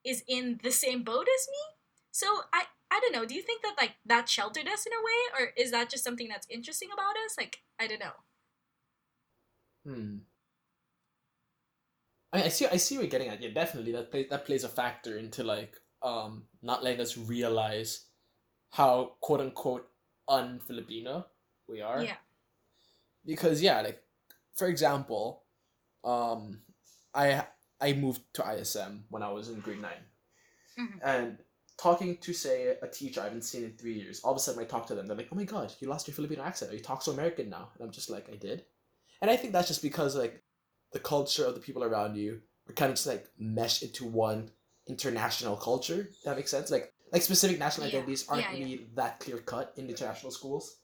is 0.06 0.24
in 0.28 0.60
the 0.64 0.72
same 0.72 1.04
boat 1.04 1.28
as 1.28 1.48
me 1.48 1.78
so 2.12 2.28
i 2.54 2.64
I 2.92 3.00
don't 3.00 3.14
know. 3.14 3.26
Do 3.26 3.36
you 3.36 3.42
think 3.42 3.62
that 3.62 3.76
like 3.80 3.94
that 4.06 4.28
sheltered 4.28 4.68
us 4.68 4.86
in 4.86 4.92
a 4.92 5.02
way, 5.02 5.40
or 5.40 5.54
is 5.56 5.72
that 5.72 5.90
just 5.90 6.04
something 6.04 6.28
that's 6.28 6.46
interesting 6.50 6.90
about 6.94 7.16
us? 7.26 7.36
Like 7.38 7.60
I 7.80 7.88
don't 7.88 8.02
know. 8.02 8.12
Hmm. 9.88 10.18
I, 12.34 12.44
I 12.44 12.48
see. 12.50 12.68
I 12.68 12.76
see 12.76 12.98
what 12.98 13.04
you're 13.04 13.10
getting 13.10 13.30
at. 13.30 13.42
Yeah, 13.42 13.52
definitely. 13.54 13.94
That 13.94 14.12
plays 14.12 14.28
that 14.30 14.46
plays 14.46 14.66
a 14.66 14.70
factor 14.70 15.18
into 15.18 15.42
like 15.46 15.80
um 16.04 16.44
not 16.62 16.84
letting 16.84 17.00
us 17.00 17.18
realize 17.18 18.08
how 18.72 19.14
quote 19.22 19.40
unquote 19.40 19.88
un 20.28 20.60
Filipino 20.60 21.26
we 21.70 21.82
are. 21.82 22.04
Yeah. 22.04 22.20
Because 23.26 23.62
yeah, 23.62 23.80
like 23.80 24.04
for 24.54 24.68
example, 24.68 25.44
um, 26.04 26.60
I 27.14 27.46
I 27.82 27.94
moved 27.94 28.22
to 28.36 28.46
ISM 28.46 29.06
when 29.10 29.24
I 29.24 29.30
was 29.32 29.50
in 29.50 29.60
grade 29.60 29.82
9 29.82 29.92
Mhm. 30.78 31.00
and 31.04 31.38
talking 31.78 32.18
to 32.18 32.34
say 32.34 32.78
a 32.82 32.88
teacher 32.88 33.22
I 33.22 33.26
haven't 33.26 33.42
seen 33.44 33.64
in 33.64 33.76
three 33.78 33.94
years. 33.94 34.22
All 34.22 34.32
of 34.32 34.38
a 34.38 34.40
sudden, 34.40 34.62
I 34.62 34.66
talk 34.66 34.86
to 34.88 34.96
them. 34.96 35.08
They're 35.08 35.18
like, 35.18 35.30
"Oh 35.32 35.36
my 35.36 35.46
god, 35.46 35.74
you 35.80 35.88
lost 35.90 36.08
your 36.08 36.14
Filipino 36.16 36.44
accent. 36.44 36.72
Or 36.72 36.76
you 36.76 36.82
talk 36.82 37.02
so 37.02 37.12
American 37.12 37.50
now." 37.50 37.72
And 37.74 37.84
I'm 37.84 37.92
just 37.92 38.10
like, 38.10 38.30
"I 38.30 38.36
did," 38.36 38.66
and 39.22 39.32
I 39.32 39.36
think 39.38 39.52
that's 39.54 39.68
just 39.68 39.82
because 39.82 40.16
like 40.16 40.44
the 40.92 41.00
culture 41.00 41.46
of 41.46 41.56
the 41.56 41.62
people 41.62 41.84
around 41.84 42.16
you 42.18 42.42
are 42.70 42.74
kind 42.74 42.92
of 42.92 42.98
just 42.98 43.08
like 43.08 43.28
meshed 43.38 43.82
into 43.84 44.06
one 44.06 44.52
international 44.88 45.56
culture. 45.58 46.10
That 46.26 46.36
makes 46.38 46.52
sense. 46.52 46.70
Like 46.72 46.94
like 47.12 47.24
specific 47.24 47.58
national 47.60 47.88
Yeah. 47.88 47.94
identities 47.96 48.28
aren't 48.30 48.44
Yeah, 48.44 48.52
yeah. 48.54 48.66
really 48.66 48.88
that 48.96 49.20
clear 49.20 49.38
cut 49.40 49.74
in 49.78 49.90
international 49.90 50.32
schools. 50.32 50.78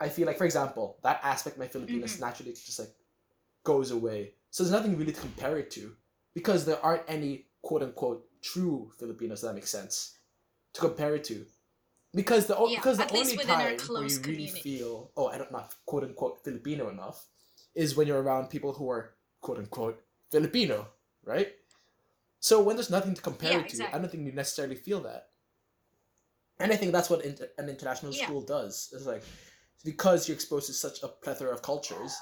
I 0.00 0.08
feel 0.08 0.26
like, 0.26 0.38
for 0.38 0.44
example, 0.44 0.98
that 1.02 1.20
aspect 1.22 1.56
of 1.56 1.60
my 1.60 1.68
Filipinos 1.68 2.12
Mm-hmm. 2.14 2.24
naturally 2.26 2.52
just 2.52 2.78
like 2.80 2.94
goes 3.64 3.90
away. 3.92 4.34
So 4.50 4.62
there's 4.62 4.72
nothing 4.72 4.96
really 4.98 5.12
to 5.12 5.20
compare 5.20 5.56
it 5.58 5.70
to 5.72 5.96
because 6.34 6.64
there 6.64 6.84
aren't 6.84 7.02
any 7.08 7.46
quote 7.62 7.82
unquote 7.82 8.26
true 8.42 8.92
Filipinos. 8.98 9.40
That 9.42 9.54
makes 9.54 9.70
sense 9.70 10.18
to 10.74 10.80
compare 10.80 11.14
it 11.14 11.24
to. 11.24 11.46
Because 12.14 12.46
the 12.46 12.56
Yeah, 12.68 12.78
because 12.78 12.98
the 12.98 13.10
only 13.12 13.36
time 13.36 13.58
where 13.58 13.70
you 13.72 13.78
really 13.98 14.18
community. 14.20 14.60
feel 14.60 15.10
oh 15.16 15.28
I 15.28 15.38
don't 15.38 15.50
not 15.52 15.74
quote 15.86 16.04
unquote 16.04 16.44
Filipino 16.44 16.88
enough 16.88 17.26
is 17.74 17.96
when 17.96 18.06
you're 18.06 18.22
around 18.22 18.50
people 18.50 18.72
who 18.72 18.88
are 18.90 19.14
quote 19.40 19.58
unquote 19.58 20.00
Filipino, 20.30 20.88
right? 21.24 21.48
So 22.40 22.62
when 22.62 22.76
there's 22.76 22.90
nothing 22.90 23.14
to 23.14 23.22
compare 23.22 23.52
Yeah, 23.52 23.60
it 23.64 23.68
to, 23.70 23.94
I 23.94 23.98
don't 23.98 24.10
think 24.10 24.26
you 24.26 24.32
necessarily 24.32 24.76
feel 24.76 25.00
that. 25.00 25.28
And 26.60 26.70
I 26.72 26.76
think 26.76 26.92
that's 26.92 27.10
what 27.10 27.24
inter- 27.24 27.50
an 27.58 27.68
international 27.68 28.12
Yeah. 28.12 28.26
school 28.26 28.42
does. 28.42 28.90
It's 28.92 29.06
like 29.06 29.24
because 29.84 30.28
you're 30.28 30.36
exposed 30.36 30.66
to 30.66 30.72
such 30.72 31.02
a 31.02 31.08
plethora 31.08 31.52
of 31.52 31.62
cultures 31.62 32.14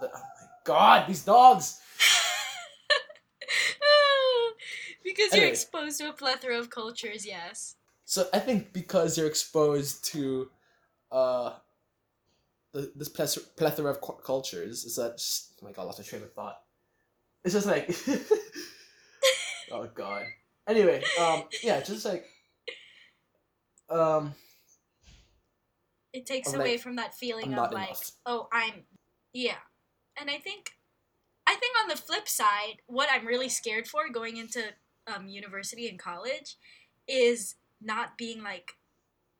that 0.00 0.10
oh 0.14 0.18
my 0.40 0.46
god, 0.64 1.08
these 1.08 1.24
dogs. 1.24 1.80
because 5.14 5.34
you're 5.34 5.48
exposed 5.48 5.98
to 6.00 6.08
a 6.08 6.12
plethora 6.12 6.58
of 6.58 6.70
cultures. 6.70 7.26
Yes. 7.26 7.76
So 8.04 8.26
I 8.32 8.38
think 8.38 8.72
because 8.72 9.16
you're 9.16 9.26
exposed 9.26 10.04
to 10.12 10.50
uh 11.10 11.52
this 12.72 13.08
plethora, 13.08 13.90
of 13.90 14.00
cu- 14.00 14.20
cultures 14.24 14.84
is 14.84 14.96
that 14.96 15.18
just, 15.18 15.52
oh 15.62 15.66
my 15.66 15.72
god, 15.72 15.82
I 15.82 15.84
lost 15.86 16.00
my 16.00 16.04
train 16.04 16.22
of 16.22 16.32
thought. 16.32 16.58
It's 17.44 17.54
just 17.54 17.66
like 17.66 17.94
oh 19.72 19.88
god. 19.94 20.24
Anyway, 20.66 21.02
um, 21.20 21.44
yeah, 21.62 21.80
just 21.82 22.04
like 22.04 22.26
um, 23.90 24.34
It 26.12 26.26
takes 26.26 26.52
I'm 26.52 26.60
away 26.60 26.72
like, 26.72 26.80
from 26.80 26.96
that 26.96 27.14
feeling 27.14 27.52
I'm 27.52 27.58
of 27.58 27.72
like, 27.72 27.88
enough. 27.88 28.10
oh, 28.26 28.48
I'm, 28.52 28.84
yeah, 29.32 29.56
and 30.18 30.30
I 30.30 30.38
think, 30.38 30.70
I 31.46 31.54
think 31.54 31.76
on 31.82 31.88
the 31.88 31.96
flip 31.96 32.28
side, 32.28 32.80
what 32.86 33.08
I'm 33.12 33.26
really 33.26 33.48
scared 33.48 33.86
for 33.86 34.08
going 34.08 34.36
into 34.36 34.62
um, 35.06 35.26
university 35.28 35.88
and 35.88 35.98
college 35.98 36.56
is 37.08 37.56
not 37.80 38.16
being 38.16 38.42
like 38.42 38.72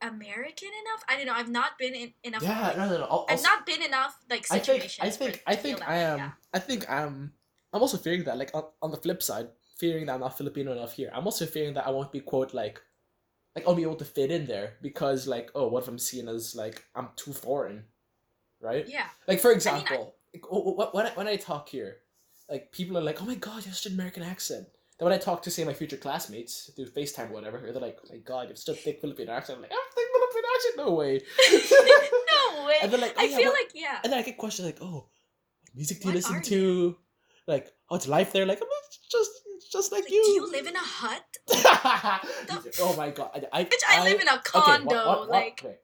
American 0.03 0.69
enough. 0.69 1.03
I 1.09 1.17
don't 1.17 1.27
know. 1.27 1.33
I've 1.35 1.51
not 1.51 1.79
been 1.79 1.95
in 1.95 2.13
enough. 2.23 2.43
Yeah, 2.43 2.69
like, 2.69 2.77
no, 2.77 2.89
no, 2.89 2.99
no. 2.99 3.05
I'll, 3.05 3.27
I've 3.29 3.39
I'll, 3.39 3.43
not 3.43 3.67
been 3.67 3.83
enough 3.83 4.17
like 4.31 4.47
I 4.51 4.59
think. 4.59 4.85
I 5.01 5.11
think, 5.11 5.43
I, 5.47 5.57
think 5.57 5.89
I 5.89 5.97
am. 5.97 6.19
yeah. 6.19 6.31
I 6.53 6.59
think 6.59 6.91
I'm. 6.91 7.33
I'm 7.73 7.81
also 7.83 7.97
fearing 7.97 8.23
that, 8.25 8.39
like 8.39 8.51
on, 8.55 8.65
on 8.83 8.91
the 8.93 8.97
flip 8.97 9.23
side, 9.23 9.49
fearing 9.79 10.07
that 10.07 10.15
I'm 10.15 10.21
not 10.21 10.39
Filipino 10.39 10.73
enough 10.73 10.93
here. 10.93 11.11
I'm 11.13 11.25
also 11.25 11.47
fearing 11.47 11.75
that 11.75 11.87
I 11.87 11.91
won't 11.91 12.13
be 12.13 12.21
quote 12.21 12.55
like, 12.55 12.81
like 13.57 13.67
I'll 13.67 13.75
be 13.75 13.83
able 13.83 13.97
to 13.97 14.05
fit 14.05 14.31
in 14.31 14.47
there 14.47 14.75
because 14.83 15.27
like 15.27 15.51
oh 15.55 15.69
what 15.69 15.83
if 15.83 15.89
I'm 15.89 15.99
seen 15.99 16.29
as 16.29 16.55
like 16.55 16.85
I'm 16.95 17.09
too 17.17 17.33
foreign, 17.33 17.85
right? 18.61 18.87
Yeah. 18.89 19.07
Like 19.27 19.41
for 19.41 19.49
mean, 19.49 19.55
I- 19.55 19.57
example, 19.57 20.15
like, 20.33 20.45
wh- 20.45 20.91
wh- 20.91 20.95
when 20.95 21.07
I, 21.07 21.11
when 21.11 21.29
I 21.29 21.37
talk 21.37 21.69
here, 21.69 21.97
like 22.49 22.71
people 22.73 22.99
are 22.99 23.03
like, 23.03 23.23
"Oh 23.23 23.25
my 23.25 23.35
god, 23.37 23.65
you 23.65 23.71
have 23.71 23.77
such 23.77 23.87
an 23.87 23.95
American 23.95 24.23
accent." 24.23 24.67
Then 24.99 25.07
when 25.09 25.13
I 25.13 25.19
talk 25.19 25.43
to 25.43 25.51
say 25.51 25.65
my 25.65 25.75
future 25.75 25.97
classmates 25.97 26.71
through 26.77 26.87
FaceTime 26.87 27.31
or 27.31 27.35
whatever, 27.35 27.59
they're 27.61 27.81
like, 27.83 27.99
"Oh 28.05 28.09
my 28.13 28.19
god, 28.19 28.43
you 28.43 28.49
have 28.51 28.59
such 28.59 28.77
a 28.77 28.79
thick 28.81 29.01
Filipino 29.01 29.33
accent." 29.33 29.57
I'm 29.59 29.63
like, 29.63 29.73
"Ah, 29.75 29.87
thick 29.95 30.07
Filipino 30.15 30.49
accent? 30.55 30.77
No 30.77 30.91
way." 30.95 31.21
no 32.59 32.67
way. 32.67 32.77
and 32.83 32.93
then 32.93 33.01
like, 33.01 33.15
oh, 33.17 33.21
I 33.21 33.25
yeah, 33.25 33.37
feel 33.37 33.51
what- 33.51 33.59
like 33.65 33.73
yeah. 33.75 33.99
and 34.05 34.13
then 34.13 34.21
I 34.21 34.23
get 34.23 34.37
questions 34.39 34.67
like, 34.67 34.79
"Oh, 34.81 35.09
music 35.75 35.99
do 36.01 36.09
you 36.09 36.15
What 36.15 36.17
listen 36.17 36.43
to? 36.43 36.97
Like, 37.47 37.73
how's 37.91 38.07
life 38.09 38.33
there? 38.33 38.47
Like, 38.47 38.61
I'm 38.63 38.69
just 39.11 39.31
just 39.73 39.91
like 39.93 40.05
Like, 40.05 40.13
you. 40.13 40.23
do 40.25 40.31
you 40.31 40.51
live 40.53 40.67
in 40.67 40.77
a 40.77 40.79
hut? 40.79 41.25
oh 42.81 42.95
my 42.97 43.11
god! 43.11 43.47
I, 43.53 43.65
Bitch, 43.65 43.83
I, 43.89 44.05
live 44.05 44.21
in 44.21 44.29
a 44.29 44.35
okay, 44.35 44.43
condo. 44.45 44.95
what- 44.95 45.07
what- 45.07 45.19
what- 45.21 45.29
like, 45.31 45.61
wait, 45.65 45.77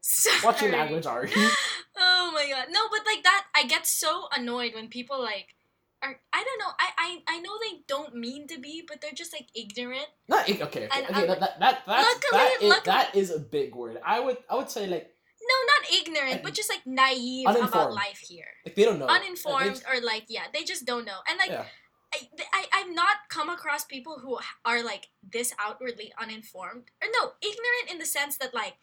what's 0.42 0.62
your 0.62 0.70
language, 0.72 1.06
Ari? 1.06 1.30
oh 1.98 2.30
my 2.32 2.48
god. 2.48 2.66
No, 2.70 2.80
but 2.90 3.00
like 3.06 3.22
that, 3.24 3.46
I 3.56 3.64
get 3.66 3.86
so 3.86 4.28
annoyed 4.36 4.74
when 4.74 4.88
people 4.88 5.20
like 5.20 5.54
are. 6.02 6.20
I 6.32 6.44
don't 6.44 6.58
know. 6.58 6.72
I 6.78 6.88
I, 6.98 7.36
I 7.36 7.40
know 7.40 7.52
they 7.60 7.82
don't 7.86 8.14
mean 8.14 8.46
to 8.48 8.58
be, 8.58 8.82
but 8.86 9.00
they're 9.00 9.12
just 9.12 9.32
like 9.32 9.48
ignorant. 9.54 10.06
Not 10.28 10.48
okay. 10.48 10.62
Okay, 10.62 10.88
And 10.90 11.06
okay 11.06 11.26
that, 11.26 11.40
that, 11.40 11.60
that, 11.60 11.82
that's, 11.86 12.20
that, 12.30 12.62
is, 12.62 12.82
that 12.84 13.14
is 13.14 13.30
a 13.30 13.38
big 13.38 13.74
word. 13.74 13.98
I 14.04 14.20
would 14.20 14.38
I 14.48 14.56
would 14.56 14.70
say 14.70 14.86
like 14.86 15.10
No, 15.40 15.56
not 15.74 15.92
ignorant, 15.92 16.42
but 16.42 16.54
just 16.54 16.70
like 16.70 16.86
naive 16.86 17.46
about 17.48 17.92
life 17.92 18.18
here. 18.18 18.48
like 18.64 18.74
they 18.74 18.84
don't 18.84 18.98
know. 18.98 19.06
Like, 19.06 19.22
Uninformed 19.22 19.82
or 19.88 20.00
like 20.00 20.24
yeah, 20.28 20.44
they 20.52 20.64
just 20.64 20.86
don't 20.86 21.04
know. 21.04 21.20
And 21.28 21.38
like 21.38 21.50
Yeah. 21.50 21.64
I, 22.12 22.28
I 22.52 22.64
I've 22.72 22.94
not 22.94 23.28
come 23.28 23.48
across 23.48 23.84
people 23.84 24.18
who 24.18 24.38
are 24.64 24.82
like 24.82 25.08
this 25.22 25.54
outwardly 25.58 26.12
uninformed 26.20 26.90
or 27.02 27.08
no 27.20 27.32
ignorant 27.40 27.90
in 27.90 27.98
the 27.98 28.06
sense 28.06 28.36
that 28.38 28.52
like 28.54 28.74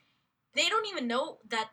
they 0.56 0.70
don't 0.70 0.88
even 0.88 1.08
know 1.08 1.40
that 1.50 1.70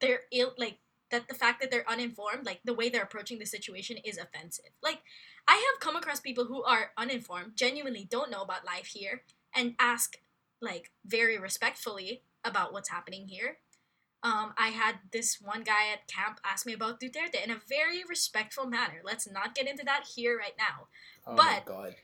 they're 0.00 0.22
ill 0.32 0.52
like 0.58 0.78
that 1.14 1.28
the 1.28 1.34
fact 1.34 1.60
that 1.60 1.70
they're 1.70 1.88
uninformed 1.88 2.44
like 2.44 2.60
the 2.64 2.74
way 2.74 2.88
they're 2.88 3.04
approaching 3.04 3.38
the 3.38 3.46
situation 3.46 3.96
is 4.04 4.18
offensive 4.18 4.70
like 4.82 4.98
i 5.46 5.54
have 5.54 5.80
come 5.80 5.94
across 5.94 6.18
people 6.20 6.46
who 6.46 6.62
are 6.64 6.90
uninformed 6.96 7.52
genuinely 7.54 8.06
don't 8.10 8.30
know 8.30 8.42
about 8.42 8.66
life 8.66 8.86
here 8.86 9.22
and 9.54 9.74
ask 9.78 10.18
like 10.60 10.90
very 11.06 11.38
respectfully 11.38 12.22
about 12.44 12.72
what's 12.72 12.88
happening 12.88 13.28
here 13.28 13.58
um, 14.24 14.54
I 14.56 14.68
had 14.68 14.94
this 15.12 15.38
one 15.38 15.64
guy 15.64 15.92
at 15.92 16.08
camp 16.08 16.40
ask 16.46 16.64
me 16.64 16.72
about 16.72 16.98
Duterte 16.98 17.44
in 17.44 17.50
a 17.50 17.60
very 17.68 18.04
respectful 18.08 18.64
manner. 18.64 19.02
Let's 19.04 19.30
not 19.30 19.54
get 19.54 19.68
into 19.68 19.84
that 19.84 20.04
here 20.16 20.38
right 20.38 20.54
now. 20.56 20.86
oh 21.26 21.36
my 21.36 21.60
but 21.66 21.66
god. 21.66 21.94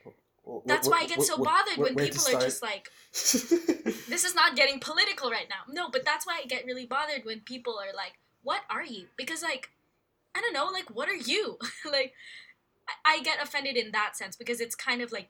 That's 0.67 0.87
wh- 0.87 0.91
why 0.91 0.99
I 1.01 1.07
get 1.07 1.23
so 1.23 1.39
bothered 1.39 1.77
wh- 1.77 1.79
when 1.79 1.97
people 1.97 2.23
are 2.29 2.41
just 2.41 2.63
like, 2.63 2.91
this 3.13 4.25
is 4.25 4.35
not 4.35 4.55
getting 4.55 4.81
political 4.81 5.31
right 5.31 5.47
now. 5.49 5.73
No, 5.73 5.89
but 5.89 6.05
that's 6.05 6.27
why 6.27 6.41
I 6.43 6.47
get 6.47 6.67
really 6.67 6.85
bothered 6.85 7.25
when 7.25 7.41
people 7.41 7.79
are 7.79 7.95
like, 7.97 8.19
what 8.43 8.63
are 8.71 8.85
you? 8.85 9.07
Because, 9.17 9.43
like, 9.43 9.71
I 10.35 10.41
don't 10.41 10.53
know, 10.53 10.67
like, 10.67 10.95
what 10.95 11.09
are 11.09 11.15
you? 11.15 11.59
like, 11.91 12.13
I, 13.05 13.21
get 13.23 13.43
offended 13.43 13.77
in 13.77 13.93
that 13.93 14.17
sense 14.17 14.37
because 14.37 14.61
it's 14.61 14.75
kind 14.75 15.03
of 15.03 15.13
like, 15.13 15.29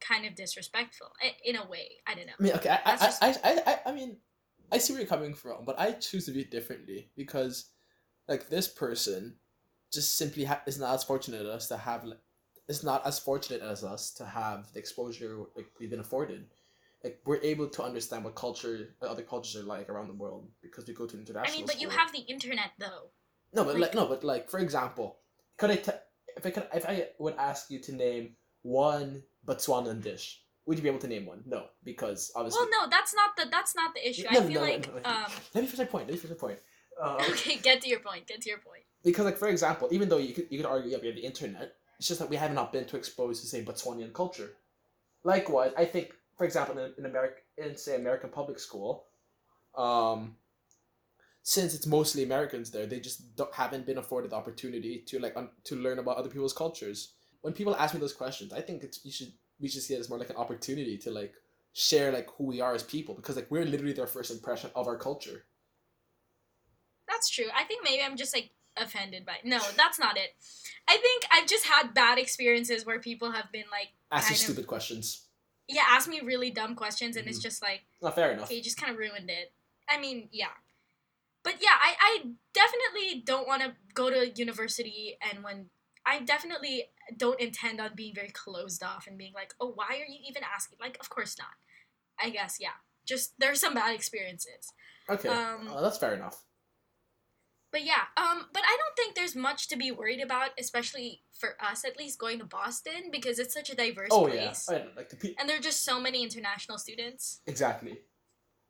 kind 0.00 0.26
of 0.26 0.34
disrespectful 0.34 1.12
in 1.44 1.56
a 1.56 1.66
way. 1.66 1.88
I 2.06 2.14
don't 2.14 2.26
know. 2.26 2.32
I 2.38 2.42
mean, 2.42 2.52
okay, 2.54 2.70
I, 2.70 2.80
I, 2.84 3.14
I, 3.22 3.36
I, 3.44 3.62
I, 3.66 3.90
I 3.90 3.92
mean, 3.92 4.16
I 4.72 4.78
see 4.78 4.92
where 4.92 5.00
you're 5.00 5.08
coming 5.08 5.34
from, 5.34 5.64
but 5.64 5.78
I 5.78 5.92
choose 5.92 6.26
to 6.26 6.32
view 6.32 6.42
it 6.42 6.50
differently 6.50 7.10
because, 7.16 7.66
like, 8.28 8.48
this 8.48 8.66
person 8.66 9.36
just 9.92 10.16
simply 10.16 10.44
ha- 10.44 10.62
is 10.66 10.80
not 10.80 10.94
as 10.94 11.04
fortunate 11.04 11.42
as 11.42 11.46
us 11.46 11.68
to 11.68 11.76
have, 11.76 12.04
like, 12.04 12.18
is 12.68 12.82
not 12.82 13.06
as 13.06 13.18
fortunate 13.18 13.60
as 13.60 13.84
us 13.84 14.10
to 14.12 14.24
have 14.24 14.72
the 14.72 14.78
exposure 14.78 15.36
like 15.56 15.66
we've 15.78 15.90
been 15.90 16.00
afforded. 16.00 16.46
Like, 17.04 17.20
we're 17.24 17.40
able 17.42 17.68
to 17.68 17.82
understand 17.82 18.24
what 18.24 18.34
culture, 18.36 18.94
what 19.00 19.10
other 19.10 19.22
cultures 19.22 19.56
are 19.60 19.66
like 19.66 19.88
around 19.88 20.06
the 20.08 20.14
world 20.14 20.48
because 20.62 20.86
we 20.86 20.94
go 20.94 21.06
to 21.06 21.18
international. 21.18 21.52
I 21.52 21.56
mean, 21.56 21.66
but 21.66 21.80
you 21.80 21.88
have 21.88 22.12
the 22.12 22.20
internet 22.20 22.70
though. 22.78 23.10
No, 23.52 23.64
but 23.64 23.74
Like- 23.74 23.80
like, 23.82 23.94
no, 23.94 24.06
but 24.06 24.22
like 24.24 24.48
for 24.48 24.60
example, 24.60 25.18
could 25.58 25.70
I 25.70 25.76
t- 25.76 25.92
if 26.36 26.46
I 26.46 26.50
could 26.50 26.68
if 26.72 26.86
I 26.88 27.08
would 27.18 27.34
ask 27.36 27.70
you 27.70 27.78
to 27.80 27.92
name 27.92 28.36
one 28.62 29.22
Botswanan 29.44 30.00
dish, 30.02 30.42
would 30.64 30.78
you 30.78 30.82
be 30.82 30.88
able 30.88 31.00
to 31.00 31.08
name 31.08 31.26
one? 31.26 31.42
No, 31.44 31.66
because 31.84 32.30
obviously. 32.36 32.60
Well, 32.70 32.70
no, 32.84 32.90
that's 32.90 33.14
not 33.14 33.36
the 33.36 33.46
that's 33.50 33.74
not 33.74 33.94
the 33.94 34.08
issue. 34.08 34.22
No, 34.30 34.30
I 34.30 34.34
feel 34.34 34.60
no, 34.60 34.66
no, 34.66 34.72
like 34.72 34.86
no, 34.86 35.00
no. 35.00 35.10
um. 35.10 35.32
Let 35.54 35.60
me 35.62 35.66
finish 35.66 35.78
my 35.78 35.84
point. 35.86 36.06
Let 36.06 36.14
me 36.14 36.18
finish 36.20 36.36
my 36.36 36.40
point. 36.48 36.58
Uh, 37.02 37.24
Okay, 37.30 37.56
get 37.56 37.80
to 37.82 37.88
your 37.88 38.00
point. 38.00 38.26
Get 38.28 38.40
to 38.42 38.48
your 38.48 38.58
point. 38.58 38.84
because 39.02 39.24
like 39.24 39.38
for 39.38 39.48
example, 39.48 39.88
even 39.90 40.08
though 40.08 40.18
you 40.18 40.32
could 40.34 40.46
you 40.50 40.58
could 40.58 40.66
argue 40.66 40.90
yeah, 40.92 40.98
we 41.02 41.08
have 41.08 41.16
the 41.16 41.24
internet, 41.24 41.74
it's 41.98 42.06
just 42.08 42.20
that 42.20 42.30
we 42.30 42.36
have 42.36 42.52
not 42.54 42.72
been 42.72 42.84
too 42.86 42.96
exposed 42.96 43.40
to 43.42 43.46
say 43.48 43.64
Botswanian 43.64 44.12
culture. 44.12 44.50
Likewise, 45.24 45.72
I 45.76 45.84
think 45.84 46.12
for 46.42 46.46
example 46.46 46.76
in, 46.76 46.92
in 46.98 47.06
America 47.06 47.36
in 47.56 47.76
say 47.76 47.94
American 47.94 48.28
public 48.28 48.58
school, 48.58 49.04
um, 49.78 50.34
since 51.44 51.72
it's 51.72 51.86
mostly 51.86 52.24
Americans 52.24 52.72
there, 52.72 52.84
they 52.84 52.98
just 52.98 53.36
don't, 53.36 53.54
haven't 53.54 53.86
been 53.86 53.98
afforded 53.98 54.32
the 54.32 54.34
opportunity 54.34 55.04
to 55.06 55.20
like 55.20 55.36
un, 55.36 55.50
to 55.62 55.76
learn 55.76 56.00
about 56.00 56.16
other 56.16 56.28
people's 56.28 56.52
cultures. 56.52 57.14
When 57.42 57.52
people 57.52 57.76
ask 57.76 57.94
me 57.94 58.00
those 58.00 58.12
questions, 58.12 58.52
I 58.52 58.60
think 58.60 58.82
it's 58.82 59.04
you 59.04 59.12
should 59.12 59.32
we 59.60 59.68
should 59.68 59.82
see 59.82 59.94
it 59.94 60.00
as 60.00 60.08
more 60.08 60.18
like 60.18 60.30
an 60.30 60.36
opportunity 60.44 60.98
to 60.98 61.12
like 61.12 61.32
share 61.74 62.10
like 62.10 62.28
who 62.36 62.46
we 62.46 62.60
are 62.60 62.74
as 62.74 62.82
people 62.82 63.14
because 63.14 63.36
like 63.36 63.48
we're 63.48 63.64
literally 63.64 63.92
their 63.92 64.08
first 64.08 64.32
impression 64.32 64.68
of 64.74 64.88
our 64.88 64.98
culture. 64.98 65.44
That's 67.06 67.30
true. 67.30 67.50
I 67.56 67.62
think 67.62 67.84
maybe 67.84 68.02
I'm 68.02 68.16
just 68.16 68.34
like 68.34 68.50
offended 68.76 69.24
by. 69.24 69.36
No, 69.44 69.60
that's 69.76 70.00
not 70.00 70.16
it. 70.16 70.30
I 70.88 70.96
think 70.96 71.22
I've 71.32 71.46
just 71.46 71.66
had 71.66 71.94
bad 71.94 72.18
experiences 72.18 72.84
where 72.84 72.98
people 72.98 73.30
have 73.30 73.52
been 73.52 73.66
like, 73.70 73.90
Ask 74.10 74.30
you 74.30 74.34
of. 74.34 74.40
stupid 74.40 74.66
questions. 74.66 75.28
Yeah, 75.68 75.84
ask 75.88 76.08
me 76.08 76.20
really 76.20 76.50
dumb 76.50 76.74
questions, 76.74 77.16
and 77.16 77.26
it's 77.28 77.38
Mhm. 77.38 77.42
just 77.42 77.62
like, 77.62 77.82
Not 78.00 78.14
fair 78.14 78.32
enough. 78.32 78.46
okay, 78.46 78.56
you 78.56 78.62
just 78.62 78.76
kind 78.76 78.92
of 78.92 78.98
ruined 78.98 79.30
it. 79.30 79.52
I 79.88 79.98
mean, 79.98 80.28
yeah. 80.32 80.52
But 81.42 81.60
yeah, 81.60 81.74
I, 81.80 81.96
I 82.00 82.24
definitely 82.52 83.20
don't 83.24 83.48
want 83.48 83.62
to 83.62 83.74
go 83.94 84.10
to 84.10 84.28
university, 84.30 85.18
and 85.20 85.42
when 85.42 85.70
I 86.04 86.20
definitely 86.20 86.90
don't 87.16 87.40
intend 87.40 87.80
on 87.80 87.94
being 87.94 88.14
very 88.14 88.30
closed 88.30 88.82
off 88.82 89.06
and 89.06 89.16
being 89.18 89.32
like, 89.34 89.54
oh, 89.60 89.72
why 89.74 89.86
are 89.90 90.06
you 90.08 90.18
even 90.28 90.42
asking? 90.44 90.78
Like, 90.80 90.96
of 91.00 91.08
course 91.10 91.36
not. 91.38 91.54
I 92.18 92.30
guess, 92.30 92.58
yeah. 92.60 92.74
Just 93.04 93.34
there's 93.38 93.60
some 93.60 93.74
bad 93.74 93.94
experiences. 93.94 94.72
Okay, 95.08 95.28
Um, 95.28 95.68
uh, 95.68 95.80
that's 95.80 95.98
fair 95.98 96.14
enough. 96.14 96.44
But 97.72 97.84
yeah, 97.84 98.02
um, 98.18 98.46
but 98.52 98.62
I 98.64 98.76
don't 98.78 98.96
think 98.96 99.14
there's 99.16 99.34
much 99.34 99.68
to 99.68 99.76
be 99.76 99.90
worried 99.90 100.20
about, 100.20 100.50
especially 100.58 101.22
for 101.32 101.56
us 101.60 101.84
at 101.86 101.98
least 101.98 102.18
going 102.18 102.38
to 102.38 102.44
Boston 102.44 103.10
because 103.10 103.38
it's 103.38 103.54
such 103.54 103.70
a 103.70 103.74
diverse 103.74 104.10
Oh 104.12 104.26
yeah, 104.28 104.44
place, 104.48 104.68
Oh, 104.70 104.74
yeah, 104.76 104.84
like 104.94 105.08
the 105.08 105.16
pe- 105.16 105.34
and 105.38 105.48
there 105.48 105.56
are 105.56 105.60
just 105.60 105.82
so 105.82 105.98
many 105.98 106.22
international 106.22 106.76
students. 106.78 107.40
exactly. 107.46 108.00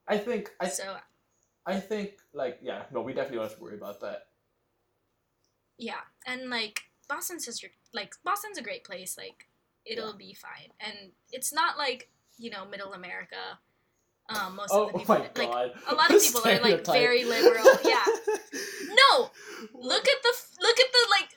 I 0.06 0.18
think 0.18 0.50
I 0.60 0.68
so 0.68 0.96
I 1.66 1.80
think 1.80 2.12
like 2.32 2.58
yeah 2.62 2.84
no 2.92 3.02
we 3.02 3.12
definitely 3.12 3.38
don't 3.38 3.48
have 3.48 3.56
to 3.56 3.62
worry 3.62 3.76
about 3.76 4.00
that. 4.00 4.26
yeah, 5.78 6.00
and 6.26 6.48
like 6.50 6.82
Boston's 7.08 7.44
just 7.44 7.64
like 7.92 8.14
Boston's 8.24 8.58
a 8.58 8.62
great 8.62 8.84
place. 8.84 9.16
Like 9.18 9.48
it'll 9.84 10.14
be 10.16 10.32
fine, 10.34 10.70
and 10.80 11.10
it's 11.32 11.52
not 11.52 11.76
like 11.78 12.08
you 12.38 12.50
know 12.50 12.64
Middle 12.66 12.92
America. 12.94 13.58
Um, 14.28 14.56
most 14.56 14.70
Oh, 14.72 14.86
of 14.86 14.92
the 14.92 14.98
people 15.00 15.14
my 15.16 15.20
like 15.20 15.34
god! 15.34 15.72
a 15.88 15.94
lot 15.94 16.10
of 16.10 16.22
people 16.22 16.40
are 16.46 16.60
like 16.60 16.86
very 16.86 17.24
liberal. 17.24 17.64
Yeah, 17.84 18.04
no, 18.88 19.30
look 19.74 20.08
at 20.08 20.22
the 20.22 20.32
look 20.60 20.80
at 20.80 20.86
the 20.92 21.06
like, 21.10 21.28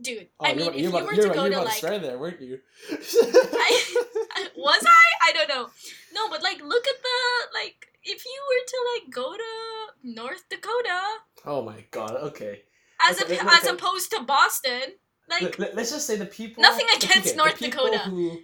dude. 0.00 0.28
Oh, 0.40 0.46
I 0.46 0.54
mean, 0.54 0.68
if 0.72 0.80
you 0.80 0.90
were, 0.90 1.00
to 1.12 1.28
go 1.30 1.48
to 1.48 1.60
like 1.62 1.80
there, 1.80 2.18
weren't 2.18 2.40
you? 2.40 2.58
I, 2.90 4.48
was 4.56 4.84
I? 4.86 5.28
I 5.28 5.32
don't 5.32 5.48
know. 5.48 5.68
No, 6.14 6.30
but 6.30 6.42
like, 6.42 6.60
look 6.62 6.86
at 6.86 7.02
the 7.02 7.58
like. 7.58 7.86
If 8.04 8.24
you 8.24 8.40
were 8.48 8.66
to 8.66 8.78
like 8.94 9.14
go 9.14 9.36
to 9.36 9.92
North 10.02 10.48
Dakota, 10.48 11.00
oh 11.46 11.62
my 11.62 11.84
god! 11.90 12.16
Okay. 12.16 12.62
as 13.08 13.20
Okay, 13.22 13.36
a, 13.36 13.44
as 13.44 13.66
opposed 13.66 14.10
to 14.10 14.22
Boston, 14.22 14.94
like 15.28 15.58
Let, 15.58 15.78
us 15.78 15.90
just 15.90 16.06
say 16.06 16.16
the 16.16 16.26
people. 16.26 16.62
Nothing 16.62 16.86
against 16.96 17.28
okay, 17.28 17.36
North 17.36 17.58
Dakota. 17.58 17.98
Who, 17.98 18.38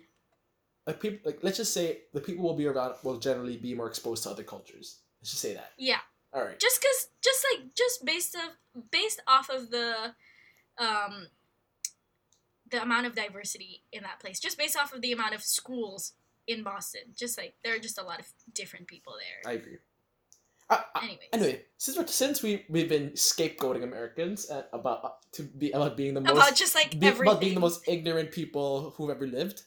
like 0.89 1.01
people, 1.01 1.19
like 1.27 1.39
let's 1.43 1.59
just 1.59 1.75
say 1.75 1.99
the 2.15 2.21
people 2.21 2.43
will 2.43 2.57
be 2.57 2.67
around 2.67 2.95
will 3.05 3.19
generally 3.19 3.59
be 3.59 3.75
more 3.75 3.87
exposed 3.87 4.23
to 4.23 4.31
other 4.31 4.43
cultures. 4.43 5.01
Let's 5.21 5.31
just 5.33 5.43
say 5.43 5.53
that. 5.53 5.73
yeah, 5.77 5.99
All 6.33 6.43
right. 6.43 6.59
just 6.59 6.81
cause, 6.81 7.09
just 7.23 7.45
like 7.53 7.75
just 7.75 8.07
based 8.07 8.35
of 8.35 8.91
based 8.91 9.21
off 9.27 9.51
of 9.51 9.71
the, 9.71 10.15
um, 10.79 11.27
the 12.71 12.81
amount 12.81 13.07
of 13.07 13.15
diversity 13.15 13.83
in 13.93 14.03
that 14.03 14.19
place, 14.19 14.41
just 14.41 14.57
based 14.57 14.79
off 14.79 14.95
of 14.95 15.03
the 15.03 15.13
amount 15.13 15.35
of 15.35 15.43
schools 15.43 16.15
in 16.47 16.63
Boston, 16.63 17.03
just 17.15 17.37
like 17.37 17.53
there 17.63 17.75
are 17.77 17.79
just 17.79 17.99
a 17.99 18.03
lot 18.03 18.19
of 18.19 18.27
different 18.55 18.87
people 18.87 19.13
there. 19.19 19.53
I 19.53 19.57
agree. 19.57 19.77
Anyways, 21.03 21.19
anyway, 21.35 21.63
since 21.77 21.99
we're, 21.99 22.07
since 22.07 22.43
we 22.43 22.65
we've 22.71 22.89
been 22.89 23.11
scapegoating 23.11 23.83
Americans 23.83 24.47
and 24.47 24.65
about 24.73 25.05
uh, 25.05 25.09
to 25.33 25.43
be 25.43 25.71
about 25.71 25.99
being 25.99 26.15
the 26.15 26.21
most 26.23 26.33
about 26.33 26.55
just 26.55 26.75
like 26.75 26.99
be, 26.99 27.09
about 27.09 27.41
being 27.41 27.55
the 27.55 27.61
most 27.61 27.87
ignorant 27.87 28.33
people 28.33 28.95
who've 28.97 29.11
ever 29.11 29.27
lived. 29.27 29.63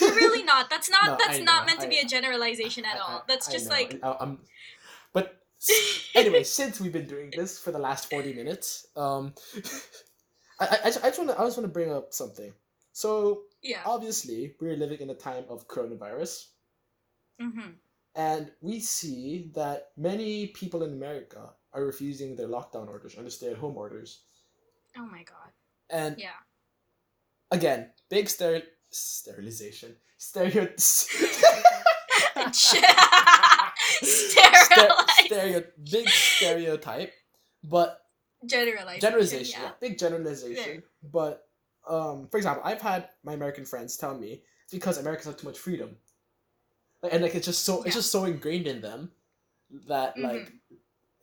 Really 0.00 0.42
not. 0.42 0.70
That's 0.70 0.90
not. 0.90 1.04
No, 1.06 1.16
that's 1.18 1.38
I 1.38 1.42
not 1.42 1.62
know, 1.62 1.66
meant 1.66 1.80
to 1.80 1.86
I- 1.86 1.90
be 1.90 1.98
a 1.98 2.04
generalization 2.06 2.84
at 2.84 3.00
all. 3.00 3.24
That's 3.28 3.48
just 3.50 3.68
like. 3.70 3.98
I, 4.02 4.16
I'm, 4.20 4.38
but 5.12 5.40
anyway, 6.14 6.42
since 6.44 6.80
we've 6.80 6.92
been 6.92 7.06
doing 7.06 7.32
this 7.36 7.58
for 7.58 7.70
the 7.72 7.78
last 7.78 8.08
forty 8.10 8.32
minutes, 8.32 8.86
um, 8.96 9.34
I 10.60 10.66
I, 10.66 10.86
I 10.86 10.90
just 10.90 11.18
want 11.18 11.30
to 11.30 11.40
I 11.40 11.44
just 11.44 11.56
want 11.58 11.68
to 11.68 11.72
bring 11.72 11.92
up 11.92 12.12
something. 12.12 12.52
So 12.92 13.42
Yeah. 13.62 13.80
obviously, 13.84 14.54
we're 14.60 14.76
living 14.76 15.00
in 15.00 15.10
a 15.10 15.14
time 15.14 15.44
of 15.48 15.66
coronavirus, 15.68 16.46
Mm-hmm. 17.40 17.70
and 18.16 18.50
we 18.60 18.80
see 18.80 19.50
that 19.54 19.88
many 19.96 20.48
people 20.48 20.82
in 20.82 20.92
America 20.92 21.50
are 21.72 21.84
refusing 21.84 22.36
their 22.36 22.48
lockdown 22.48 22.88
orders 22.88 23.14
and 23.14 23.24
their 23.24 23.30
stay-at-home 23.30 23.76
orders. 23.76 24.20
Oh 24.98 25.06
my 25.06 25.22
god. 25.22 25.52
And 25.88 26.18
Yeah. 26.18 26.36
again, 27.50 27.90
big 28.10 28.26
steril 28.26 28.62
sterilization, 28.90 29.96
stereo, 30.18 30.68
stereo, 34.02 35.62
big 35.90 36.08
stereotype, 36.08 37.12
but 37.64 38.00
generalization. 38.46 39.00
generalization, 39.00 39.60
Yeah. 39.60 39.66
yeah, 39.68 39.72
big 39.80 39.98
generalization. 39.98 40.82
But 41.02 41.46
um, 41.88 42.28
for 42.30 42.36
example, 42.36 42.62
I've 42.64 42.80
had 42.80 43.08
my 43.24 43.32
American 43.32 43.64
friends 43.64 43.96
tell 43.96 44.16
me 44.16 44.42
it's 44.64 44.72
because 44.72 44.98
Americans 44.98 45.26
have 45.26 45.36
too 45.36 45.46
much 45.46 45.58
freedom, 45.58 45.96
Like, 47.02 47.12
and 47.14 47.22
like 47.22 47.34
it's 47.34 47.46
just 47.46 47.64
so 47.64 47.78
Yeah. 47.78 47.86
it's 47.86 47.96
just 47.96 48.12
so 48.12 48.24
ingrained 48.24 48.66
in 48.66 48.80
them 48.80 49.10
that 49.88 50.18
like 50.18 50.52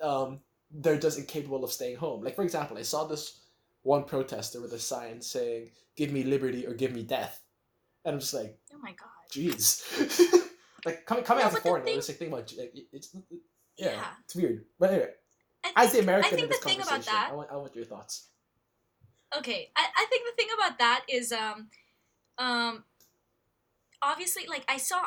um 0.01 0.39
they're 0.71 0.99
just 0.99 1.17
incapable 1.17 1.63
of 1.63 1.71
staying 1.71 1.97
home. 1.97 2.23
Like 2.23 2.35
for 2.35 2.43
example, 2.43 2.77
I 2.77 2.81
saw 2.83 3.05
this 3.05 3.39
one 3.83 4.03
protester 4.03 4.59
with 4.61 4.73
a 4.73 4.79
sign 4.79 5.21
saying 5.21 5.71
"Give 5.95 6.11
me 6.11 6.23
liberty 6.23 6.65
or 6.67 6.73
give 6.73 6.91
me 6.93 7.03
death," 7.03 7.41
and 8.07 8.13
I'm 8.15 8.19
just 8.19 8.33
like, 8.33 8.57
Oh 8.73 8.79
my 8.81 8.91
god. 8.91 9.09
jeez. 9.31 9.83
like 10.85 11.05
coming 11.05 11.23
coming 11.23 11.43
No, 11.43 11.47
as 11.47 11.53
a 11.53 11.55
but 11.57 11.63
the 11.63 11.69
foreigner, 11.69 11.85
thing- 11.85 11.97
it's 11.97 12.07
like 12.09 12.17
think 12.17 12.31
about 12.31 12.53
like, 12.57 12.73
it's 12.93 13.13
yeah, 13.77 13.91
Yeah. 13.91 14.05
it's 14.23 14.35
weird. 14.35 14.65
But 14.79 14.89
anyway, 14.91 15.09
I 15.75 15.83
as 15.83 15.91
the 15.91 15.99
American 15.99 16.27
I 16.27 16.29
think 16.35 16.43
in 16.43 16.49
this 16.49 16.59
the 16.59 16.69
thing 16.69 16.81
about 16.81 17.03
that 17.05 17.29
I 17.31 17.35
want 17.35 17.49
I 17.51 17.57
want 17.57 17.75
your 17.75 17.85
thoughts. 17.85 18.27
okay 19.37 19.69
I, 19.75 19.83
I 20.01 20.05
think 20.09 20.23
the 20.25 20.35
thing 20.41 20.49
about 20.57 20.79
that 20.79 21.03
is 21.09 21.31
um 21.33 21.67
um 22.37 22.83
obviously 24.01 24.45
like 24.47 24.63
i 24.69 24.77
saw 24.77 25.01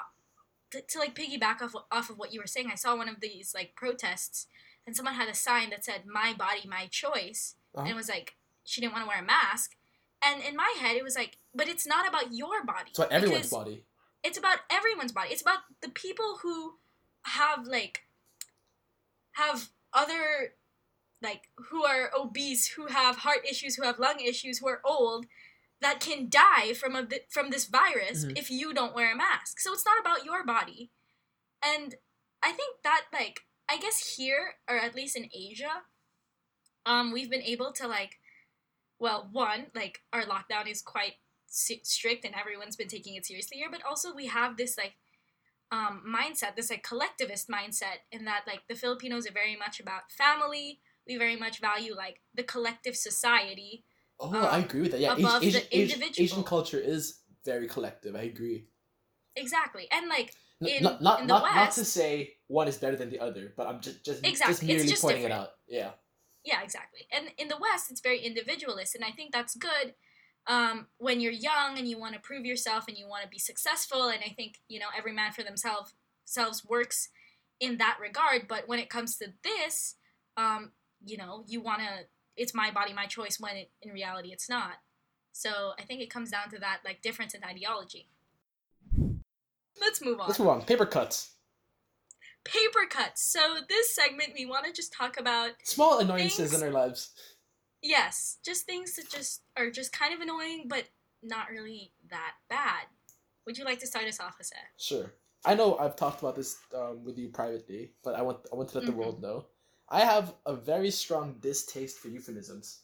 to, 0.72 0.80
to 0.82 0.98
like 0.98 1.14
piggyback 1.14 1.62
off, 1.62 1.74
off 1.90 2.10
of 2.10 2.18
what 2.18 2.32
you 2.34 2.40
were 2.40 2.46
saying 2.46 2.68
i 2.70 2.74
saw 2.74 2.96
one 2.96 3.08
of 3.08 3.20
these 3.20 3.52
like 3.54 3.74
protests 3.76 4.46
and 4.86 4.94
someone 4.96 5.14
had 5.14 5.28
a 5.28 5.34
sign 5.34 5.70
that 5.70 5.84
said 5.84 6.02
my 6.06 6.32
body 6.36 6.68
my 6.68 6.86
choice 6.90 7.54
and 7.74 7.82
Uh-huh. 7.82 7.90
it 7.92 7.96
was 7.96 8.08
like 8.08 8.34
she 8.64 8.80
didn't 8.80 8.92
want 8.92 9.04
to 9.04 9.08
wear 9.08 9.20
a 9.20 9.24
mask 9.24 9.76
and 10.24 10.42
in 10.42 10.54
my 10.56 10.74
head 10.80 10.96
it 10.96 11.04
was 11.04 11.16
like 11.16 11.36
but 11.54 11.68
it's 11.68 11.86
not 11.86 12.06
about 12.08 12.32
your 12.32 12.64
body 12.64 12.88
It's 12.90 12.98
about 12.98 13.12
everyone's 13.12 13.50
body. 13.50 13.84
it's 14.22 14.38
about 14.38 14.58
everyone's 14.70 15.12
body 15.12 15.30
it's 15.32 15.42
about 15.42 15.60
the 15.82 15.88
people 15.90 16.38
who 16.42 16.74
have 17.24 17.66
like 17.66 18.02
have 19.32 19.68
other 19.92 20.54
like 21.22 21.48
who 21.70 21.84
are 21.84 22.10
obese 22.18 22.66
who 22.68 22.86
have 22.86 23.18
heart 23.18 23.40
issues 23.48 23.76
who 23.76 23.82
have 23.82 23.98
lung 23.98 24.20
issues 24.20 24.58
who 24.58 24.68
are 24.68 24.80
old 24.84 25.26
that 25.80 26.00
can 26.00 26.28
die 26.28 26.72
from 26.74 26.94
a 26.94 27.06
from 27.28 27.50
this 27.50 27.66
virus 27.66 28.24
Mhm. 28.24 28.38
if 28.38 28.50
you 28.50 28.72
don't 28.72 28.94
wear 28.94 29.12
a 29.12 29.16
mask 29.16 29.58
so 29.60 29.72
it's 29.72 29.84
not 29.86 30.00
about 30.00 30.24
your 30.24 30.44
body 30.44 30.90
and 31.64 31.96
i 32.42 32.52
think 32.52 32.82
that 32.84 33.06
like 33.12 33.40
i 33.68 33.76
guess 33.78 34.16
here 34.16 34.54
or 34.68 34.76
at 34.76 34.94
least 34.94 35.16
in 35.16 35.28
asia 35.34 35.82
um 36.86 37.12
we've 37.12 37.30
been 37.30 37.42
able 37.42 37.72
to 37.72 37.86
like 37.86 38.18
well 39.00 39.28
one 39.32 39.66
like 39.74 40.00
our 40.12 40.22
lockdown 40.22 40.68
is 40.68 40.82
quite 40.82 41.14
strict 41.48 42.24
and 42.24 42.34
everyone's 42.34 42.76
been 42.76 42.86
taking 42.86 43.16
it 43.16 43.26
seriously 43.26 43.56
here 43.56 43.68
but 43.70 43.82
also 43.84 44.14
we 44.14 44.26
have 44.26 44.56
this 44.56 44.78
like 44.78 44.94
um, 45.72 46.02
mindset 46.06 46.54
this 46.56 46.70
like 46.70 46.84
collectivist 46.84 47.48
mindset 47.48 48.02
in 48.12 48.24
that 48.24 48.42
like 48.46 48.62
the 48.68 48.74
filipinos 48.74 49.26
are 49.26 49.32
very 49.32 49.56
much 49.56 49.80
about 49.80 50.10
family 50.10 50.80
we 51.08 51.16
very 51.16 51.36
much 51.36 51.60
value 51.60 51.94
like 51.94 52.20
the 52.34 52.44
collective 52.44 52.96
society 52.96 53.84
Oh, 54.20 54.36
I 54.36 54.58
um, 54.58 54.64
agree 54.64 54.82
with 54.82 54.90
that. 54.92 55.00
Yeah, 55.00 55.14
above 55.14 55.42
Asian, 55.42 55.62
the 55.62 55.76
Asian, 55.76 55.94
individual. 55.94 56.24
Asian 56.24 56.44
culture 56.44 56.78
is 56.78 57.20
very 57.44 57.66
collective. 57.66 58.14
I 58.14 58.22
agree. 58.22 58.66
exactly 59.34 59.88
and 59.90 60.08
like 60.08 60.34
In- 60.60 60.82
not 60.82 61.00
not 61.00 61.20
in 61.20 61.26
the 61.26 61.32
not, 61.32 61.54
not 61.54 61.70
to 61.72 61.84
say 61.84 62.34
one 62.48 62.68
is 62.68 62.76
better 62.76 62.96
than 62.96 63.08
the 63.08 63.20
other, 63.20 63.54
but 63.56 63.66
I'm 63.66 63.80
just 63.80 64.04
just 64.04 64.22
just 64.22 64.24
Exactly, 64.24 64.52
it's 64.52 64.62
merely 64.62 64.88
just 64.88 65.02
pointing 65.02 65.24
it 65.24 65.32
out. 65.32 65.50
Yeah. 65.66 65.92
Yeah 66.44 66.62
exactly 66.62 67.06
and 67.12 67.26
in 67.38 67.48
the 67.48 67.56
west 67.56 67.90
it's 67.90 68.00
very 68.00 68.20
individualist 68.20 68.94
and 68.94 69.04
i 69.04 69.10
think 69.10 69.32
that's 69.32 69.54
good 69.54 69.94
um, 70.46 70.86
when 70.96 71.20
you're 71.20 71.32
young 71.32 71.76
and 71.76 71.86
you 71.86 72.00
want 72.00 72.14
to 72.14 72.20
prove 72.20 72.46
yourself 72.46 72.88
and 72.88 72.96
you 72.96 73.06
want 73.06 73.22
to 73.22 73.28
be 73.28 73.38
successful 73.38 74.08
and 74.08 74.20
i 74.24 74.30
think 74.30 74.54
you 74.68 74.80
know 74.80 74.86
every 74.96 75.12
man 75.12 75.32
for 75.32 75.42
themselves 75.42 75.92
selves 76.24 76.64
works 76.64 77.10
in 77.60 77.76
that 77.78 77.98
regard 78.00 78.48
but 78.48 78.66
when 78.66 78.78
it 78.78 78.88
comes 78.88 79.16
to 79.16 79.26
this 79.44 79.96
um, 80.36 80.72
you 81.04 81.16
know 81.16 81.44
you 81.46 81.60
want 81.60 81.80
to 81.80 82.06
it's 82.36 82.54
my 82.54 82.70
body 82.70 82.92
my 82.92 83.06
choice 83.06 83.38
when 83.38 83.56
it, 83.56 83.70
in 83.82 83.90
reality 83.92 84.30
it's 84.32 84.48
not 84.48 84.74
so 85.32 85.72
i 85.78 85.82
think 85.82 86.00
it 86.00 86.10
comes 86.10 86.30
down 86.30 86.48
to 86.48 86.58
that 86.58 86.78
like 86.84 87.02
difference 87.02 87.34
in 87.34 87.44
ideology 87.44 88.08
let's 89.80 90.02
move 90.02 90.20
on 90.20 90.26
Let's 90.26 90.38
move 90.38 90.48
on. 90.48 90.62
Paper 90.62 90.86
cuts. 90.86 91.34
Paper 92.44 92.86
cuts 92.88 93.22
so 93.22 93.58
this 93.68 93.94
segment 93.94 94.30
we 94.34 94.46
want 94.46 94.64
to 94.64 94.72
just 94.72 94.92
talk 94.92 95.18
about 95.20 95.50
Small 95.64 95.98
annoyances 95.98 96.50
Things- 96.50 96.62
in 96.62 96.68
our 96.68 96.72
lives. 96.72 97.10
Yes, 97.82 98.38
just 98.44 98.66
things 98.66 98.96
that 98.96 99.08
just 99.08 99.42
are 99.56 99.70
just 99.70 99.90
kind 99.92 100.12
of 100.12 100.20
annoying, 100.20 100.64
but 100.68 100.84
not 101.22 101.48
really 101.50 101.92
that 102.10 102.34
bad. 102.50 102.84
Would 103.46 103.56
you 103.56 103.64
like 103.64 103.78
to 103.80 103.86
start 103.86 104.04
us 104.04 104.20
off, 104.20 104.36
Jose? 104.36 104.54
Sure. 104.76 105.10
I 105.46 105.54
know 105.54 105.78
I've 105.78 105.96
talked 105.96 106.20
about 106.20 106.36
this 106.36 106.58
um, 106.76 107.02
with 107.04 107.16
you 107.16 107.28
privately, 107.30 107.92
but 108.04 108.14
I 108.14 108.20
want 108.22 108.46
I 108.52 108.56
want 108.56 108.68
to 108.70 108.78
let 108.78 108.84
Mhm. 108.84 108.90
the 108.90 108.96
world 108.96 109.22
know. 109.22 109.46
I 109.88 110.00
have 110.04 110.34
a 110.44 110.54
very 110.54 110.90
strong 110.90 111.38
distaste 111.40 111.98
for 111.98 112.08
euphemisms. 112.08 112.82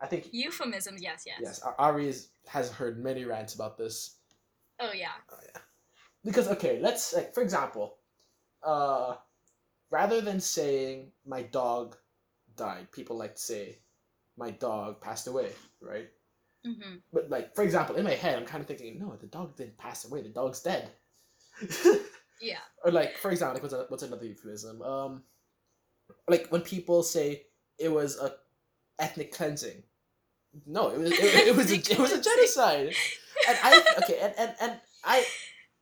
I 0.00 0.06
think 0.06 0.32
Euphemisms, 0.32 1.02
yes, 1.02 1.24
yes. 1.26 1.38
yes, 1.42 1.60
Ari 1.78 2.08
is, 2.08 2.30
has 2.48 2.72
heard 2.72 2.98
many 2.98 3.26
rants 3.26 3.54
about 3.54 3.76
this. 3.76 4.16
Oh 4.78 4.92
yeah. 4.92 5.12
Oh 5.30 5.36
yeah. 5.44 5.60
Because 6.24 6.48
okay, 6.48 6.80
let's 6.80 7.12
like 7.12 7.34
for 7.34 7.42
example, 7.42 7.98
uh 8.64 9.14
rather 9.90 10.20
than 10.20 10.40
saying 10.40 11.10
my 11.26 11.42
dog 11.42 11.96
died, 12.56 12.90
people 12.92 13.16
like 13.16 13.36
to 13.36 13.40
say 13.40 13.78
my 14.36 14.50
dog 14.50 15.00
passed 15.00 15.26
away, 15.26 15.50
right? 15.80 16.08
Mm-hmm. 16.66 16.96
But 17.12 17.30
like 17.30 17.54
for 17.54 17.62
example, 17.62 17.96
in 17.96 18.04
my 18.04 18.14
head 18.14 18.38
I'm 18.38 18.46
kind 18.46 18.60
of 18.60 18.68
thinking, 18.68 18.98
no, 18.98 19.16
the 19.16 19.26
dog 19.26 19.56
didn't 19.56 19.78
pass 19.78 20.04
away, 20.04 20.22
the 20.22 20.28
dog's 20.28 20.60
dead. 20.60 20.90
Yeah. 22.42 22.60
or 22.82 22.90
like 22.90 23.18
for 23.18 23.30
example, 23.30 23.52
like 23.54 23.62
what's, 23.62 23.74
a, 23.74 23.84
what's 23.88 24.02
another 24.02 24.24
euphemism? 24.24 24.80
Um 24.80 25.22
like 26.26 26.48
when 26.48 26.62
people 26.62 27.02
say 27.02 27.42
it 27.78 27.90
was 27.92 28.18
a 28.18 28.32
ethnic 28.98 29.32
cleansing. 29.32 29.82
No, 30.66 30.88
it 30.88 30.98
was 30.98 31.12
it, 31.12 31.48
it 31.48 31.56
was 31.56 31.70
a, 31.70 31.76
it 31.76 31.98
was 31.98 32.12
a 32.12 32.22
genocide. 32.22 32.94
And 33.48 33.58
I 33.62 33.82
okay, 34.02 34.18
and, 34.20 34.34
and, 34.38 34.54
and 34.60 34.80
I 35.04 35.24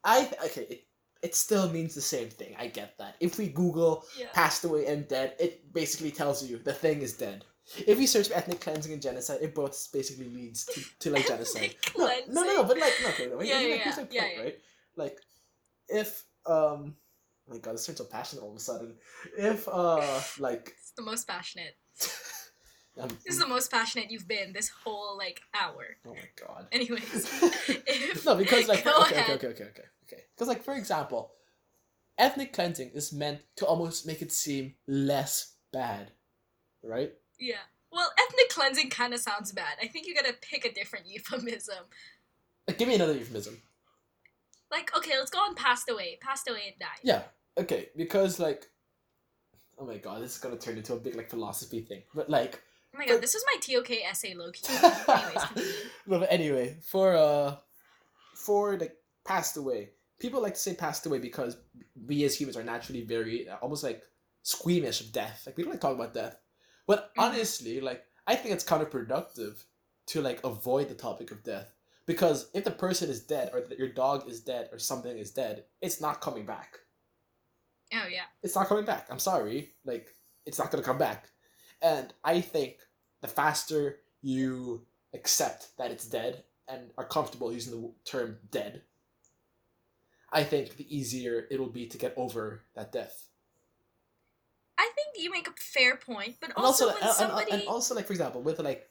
I 0.04 0.30
okay, 0.46 0.82
it, 1.22 1.34
still 1.34 1.68
means 1.70 1.94
the 1.94 2.00
same 2.00 2.28
thing. 2.28 2.54
I 2.58 2.68
get 2.68 2.96
that. 2.98 3.16
If 3.20 3.38
we 3.38 3.48
Google 3.48 4.04
Yeah. 4.18 4.26
passed 4.32 4.64
away 4.64 4.86
and 4.86 5.06
dead, 5.08 5.34
it 5.38 5.72
basically 5.72 6.10
tells 6.10 6.44
you 6.48 6.58
the 6.58 6.72
thing 6.72 7.02
is 7.02 7.14
dead. 7.14 7.44
If 7.86 8.00
you 8.00 8.06
search 8.06 8.28
for 8.28 8.34
ethnic 8.34 8.60
cleansing 8.60 8.92
and 8.92 9.02
genocide, 9.02 9.40
it 9.42 9.54
both 9.54 9.88
basically 9.92 10.28
leads 10.28 10.64
to, 10.66 10.80
to 11.00 11.10
like 11.10 11.26
genocide. 11.32 11.74
No, 11.96 12.06
no, 12.06 12.42
no, 12.44 12.54
no, 12.56 12.64
but 12.64 12.78
like, 12.78 12.94
no, 13.02 13.08
okay, 13.10 13.26
no, 13.26 13.42
Yeah, 13.42 13.56
like, 13.56 13.84
yeah, 13.84 13.94
point, 13.94 14.08
yeah, 14.12 14.26
yeah. 14.34 14.40
right? 14.42 14.58
Like, 14.96 15.18
if, 15.88 16.24
um, 16.46 16.94
oh 17.48 17.52
my 17.52 17.58
god, 17.58 17.74
this 17.74 17.84
turns 17.86 17.98
so 17.98 18.04
passionate 18.04 18.42
all 18.42 18.50
of 18.52 18.56
a 18.56 18.60
sudden. 18.60 18.94
If, 19.36 19.68
uh, 19.68 20.20
like, 20.38 20.74
It's 20.78 20.92
the 20.92 21.02
most 21.02 21.28
passionate. 21.28 21.76
um, 23.00 23.08
This 23.24 23.34
is 23.34 23.40
the 23.40 23.46
most 23.48 23.70
passionate 23.70 24.10
you've 24.10 24.28
been 24.28 24.52
this 24.52 24.70
whole 24.70 25.16
like 25.18 25.42
hour. 25.54 25.96
oh 26.06 26.14
my 26.14 26.28
god. 26.46 26.66
Anyways. 26.72 27.26
If- 27.68 28.24
no, 28.24 28.34
because 28.36 28.66
like, 28.68 28.86
okay, 28.86 29.20
okay, 29.22 29.32
okay, 29.34 29.46
okay, 29.48 29.64
okay, 29.64 29.82
okay. 30.12 30.22
Because 30.34 30.48
like, 30.48 30.62
for 30.62 30.74
example, 30.74 31.32
ethnic 32.16 32.52
cleansing 32.52 32.90
is 32.94 33.12
meant 33.12 33.40
to 33.56 33.66
almost 33.66 34.06
make 34.06 34.22
it 34.22 34.32
seem 34.32 34.74
less 34.86 35.54
bad, 35.72 36.12
right? 36.82 37.12
Yeah. 37.38 37.56
Well, 37.90 38.10
ethnic 38.18 38.48
cleansing 38.50 38.90
kind 38.90 39.14
of 39.14 39.20
sounds 39.20 39.52
bad. 39.52 39.76
I 39.82 39.86
think 39.86 40.06
you 40.06 40.14
gotta 40.14 40.34
pick 40.40 40.64
a 40.64 40.72
different 40.72 41.06
euphemism. 41.08 41.84
Like, 42.66 42.78
give 42.78 42.88
me 42.88 42.94
another 42.94 43.14
euphemism. 43.14 43.62
Like, 44.70 44.94
okay, 44.96 45.18
let's 45.18 45.30
go 45.30 45.38
on 45.38 45.54
passed 45.54 45.88
away. 45.88 46.18
Passed 46.20 46.48
away 46.48 46.62
and 46.66 46.78
died. 46.78 47.00
Yeah. 47.02 47.22
Okay. 47.56 47.88
Because 47.96 48.38
like, 48.38 48.66
oh 49.78 49.86
my 49.86 49.96
god, 49.96 50.22
this 50.22 50.34
is 50.34 50.38
gonna 50.38 50.56
turn 50.56 50.76
into 50.76 50.92
a 50.92 50.98
big 50.98 51.16
like 51.16 51.30
philosophy 51.30 51.80
thing. 51.80 52.02
But 52.14 52.28
like, 52.28 52.60
Oh 52.94 52.98
my 52.98 53.06
god, 53.06 53.20
this 53.20 53.34
was 53.34 53.44
my 53.46 53.60
TOK 53.60 53.90
essay 54.10 54.34
low 54.34 54.50
key. 54.50 54.72
Anyways, 55.08 55.66
no, 56.06 56.18
but 56.18 56.32
anyway, 56.32 56.76
for 56.82 57.14
uh, 57.14 57.56
for 58.34 58.78
like 58.78 58.96
passed 59.24 59.56
away, 59.56 59.90
people 60.18 60.42
like 60.42 60.54
to 60.54 60.60
say 60.60 60.74
passed 60.74 61.06
away 61.06 61.18
because 61.18 61.56
we 62.06 62.24
as 62.24 62.38
humans 62.38 62.56
are 62.56 62.64
naturally 62.64 63.02
very 63.04 63.48
uh, 63.48 63.56
almost 63.56 63.82
like 63.84 64.02
squeamish 64.42 65.00
of 65.00 65.12
death. 65.12 65.42
Like 65.46 65.56
we 65.56 65.62
don't 65.62 65.72
like 65.72 65.80
talk 65.80 65.94
about 65.94 66.14
death. 66.14 66.36
But 66.86 67.14
Mhm. 67.14 67.22
honestly, 67.24 67.80
like 67.80 68.04
I 68.26 68.34
think 68.36 68.54
it's 68.54 68.64
counterproductive 68.64 69.64
to 70.06 70.20
like 70.22 70.42
avoid 70.44 70.88
the 70.88 70.94
topic 70.94 71.30
of 71.30 71.42
death 71.42 71.74
because 72.06 72.48
if 72.54 72.64
the 72.64 72.70
person 72.70 73.10
is 73.10 73.20
dead 73.24 73.50
or 73.52 73.60
that 73.60 73.78
your 73.78 73.88
dog 73.92 74.28
is 74.28 74.40
dead 74.40 74.68
or 74.72 74.78
something 74.78 75.16
is 75.16 75.30
dead, 75.30 75.64
it's 75.80 76.00
not 76.00 76.20
coming 76.20 76.46
back. 76.46 76.78
Oh 77.92 78.06
yeah. 78.10 78.24
it's 78.42 78.54
not 78.54 78.66
coming 78.68 78.84
back. 78.84 79.06
I'm 79.10 79.18
sorry. 79.18 79.74
Like, 79.84 80.08
it's 80.44 80.58
not 80.58 80.70
going 80.70 80.82
to 80.82 80.86
come 80.86 80.98
back. 80.98 81.30
And 81.80 82.12
I 82.22 82.40
think 82.42 82.76
the 83.22 83.28
faster 83.28 84.00
you 84.20 84.86
accept 85.14 85.68
that 85.78 85.90
it's 85.90 86.06
dead 86.06 86.44
and 86.68 86.90
are 86.98 87.06
comfortable 87.06 87.50
using 87.52 87.72
the 87.80 87.92
term 88.04 88.38
dead, 88.50 88.82
I 90.32 90.44
think 90.44 90.76
the 90.76 90.86
easier 90.94 91.46
it'll 91.50 91.68
be 91.70 91.86
to 91.86 91.98
get 91.98 92.14
over 92.16 92.64
that 92.74 92.92
death. 92.92 93.28
I 94.76 94.90
think 94.94 95.22
you 95.22 95.30
make 95.30 95.48
a 95.48 95.52
fair 95.58 95.96
point, 95.96 96.36
but 96.40 96.50
And 96.50 96.58
also, 96.64 96.86
also, 96.88 96.94
when 96.98 97.02
and- 97.08 97.16
somebody 97.16 97.50
and 97.52 97.62
also, 97.66 97.94
like, 97.94 98.06
for 98.06 98.12
example, 98.12 98.42
with 98.42 98.58
like, 98.60 98.88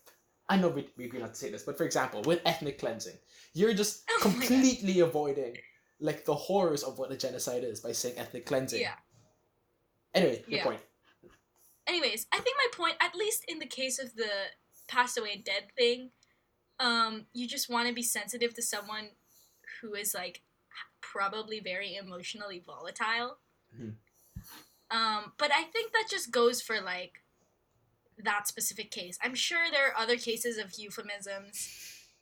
I 0.49 0.57
know 0.57 0.69
we, 0.69 0.89
we 0.97 1.05
agree 1.05 1.19
not 1.19 1.33
to 1.33 1.39
say 1.39 1.49
this, 1.51 1.63
but 1.63 1.77
for 1.77 1.83
example, 1.85 2.21
with 2.23 2.41
ethnic 2.45 2.79
cleansing, 2.79 3.17
you're 3.53 3.73
just 3.73 4.03
Oh 4.09 4.19
completely 4.21 4.99
avoiding 4.99 5.57
like 5.99 6.25
the 6.25 6.35
horrors 6.35 6.83
of 6.83 6.99
what 6.99 7.11
a 7.11 7.17
genocide 7.17 7.63
is 7.63 7.79
by 7.79 7.91
saying 7.91 8.17
ethnic 8.17 8.45
cleansing. 8.45 8.81
Yeah. 8.81 8.95
Anyway, 10.13 10.43
your 10.47 10.57
Yeah. 10.59 10.63
point. 10.63 10.81
anyways, 11.87 12.27
I 12.33 12.39
think 12.39 12.55
my 12.57 12.67
point, 12.75 12.95
at 12.99 13.15
least 13.15 13.45
in 13.47 13.59
the 13.59 13.65
case 13.65 13.97
of 13.99 14.15
the 14.15 14.29
passed 14.87 15.17
away 15.17 15.37
dead 15.37 15.71
thing, 15.77 16.11
um, 16.79 17.27
you 17.33 17.47
just 17.47 17.69
want 17.69 17.87
to 17.87 17.93
be 17.93 18.03
sensitive 18.03 18.53
to 18.55 18.61
someone 18.61 19.09
who 19.81 19.93
is 19.95 20.13
like 20.13 20.41
probably 21.17 21.59
very 21.59 21.95
emotionally 21.95 22.59
volatile. 22.59 23.39
Mhm. 23.75 23.95
Um, 24.91 25.33
but 25.37 25.51
I 25.51 25.63
think 25.63 25.91
that 25.93 26.07
just 26.09 26.31
goes 26.31 26.61
for 26.61 26.79
like 26.79 27.23
that 28.23 28.47
specific 28.47 28.91
case. 28.91 29.17
I'm 29.23 29.35
sure 29.35 29.69
there 29.71 29.87
are 29.87 29.97
other 29.97 30.17
cases 30.17 30.57
of 30.57 30.77
euphemisms 30.77 31.69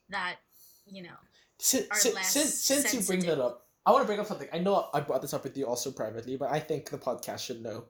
that 0.10 0.38
you 0.86 1.04
know. 1.04 1.18
Since, 1.58 1.88
since, 2.02 2.28
since, 2.28 2.54
since 2.54 2.94
you 2.94 3.02
bring 3.02 3.26
that 3.26 3.40
up, 3.40 3.68
I 3.86 3.92
want 3.92 4.04
to 4.04 4.08
bring 4.08 4.20
up 4.20 4.28
something. 4.28 4.50
I 4.52 4.60
know 4.60 4.90
I 4.94 5.00
brought 5.00 5.22
this 5.22 5.34
up 5.34 5.44
with 5.44 5.58
you 5.58 5.66
also 5.66 5.92
privately, 5.92 6.36
but 6.38 6.52
I 6.52 6.60
think 6.60 6.90
the 6.90 6.98
podcast 6.98 7.40
should 7.40 7.62
know. 7.62 7.86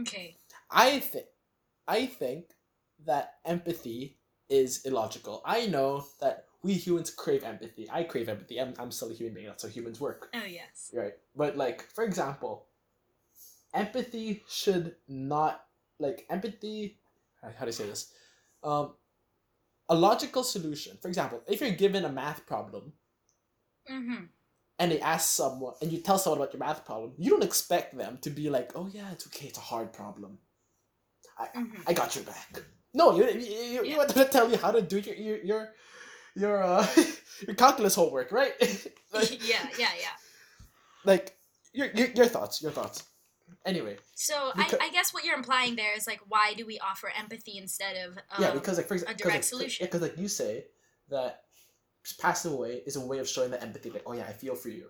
Okay. 0.00 0.36
I 0.70 0.98
think, 0.98 1.26
I 1.86 2.06
think 2.06 2.46
that 3.04 3.34
empathy 3.44 4.18
is 4.48 4.84
illogical. 4.84 5.40
I 5.44 5.66
know 5.66 6.06
that 6.20 6.46
we 6.64 6.72
humans 6.74 7.10
crave 7.10 7.44
empathy. 7.44 7.86
I 7.92 8.02
crave 8.04 8.28
empathy. 8.28 8.58
I'm, 8.58 8.74
I'm 8.78 8.90
still 8.90 9.10
a 9.10 9.14
human 9.14 9.34
being. 9.34 9.46
That's 9.46 9.62
how 9.62 9.68
humans 9.68 10.00
work. 10.00 10.30
Oh 10.34 10.44
yes. 10.48 10.90
Right. 10.92 11.12
But 11.36 11.56
like, 11.56 11.82
for 11.94 12.02
example, 12.04 12.66
empathy 13.72 14.42
should 14.48 14.96
not 15.06 15.64
like 15.98 16.26
empathy. 16.30 16.98
How 17.42 17.64
do 17.64 17.68
I 17.68 17.70
say 17.70 17.86
this? 17.86 18.10
Um, 18.62 18.94
a 19.90 19.94
logical 19.94 20.42
solution. 20.42 20.96
For 21.02 21.08
example, 21.08 21.42
if 21.46 21.60
you're 21.60 21.70
given 21.70 22.04
a 22.04 22.08
math 22.08 22.46
problem 22.46 22.94
Mm-hmm. 23.92 24.24
and 24.78 24.90
they 24.90 24.98
ask 25.00 25.28
someone 25.28 25.74
and 25.82 25.92
you 25.92 25.98
tell 26.00 26.16
someone 26.16 26.40
about 26.40 26.54
your 26.54 26.60
math 26.60 26.86
problem, 26.86 27.12
you 27.18 27.28
don't 27.30 27.44
expect 27.44 27.94
them 27.98 28.16
to 28.22 28.30
be 28.30 28.48
like, 28.48 28.72
"Oh 28.74 28.88
yeah, 28.90 29.12
it's 29.12 29.26
okay. 29.26 29.48
It's 29.48 29.58
a 29.58 29.60
hard 29.60 29.92
problem. 29.92 30.38
Mm-hmm. 31.38 31.82
I 31.86 31.92
got 31.92 32.16
your 32.16 32.24
back." 32.24 32.62
No, 32.94 33.14
you 33.14 33.24
you, 33.28 33.40
you, 33.40 33.84
you 33.84 33.84
Yeah. 33.84 33.96
want 33.98 34.08
them 34.14 34.24
to 34.24 34.32
tell 34.32 34.50
you 34.50 34.56
how 34.56 34.70
to 34.70 34.80
do 34.80 34.98
your 35.00 35.16
your 35.16 35.38
your 35.44 35.68
your 36.34 36.62
uh 36.62 36.86
your 37.46 37.54
calculus 37.56 37.94
homework, 37.94 38.32
right? 38.32 38.52
like, 39.12 39.30
yeah, 39.48 39.66
yeah, 39.78 39.88
yeah. 40.00 40.14
like 41.04 41.36
your, 41.72 41.88
your 41.92 42.08
your 42.08 42.26
thoughts, 42.26 42.62
your 42.62 42.72
thoughts. 42.72 43.04
Anyway, 43.66 43.96
So 44.14 44.52
I, 44.54 44.70
I 44.80 44.90
guess 44.90 45.14
what 45.14 45.24
you're 45.24 45.36
implying 45.36 45.76
there 45.76 45.96
is 45.96 46.06
like, 46.06 46.20
why 46.28 46.54
do 46.54 46.66
we 46.66 46.78
offer 46.80 47.10
empathy 47.18 47.56
instead 47.56 47.96
of 48.06 48.16
um, 48.16 48.38
yeah, 48.38 48.50
because 48.50 48.76
like 48.76 48.86
for 48.86 48.94
example, 48.94 49.14
a 49.14 49.18
direct 49.18 49.36
like, 49.36 49.44
solution. 49.44 49.86
Because 49.86 50.02
like 50.02 50.18
you 50.18 50.28
say 50.28 50.64
that 51.08 51.42
passing 52.20 52.52
away 52.52 52.82
is 52.86 52.96
a 52.96 53.00
way 53.00 53.18
of 53.18 53.28
showing 53.28 53.50
that 53.50 53.62
empathy. 53.62 53.90
Like, 53.90 54.02
oh 54.06 54.12
yeah, 54.12 54.26
I 54.28 54.32
feel 54.32 54.54
for 54.54 54.68
you, 54.68 54.86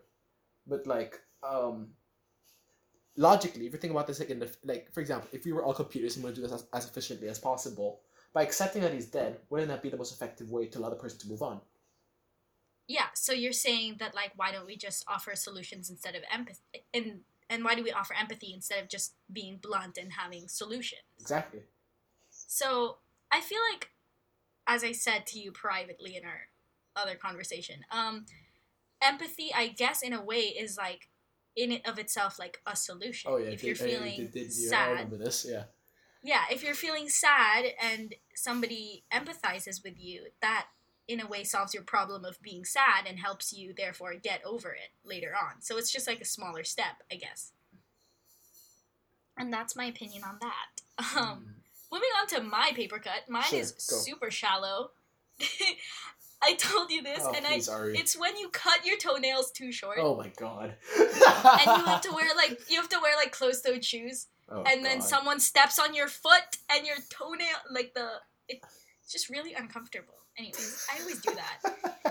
but 0.67 0.87
like 0.87 1.21
um. 1.43 1.89
Logically, 3.17 3.65
if 3.69 3.73
you 3.73 3.79
think 3.79 3.93
about 3.93 4.09
this, 4.09 4.19
like 4.19 4.31
in 4.31 4.41
the 4.41 4.51
like, 4.65 4.93
for 4.93 4.99
example, 4.99 5.29
if 5.31 5.45
we 5.45 5.53
were 5.53 5.63
all 5.63 5.73
computers 5.73 6.17
and 6.17 6.25
we 6.25 6.27
want 6.27 6.35
to 6.35 6.43
do 6.43 6.49
this 6.49 6.61
as, 6.61 6.67
as 6.73 6.91
efficiently 6.91 7.29
as 7.29 7.39
possible, 7.39 8.01
by 8.35 8.43
accepting 8.43 8.83
that 8.83 8.93
he's 8.93 9.07
dead, 9.07 9.39
wouldn't 9.49 9.69
that 9.71 9.83
be 9.83 9.89
the 9.89 9.97
most 9.97 10.13
effective 10.13 10.51
way 10.51 10.67
to 10.67 10.79
allow 10.79 10.91
the 10.91 10.97
person 10.97 11.19
to 11.21 11.29
move 11.29 11.41
on? 11.43 11.61
yeah. 12.87 13.07
So 13.15 13.33
you're 13.33 13.53
saying 13.55 13.97
that 14.01 14.15
like, 14.15 14.33
why 14.37 14.53
don't 14.53 14.67
we 14.67 14.77
just 14.77 15.05
offer 15.09 15.35
solutions 15.35 15.89
instead 15.89 16.15
of 16.15 16.23
empathy? 16.31 16.61
And 16.93 17.21
and 17.49 17.65
why 17.65 17.75
do 17.77 17.83
we 17.83 17.93
offer 17.93 18.13
empathy 18.15 18.53
instead 18.55 18.83
of 18.83 18.89
just 18.91 19.15
being 19.33 19.59
blunt 19.63 19.97
and 19.97 20.13
having 20.13 20.49
solutions? 20.49 21.01
Exactly. 21.19 21.63
So 22.31 22.99
I 23.33 23.41
feel 23.41 23.61
like, 23.73 23.91
as 24.67 24.85
I 24.85 24.93
said 24.93 25.27
to 25.29 25.39
you 25.39 25.51
privately 25.53 26.17
in 26.17 26.25
our 26.25 26.49
other 26.97 27.15
conversation, 27.17 27.77
um, 27.91 28.27
empathy, 29.03 29.51
I 29.55 29.69
guess, 29.69 30.03
in 30.03 30.13
a 30.13 30.23
way, 30.23 30.41
is 30.41 30.77
like 30.77 31.09
in 31.57 31.73
it 31.73 31.87
of 31.89 31.99
itself 31.99 32.39
like 32.39 32.61
a 32.67 32.77
solution. 32.77 33.31
Oh 33.33 33.37
yeah, 33.39 33.51
if 33.51 33.61
did- 33.61 33.67
you're 33.67 33.77
feeling 33.77 34.17
did- 34.19 34.33
did 34.33 34.55
you- 34.57 34.67
I 34.69 34.71
sad, 34.71 34.91
remember 34.91 35.17
this. 35.19 35.47
Yeah. 35.49 35.65
Yeah, 36.25 36.45
if 36.51 36.65
you're 36.65 36.75
feeling 36.75 37.09
sad 37.09 37.67
and 37.81 38.15
somebody 38.35 39.05
empathizes 39.13 39.85
with 39.85 39.95
you, 39.99 40.25
that 40.41 40.67
in 41.07 41.21
a 41.21 41.27
way 41.27 41.45
solves 41.45 41.75
your 41.75 41.83
problem 41.83 42.25
of 42.25 42.41
being 42.41 42.65
sad 42.65 43.07
and 43.07 43.19
helps 43.19 43.53
you 43.53 43.75
therefore 43.77 44.15
get 44.15 44.41
over 44.45 44.73
it 44.73 44.89
later 45.05 45.35
on. 45.39 45.61
So 45.61 45.77
it's 45.77 45.93
just 45.93 46.09
like 46.09 46.23
a 46.23 46.25
smaller 46.25 46.65
step, 46.65 47.03
I 47.13 47.17
guess. 47.17 47.53
And 49.37 49.53
that's 49.53 49.77
my 49.77 49.85
opinion 49.85 50.23
on 50.25 50.39
that. 50.41 51.19
Um, 51.21 51.57
moving 51.93 52.09
on 52.21 52.27
to 52.29 52.41
my 52.43 52.73
paper 52.75 52.99
cut, 52.99 53.29
mine 53.29 53.43
Sure, 53.45 53.59
is 53.61 53.73
go. 53.73 53.97
super 53.97 54.31
shallow. 54.31 54.93
I 56.43 56.55
told 56.55 56.91
you 56.91 57.03
this, 57.03 57.21
oh, 57.23 57.33
and 57.35 57.45
I 57.47 57.55
please, 57.55 57.69
Ari. 57.69 57.99
it's 57.99 58.19
when 58.19 58.37
you 58.37 58.49
cut 58.51 58.85
your 58.87 58.97
toenails 58.99 59.51
too 59.51 59.73
short. 59.73 59.99
Oh 60.01 60.15
my 60.17 60.29
god. 60.37 60.75
And 60.99 61.67
you 61.67 61.85
have 61.85 62.03
to 62.03 62.13
wear 62.15 62.35
like 62.37 62.61
you 62.71 62.77
have 62.81 62.89
to 62.91 62.99
wear 63.03 63.17
like 63.17 63.33
closed-toed 63.33 63.85
shoes, 63.85 64.27
Oh, 64.51 64.63
and 64.67 64.85
then 64.85 65.01
someone 65.01 65.41
steps 65.41 65.79
on 65.79 65.95
your 65.95 66.09
foot 66.09 66.59
and 66.71 66.87
your 66.87 66.97
toenail 67.09 67.57
like 67.71 67.95
the 67.95 68.09
it's 68.49 69.11
just 69.11 69.31
really 69.31 69.55
uncomfortable 69.55 70.15
anyways 70.39 70.87
i 70.95 71.01
always 71.01 71.21
do 71.21 71.31
that 71.35 71.59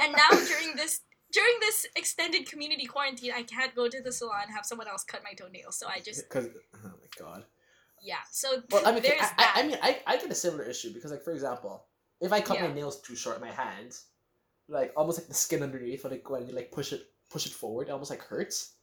and 0.02 0.12
now 0.14 0.30
during 0.48 0.76
this 0.76 1.02
during 1.32 1.54
this 1.60 1.86
extended 1.96 2.50
community 2.50 2.86
quarantine 2.88 3.32
i 3.36 3.44
can't 3.44 3.76
go 3.76 3.88
to 3.88 4.02
the 4.02 4.12
salon 4.12 4.42
and 4.46 4.52
have 4.56 4.66
someone 4.66 4.88
else 4.88 5.04
cut 5.04 5.22
my 5.24 5.34
toenails 5.34 5.78
so 5.78 5.88
i 5.88 6.00
just 6.00 6.28
Because 6.28 6.48
oh 6.84 6.88
my 6.88 7.10
god. 7.24 7.44
yeah 8.02 8.16
so 8.32 8.62
Well, 8.72 8.82
I 8.88 8.92
mean, 8.94 9.04
there's 9.04 9.22
I, 9.22 9.34
I, 9.38 9.60
I 9.62 9.68
mean, 9.68 9.78
I, 9.82 10.00
I 10.08 10.18
get 10.18 10.32
a 10.32 10.36
similar 10.36 10.64
issue 10.64 10.92
because, 10.94 11.12
like, 11.12 11.24
for 11.24 11.32
example, 11.32 11.86
if 12.20 12.34
I 12.34 12.42
cut 12.42 12.58
Yeah. 12.58 12.68
my 12.68 12.74
nails 12.74 13.02
too 13.02 13.16
short, 13.16 13.36
in 13.38 13.42
my 13.42 13.52
hands, 13.52 14.06
like 14.68 14.92
almost 14.98 15.20
like 15.20 15.28
the 15.28 15.34
skin 15.34 15.62
underneath, 15.64 16.04
like 16.04 16.28
when 16.30 16.48
you 16.48 16.54
like 16.54 16.72
push 16.72 16.92
it, 16.94 17.04
push 17.30 17.46
it 17.46 17.54
forward, 17.54 17.88
it 17.88 17.92
almost 17.92 18.10
like 18.10 18.22
hurts. 18.24 18.74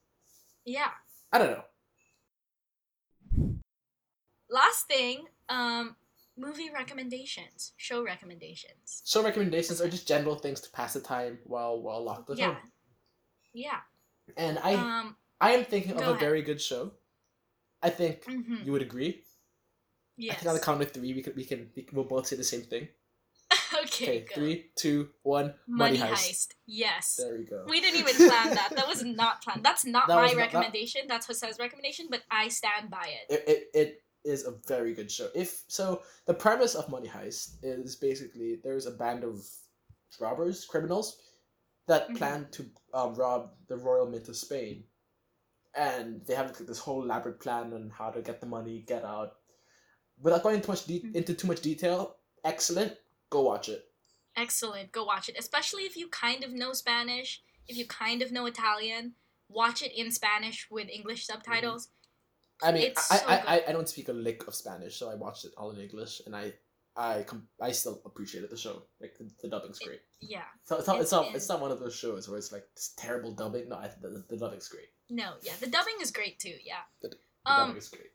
yeah 0.64 0.90
I 1.32 1.38
don't 1.38 1.50
know. 1.52 1.64
Last 4.50 4.86
thing 4.86 5.24
um 5.48 5.96
movie 6.36 6.70
recommendations 6.72 7.72
show 7.76 8.02
recommendations 8.02 9.02
Show 9.06 9.22
recommendations 9.22 9.80
are 9.80 9.88
just 9.88 10.08
general 10.08 10.36
things 10.36 10.60
to 10.62 10.70
pass 10.70 10.94
the 10.94 11.00
time 11.00 11.38
while 11.44 11.80
while 11.80 12.02
locked 12.04 12.30
at 12.30 12.38
yeah 12.38 12.46
home. 12.54 12.56
yeah 13.52 13.80
And 14.36 14.58
I 14.62 14.74
um 14.74 15.16
I 15.40 15.50
am 15.52 15.64
thinking 15.64 15.92
of 15.92 15.98
go 15.98 16.04
a 16.04 16.08
ahead. 16.10 16.20
very 16.20 16.42
good 16.42 16.60
show. 16.60 16.92
I 17.82 17.90
think 17.90 18.24
mhm, 18.24 18.64
you 18.64 18.72
would 18.72 18.82
agree. 18.82 19.22
yes 20.16 20.32
I 20.32 20.36
think 20.38 20.48
on 20.48 20.54
the 20.54 20.60
count 20.68 20.82
of 20.82 20.90
three, 20.92 21.12
we 21.14 21.22
can 21.22 21.32
we 21.34 21.44
can 21.44 21.70
we 21.74 21.86
we'll 21.92 22.04
both 22.04 22.26
say 22.28 22.36
the 22.36 22.44
same 22.44 22.62
thing. 22.62 22.88
okay, 23.84 24.24
three, 24.34 24.70
two, 24.76 25.08
one. 25.22 25.54
money, 25.66 25.98
Money 25.98 26.12
heist. 26.12 26.28
Heist. 26.30 26.48
yes 26.66 27.16
There 27.20 27.36
we 27.38 27.44
go. 27.44 27.64
We 27.68 27.80
didn't 27.80 28.00
even 28.00 28.14
plan 28.28 28.54
that. 28.54 28.70
That 28.76 28.86
was 28.86 29.02
not 29.22 29.42
planned. 29.42 29.64
That's 29.64 29.84
not 29.84 30.06
That 30.08 30.16
my 30.16 30.22
not- 30.22 30.30
that- 30.30 30.36
recommendation. 30.36 31.02
That's 31.08 31.26
Jose's 31.26 31.58
recommendation, 31.58 32.06
but 32.10 32.22
I 32.30 32.48
stand 32.48 32.90
by 32.90 33.06
it. 33.18 33.24
it, 33.34 33.42
it, 33.52 33.60
it 33.82 34.02
is 34.24 34.44
a 34.46 34.52
very 34.66 34.94
good 34.94 35.10
show. 35.10 35.28
If 35.34 35.64
so, 35.68 36.02
the 36.26 36.34
premise 36.34 36.74
of 36.74 36.88
Money 36.88 37.08
Heist 37.08 37.56
is 37.62 37.96
basically 37.96 38.60
there's 38.62 38.86
a 38.86 38.90
band 38.92 39.24
of 39.24 39.42
robbers, 40.20 40.64
criminals, 40.66 41.20
that 41.86 42.08
Mhm. 42.08 42.16
plan 42.16 42.48
to 42.52 42.70
um, 42.92 43.14
rob 43.14 43.54
the 43.68 43.76
royal 43.76 44.06
mint 44.06 44.28
of 44.28 44.36
Spain, 44.36 44.84
and 45.74 46.24
they 46.26 46.34
have 46.34 46.46
like, 46.48 46.58
this 46.66 46.78
whole 46.78 47.02
elaborate 47.02 47.40
plan 47.40 47.72
on 47.72 47.90
how 47.90 48.10
to 48.10 48.20
get 48.22 48.40
the 48.40 48.46
money, 48.46 48.82
get 48.86 49.04
out. 49.04 49.36
Without 50.18 50.42
going 50.42 50.60
too 50.60 50.68
much 50.72 50.84
de- 50.84 51.00
Mhm. 51.00 51.14
into 51.14 51.34
too 51.34 51.46
much 51.46 51.60
detail, 51.62 52.16
excellent. 52.44 52.96
Go 53.30 53.42
watch 53.42 53.68
it. 53.68 53.86
Excellent. 54.36 54.92
Go 54.92 55.04
watch 55.04 55.28
it. 55.28 55.36
Especially 55.38 55.84
if 55.84 55.96
you 55.96 56.08
kind 56.08 56.44
of 56.44 56.52
know 56.52 56.72
Spanish, 56.72 57.42
if 57.68 57.76
you 57.76 57.86
kind 57.86 58.20
of 58.22 58.32
know 58.32 58.46
Italian, 58.46 59.14
watch 59.48 59.82
it 59.82 59.92
in 59.92 60.10
Spanish 60.12 60.68
with 60.70 60.88
English 60.88 61.26
subtitles. 61.26 61.88
I 62.62 62.72
mean, 62.72 62.92
I, 62.96 63.00
so 63.00 63.26
I. 63.26 63.36
I, 63.56 63.62
I 63.68 63.72
don't 63.72 63.88
speak 63.88 64.08
a 64.08 64.12
lick 64.12 64.46
of 64.48 64.54
Spanish, 64.54 64.96
so 64.96 65.10
I 65.10 65.14
watched 65.14 65.44
it 65.44 65.52
all 65.56 65.70
in 65.70 65.80
English, 65.80 66.20
and 66.26 66.34
I 66.36 66.52
I 66.96 67.22
com- 67.22 67.48
I 67.60 67.72
still 67.72 68.02
appreciated 68.04 68.50
the 68.50 68.56
show. 68.56 68.82
Like 69.00 69.16
the, 69.18 69.30
the 69.42 69.48
dubbing's 69.48 69.78
great. 69.78 70.00
Yeah. 70.20 70.42
So 70.64 70.76
it's 70.76 70.86
not 70.86 70.96
it's 70.96 71.04
It's 71.04 71.12
not 71.12 71.34
it's 71.34 71.48
not 71.48 71.60
one 71.60 71.70
of 71.70 71.80
those 71.80 71.94
shows 71.96 72.28
where 72.28 72.38
it's 72.38 72.52
like 72.52 72.64
this 72.74 72.92
terrible 72.96 73.32
dubbing. 73.32 73.68
No, 73.68 73.76
I, 73.76 73.90
the, 74.00 74.24
the 74.28 74.36
dubbing's 74.36 74.68
great. 74.68 74.88
No, 75.08 75.34
yeah. 75.42 75.52
The 75.60 75.66
dubbing 75.68 75.94
is 76.02 76.10
great 76.10 76.38
too, 76.38 76.54
yeah. 76.64 76.82
The 77.02 77.08
Um 77.46 77.68
dubbing 77.68 77.76
is 77.78 77.88
great. 77.88 78.10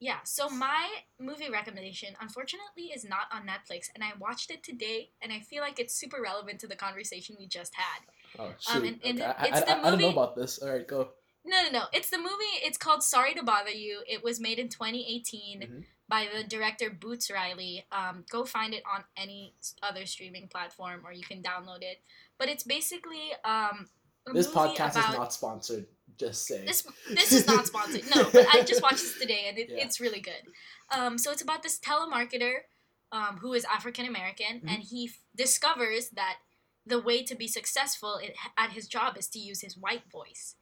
yeah, 0.00 0.18
so 0.24 0.48
my 0.48 0.88
movie 1.18 1.50
recommendation 1.50 2.14
unfortunately 2.20 2.84
is 2.94 3.04
not 3.04 3.26
on 3.32 3.42
Netflix 3.42 3.86
and 3.94 4.02
I 4.02 4.12
watched 4.18 4.50
it 4.50 4.62
today 4.64 5.10
and 5.20 5.30
I 5.32 5.40
feel 5.40 5.60
like 5.62 5.78
it's 5.78 5.94
super 5.94 6.22
relevant 6.22 6.58
to 6.60 6.66
the 6.66 6.76
conversation 6.76 7.36
we 7.38 7.46
just 7.48 7.74
had. 7.74 8.00
Oh 8.38 8.52
shoot! 8.58 8.76
um, 8.76 8.84
and- 8.84 9.00
and 9.04 9.20
okay. 9.20 9.32
I, 9.36 9.44
it's 9.48 9.56
I, 9.58 9.60
the 9.60 9.70
I, 9.70 9.78
I 9.78 9.90
don't 9.90 9.98
know 10.00 10.06
movie- 10.06 10.12
about 10.18 10.36
this. 10.36 10.58
All 10.60 10.70
right, 10.70 10.86
go. 10.88 11.10
No, 11.50 11.62
no, 11.64 11.70
no. 11.70 11.84
It's 11.92 12.10
the 12.10 12.18
movie. 12.18 12.56
It's 12.62 12.78
called 12.78 13.02
Sorry 13.02 13.34
to 13.34 13.42
Bother 13.42 13.70
You. 13.70 14.02
It 14.06 14.22
was 14.22 14.38
made 14.40 14.58
in 14.58 14.68
2018 14.68 15.60
Mhm. 15.60 15.84
by 16.08 16.28
the 16.32 16.44
director 16.44 16.90
Boots 16.90 17.30
Riley. 17.30 17.86
Um, 17.90 18.24
go 18.30 18.44
find 18.44 18.72
it 18.72 18.82
on 18.90 19.04
any 19.16 19.54
other 19.82 20.06
streaming 20.06 20.48
platform 20.48 21.02
or 21.04 21.12
you 21.12 21.24
can 21.24 21.42
download 21.42 21.82
it. 21.82 22.02
But 22.38 22.48
it's 22.48 22.62
basically 22.62 23.32
um, 23.44 23.88
This 24.32 24.46
podcast 24.48 24.92
about 24.92 25.10
is 25.10 25.16
not 25.16 25.32
sponsored. 25.32 25.86
Just 26.16 26.46
saying. 26.46 26.66
this. 26.66 26.86
This 27.08 27.32
is 27.32 27.46
not 27.46 27.66
sponsored. 27.66 28.04
No, 28.14 28.28
but 28.30 28.46
I 28.54 28.62
just 28.62 28.82
watched 28.82 29.00
this 29.00 29.18
today 29.18 29.46
and 29.48 29.58
it, 29.58 29.70
Yeah. 29.70 29.84
it's 29.84 30.00
really 30.00 30.20
good. 30.20 30.42
Um, 30.90 31.16
so 31.18 31.30
it's 31.32 31.42
about 31.42 31.62
this 31.62 31.78
telemarketer 31.80 32.64
um, 33.12 33.38
who 33.38 33.54
is 33.54 33.64
African 33.64 34.06
American 34.06 34.60
Mhm. 34.60 34.70
and 34.70 34.82
he 34.84 35.06
f- 35.08 35.18
discovers 35.34 36.10
that 36.10 36.38
the 36.86 37.00
way 37.00 37.22
to 37.24 37.34
be 37.34 37.48
successful 37.48 38.20
at 38.56 38.70
his 38.72 38.86
job 38.86 39.16
is 39.18 39.26
to 39.28 39.38
use 39.40 39.62
his 39.62 39.76
white 39.76 40.04
voice. 40.10 40.54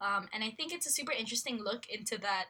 Um, 0.00 0.28
and 0.32 0.42
I 0.42 0.50
think 0.50 0.72
it's 0.72 0.86
a 0.86 0.90
super 0.90 1.12
interesting 1.12 1.62
look 1.62 1.86
into 1.88 2.18
that 2.18 2.46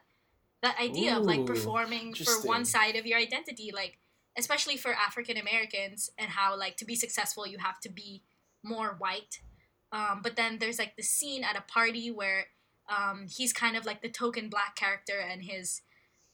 that 0.61 0.79
idea 0.79 1.17
of 1.17 1.23
like 1.23 1.45
performing 1.45 2.13
for 2.13 2.47
one 2.47 2.65
side 2.65 2.95
of 2.95 3.07
your 3.07 3.17
identity 3.17 3.71
like 3.73 3.97
especially 4.37 4.77
for 4.77 4.93
african 4.93 5.35
americans 5.35 6.11
and 6.19 6.29
how 6.29 6.55
like 6.55 6.77
to 6.77 6.85
be 6.85 6.93
successful 6.93 7.47
you 7.47 7.57
have 7.57 7.79
to 7.79 7.89
be 7.89 8.21
more 8.63 8.95
white. 8.97 9.41
Um, 9.91 10.21
but 10.23 10.35
then 10.35 10.59
there's 10.59 10.79
like 10.79 10.95
the 10.95 11.03
scene 11.03 11.43
at 11.43 11.57
a 11.57 11.61
party 11.61 12.11
where 12.11 12.47
um, 12.89 13.27
he's 13.29 13.53
kind 13.53 13.75
of 13.75 13.85
like 13.85 14.01
the 14.01 14.09
token 14.09 14.49
black 14.49 14.75
character 14.75 15.19
and 15.19 15.43
his 15.43 15.81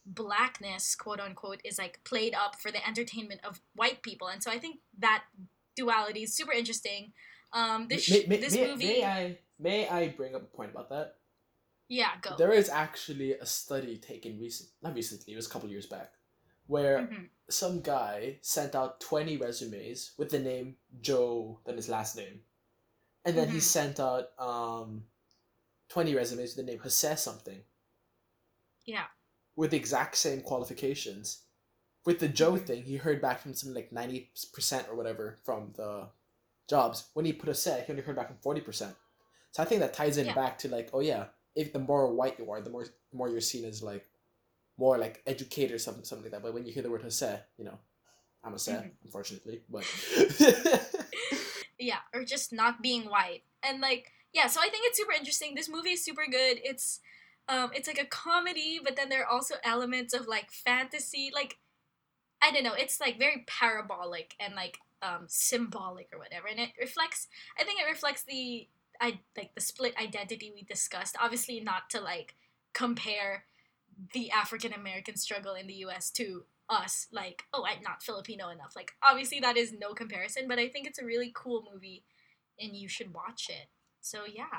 blackness 0.06 0.96
quote 0.96 1.20
unquote 1.20 1.60
is 1.66 1.78
like 1.78 2.00
played 2.06 2.34
up 2.34 2.60
for 2.60 2.72
the 2.72 2.86
entertainment 2.88 3.42
of 3.44 3.62
white 3.76 4.02
people. 4.02 4.28
And 4.28 4.42
so 4.42 4.50
i 4.50 4.58
think 4.58 4.78
that 5.00 5.24
duality 5.76 6.24
is 6.24 6.36
super 6.36 6.54
interesting 6.54 7.12
um, 7.54 7.88
this, 7.88 8.10
may, 8.10 8.26
may, 8.28 8.38
this 8.38 8.54
may, 8.54 8.68
movie 8.68 8.86
may 8.86 9.04
I 9.06 9.38
may 9.60 9.88
I 9.90 10.10
bring 10.10 10.36
up 10.36 10.44
a 10.44 10.46
point 10.58 10.72
about 10.72 10.90
that? 10.90 11.16
yeah 11.90 12.12
go 12.22 12.36
There 12.38 12.52
is 12.52 12.70
actually 12.70 13.34
a 13.34 13.46
study 13.46 13.98
taken 13.98 14.40
recent, 14.40 14.70
not 14.82 14.94
recently, 14.94 15.34
it 15.34 15.38
was 15.38 15.48
a 15.48 15.50
couple 15.50 15.70
years 15.70 15.86
back, 15.86 16.14
where 16.68 17.00
Mhm. 17.08 17.30
some 17.50 17.82
guy 17.82 18.40
sent 18.42 18.76
out 18.76 19.00
20 19.00 19.38
resumes 19.38 20.12
with 20.18 20.30
the 20.30 20.40
name 20.40 20.78
Joe, 21.02 21.60
then 21.66 21.78
his 21.78 21.88
last 21.90 22.16
name. 22.18 22.44
And 23.26 23.38
then 23.38 23.50
he 23.50 23.58
Mhm. 23.58 23.62
sent 23.62 24.00
out 24.00 24.32
um, 24.40 25.08
20 25.90 26.14
resumes 26.16 26.56
with 26.56 26.66
the 26.66 26.72
name 26.72 26.80
Jose 26.82 27.16
something, 27.16 27.64
yeah 28.86 29.08
with 29.56 29.72
the 29.72 29.78
exact 29.78 30.16
same 30.18 30.42
qualifications. 30.42 31.44
With 32.06 32.20
the 32.20 32.28
Joe 32.28 32.54
Mhm. 32.54 32.66
thing, 32.68 32.84
he 32.84 32.98
heard 32.98 33.22
back 33.22 33.40
from 33.40 33.54
something 33.54 33.74
like 33.76 33.92
90% 33.92 34.88
or 34.88 34.96
whatever 34.96 35.40
from 35.44 35.74
the 35.76 36.10
jobs. 36.68 37.06
When 37.14 37.26
he 37.26 37.34
put 37.34 37.50
a 37.50 37.54
set, 37.54 37.86
he 37.86 37.92
only 37.92 38.04
heard 38.04 38.16
back 38.16 38.28
from 38.28 38.38
40%. 38.38 38.96
So 39.52 39.64
I 39.64 39.66
think 39.66 39.82
that 39.82 39.94
ties 39.94 40.18
in 40.18 40.28
Yeah. 40.28 40.36
back 40.36 40.58
to 40.60 40.68
like, 40.70 40.90
oh 40.94 41.00
yeah, 41.00 41.26
if 41.56 41.74
the 41.74 41.80
more 41.80 42.14
white 42.14 42.38
you 42.40 42.52
are, 42.52 42.62
the 42.62 42.70
more 42.70 42.84
the 42.86 43.18
more 43.18 43.30
you're 43.30 43.42
seen 43.42 43.66
as 43.66 43.82
like 43.82 44.06
more 44.78 44.98
like 44.98 45.24
educated 45.26 45.74
or 45.76 45.80
something 45.80 46.04
something 46.04 46.26
like 46.26 46.32
that. 46.34 46.44
But 46.44 46.54
when 46.54 46.66
you 46.66 46.72
hear 46.74 46.84
the 46.84 46.90
word 46.90 47.02
Jose, 47.02 47.40
you 47.58 47.66
know, 47.66 47.80
I'm 48.44 48.54
a 48.54 48.58
Mhm. 48.58 48.92
unfortunately. 49.04 49.64
But 49.70 49.86
yeah 51.80 52.00
or 52.14 52.24
just 52.24 52.52
not 52.52 52.82
being 52.82 53.04
white 53.04 53.44
and 53.64 53.82
like 53.82 54.12
yeah 54.34 54.48
so 54.48 54.60
i 54.60 54.70
think 54.70 54.84
it's 54.86 54.98
super 54.98 55.12
interesting 55.12 55.54
this 55.56 55.70
movie 55.70 55.92
is 55.92 56.04
super 56.04 56.26
good 56.30 56.60
it's 56.64 57.00
um 57.50 57.72
it's 57.74 57.88
like 57.88 58.00
a 58.02 58.06
comedy 58.06 58.80
but 58.84 58.96
then 58.96 59.10
there 59.10 59.22
are 59.22 59.32
also 59.32 59.56
elements 59.64 60.14
of 60.14 60.28
like 60.28 60.52
fantasy 60.52 61.32
like 61.34 61.58
i 62.42 62.52
don't 62.52 62.64
know 62.64 62.74
it's 62.74 63.00
like 63.00 63.18
very 63.18 63.44
parabolic 63.48 64.36
and 64.40 64.56
like 64.56 64.80
um 65.02 65.26
symbolic 65.28 66.10
or 66.14 66.20
whatever 66.20 66.48
and 66.48 66.60
it 66.60 66.70
reflects 66.80 67.28
i 67.60 67.64
think 67.64 67.80
it 67.80 67.90
reflects 67.90 68.24
the 68.24 68.68
i 69.00 69.20
like 69.36 69.54
the 69.56 69.62
split 69.62 69.96
identity 70.02 70.52
we 70.54 70.64
discussed. 70.64 71.16
Obviously 71.22 71.60
not 71.60 71.90
to 71.92 72.02
like 72.02 72.36
compare 72.74 73.44
the 74.14 74.32
african 74.32 74.74
american 74.74 75.16
struggle 75.16 75.54
in 75.54 75.68
the 75.68 75.76
us 75.76 76.10
to 76.12 76.46
us 76.70 77.08
like 77.12 77.44
oh 77.54 77.64
i'm 77.66 77.82
not 77.84 78.02
filipino 78.04 78.50
enough. 78.50 78.74
Like 78.76 78.92
obviously 79.08 79.40
that 79.40 79.58
is 79.58 79.72
no 79.72 79.94
comparison 79.94 80.48
but 80.48 80.60
i 80.60 80.68
think 80.68 80.88
it's 80.88 81.00
a 81.00 81.06
really 81.06 81.32
cool 81.34 81.64
movie 81.72 82.04
and 82.60 82.76
you 82.76 82.88
should 82.88 83.14
watch 83.14 83.50
it. 83.50 83.68
So 84.02 84.22
yeah. 84.26 84.58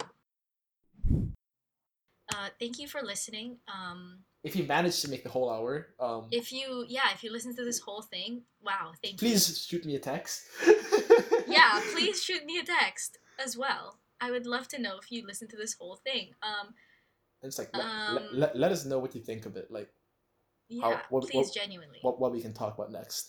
Uh, 2.32 2.48
thank 2.60 2.78
you 2.78 2.86
for 2.86 3.00
listening. 3.02 3.56
Um, 3.66 4.18
if 4.48 4.56
you 4.56 4.64
manage 4.64 4.96
to 5.02 5.08
make 5.12 5.22
the 5.26 5.32
whole 5.36 5.48
hour, 5.56 5.72
um, 6.00 6.22
if 6.40 6.46
you 6.56 6.84
yeah 6.88 7.08
if 7.14 7.20
you 7.24 7.30
listen 7.36 7.52
to 7.56 7.64
this 7.64 7.80
whole 7.86 8.02
thing 8.02 8.42
wow 8.68 8.84
thank 9.02 9.14
you 9.20 9.28
please 9.28 9.44
shoot 9.68 9.84
me 9.88 9.94
a 10.00 10.02
text. 10.12 10.42
yeah 11.56 11.80
please 11.94 12.22
shoot 12.26 12.44
me 12.50 12.54
a 12.58 12.64
text 12.64 13.18
as 13.44 13.56
well 13.56 13.84
i 14.20 14.28
would 14.32 14.46
love 14.54 14.66
to 14.68 14.78
know 14.84 14.94
if 15.02 15.06
you 15.12 15.20
listen 15.26 15.46
to 15.48 15.56
this 15.62 15.74
whole 15.78 15.96
thing 16.08 16.26
um 16.42 16.66
And 17.42 17.48
it's 17.50 17.58
like 17.62 17.70
let, 17.72 17.86
Um, 17.86 18.18
let, 18.42 18.50
let, 18.62 18.70
us 18.76 18.82
know 18.90 18.98
what 18.98 19.14
you 19.14 19.22
think 19.30 19.46
of 19.46 19.52
it, 19.60 19.66
like 19.70 19.90
yeah 20.68 21.00
what- 21.12 21.24
please 21.30 21.46
what- 21.48 21.54
genuinely 21.60 21.98
what 22.02 22.16
what 22.22 22.32
we 22.34 22.40
can 22.46 22.52
talk 22.52 22.72
about 22.76 22.90
next, 23.00 23.22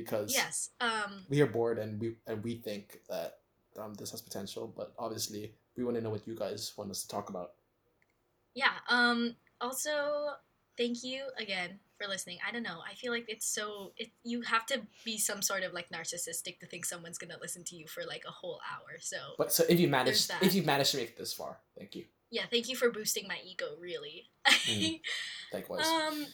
because 0.00 0.30
yes 0.40 0.70
um 0.80 1.12
we 1.28 1.40
are 1.44 1.50
bored 1.58 1.78
and 1.82 1.90
we 2.00 2.08
and 2.28 2.38
we 2.46 2.52
think 2.68 2.84
that 3.12 3.30
um 3.80 3.92
this 3.98 4.10
has 4.12 4.20
potential, 4.22 4.64
but 4.78 4.88
obviously 5.04 5.42
we 5.76 5.82
want 5.84 5.96
to 5.98 6.02
know 6.04 6.10
what 6.14 6.26
you 6.26 6.34
guys 6.44 6.72
want 6.78 6.90
us 6.94 7.02
to 7.04 7.08
talk 7.16 7.26
about. 7.34 7.50
yeah 8.54 8.76
um 8.88 9.34
also 9.60 9.94
thank 10.78 11.02
you 11.04 11.24
again 11.38 11.78
for 12.00 12.06
listening 12.08 12.38
i 12.48 12.52
don't 12.52 12.62
know 12.62 12.78
i 12.90 12.94
feel 12.94 13.12
like 13.12 13.24
it's 13.28 13.44
so 13.46 13.92
it 13.96 14.08
you 14.22 14.40
have 14.42 14.64
to 14.64 14.80
be 15.04 15.18
some 15.18 15.42
sort 15.42 15.62
of 15.64 15.72
like 15.72 15.88
narcissistic 15.90 16.58
to 16.60 16.66
think 16.66 16.84
someone's 16.86 17.18
gonna 17.18 17.36
listen 17.42 17.64
to 17.64 17.74
you 17.76 17.86
for 17.88 18.04
like 18.06 18.22
a 18.26 18.30
whole 18.30 18.60
hour 18.72 18.96
so 19.00 19.16
But 19.36 19.52
so 19.52 19.64
if 19.68 19.80
you 19.80 19.88
manage 19.88 20.28
if 20.40 20.54
you 20.54 20.62
managed 20.62 20.92
to 20.92 20.98
make 20.98 21.08
it 21.10 21.16
this 21.18 21.32
far, 21.34 21.58
thank 21.76 21.94
you. 21.96 22.04
yeah 22.30 22.44
thank 22.50 22.68
you 22.68 22.76
for 22.76 22.90
boosting 22.90 23.26
my 23.28 23.38
ego 23.44 23.66
really 23.80 24.30
Mm. 24.46 25.00
Likewise. 25.52 25.86
um 25.86 26.26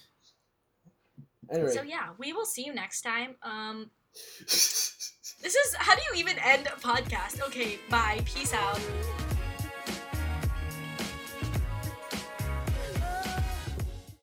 anyway. 1.50 1.70
so 1.72 1.82
yeah 1.82 2.10
we 2.18 2.32
will 2.32 2.44
see 2.46 2.64
you 2.66 2.74
next 2.74 3.00
time 3.02 3.34
um 3.42 3.90
this 4.40 5.54
is 5.62 5.74
how 5.78 5.94
do 5.96 6.02
you 6.12 6.20
even 6.20 6.38
end 6.38 6.66
a 6.66 6.78
podcast 6.78 7.40
okay 7.42 7.78
bye 7.90 8.20
peace 8.26 8.52
out 8.52 8.78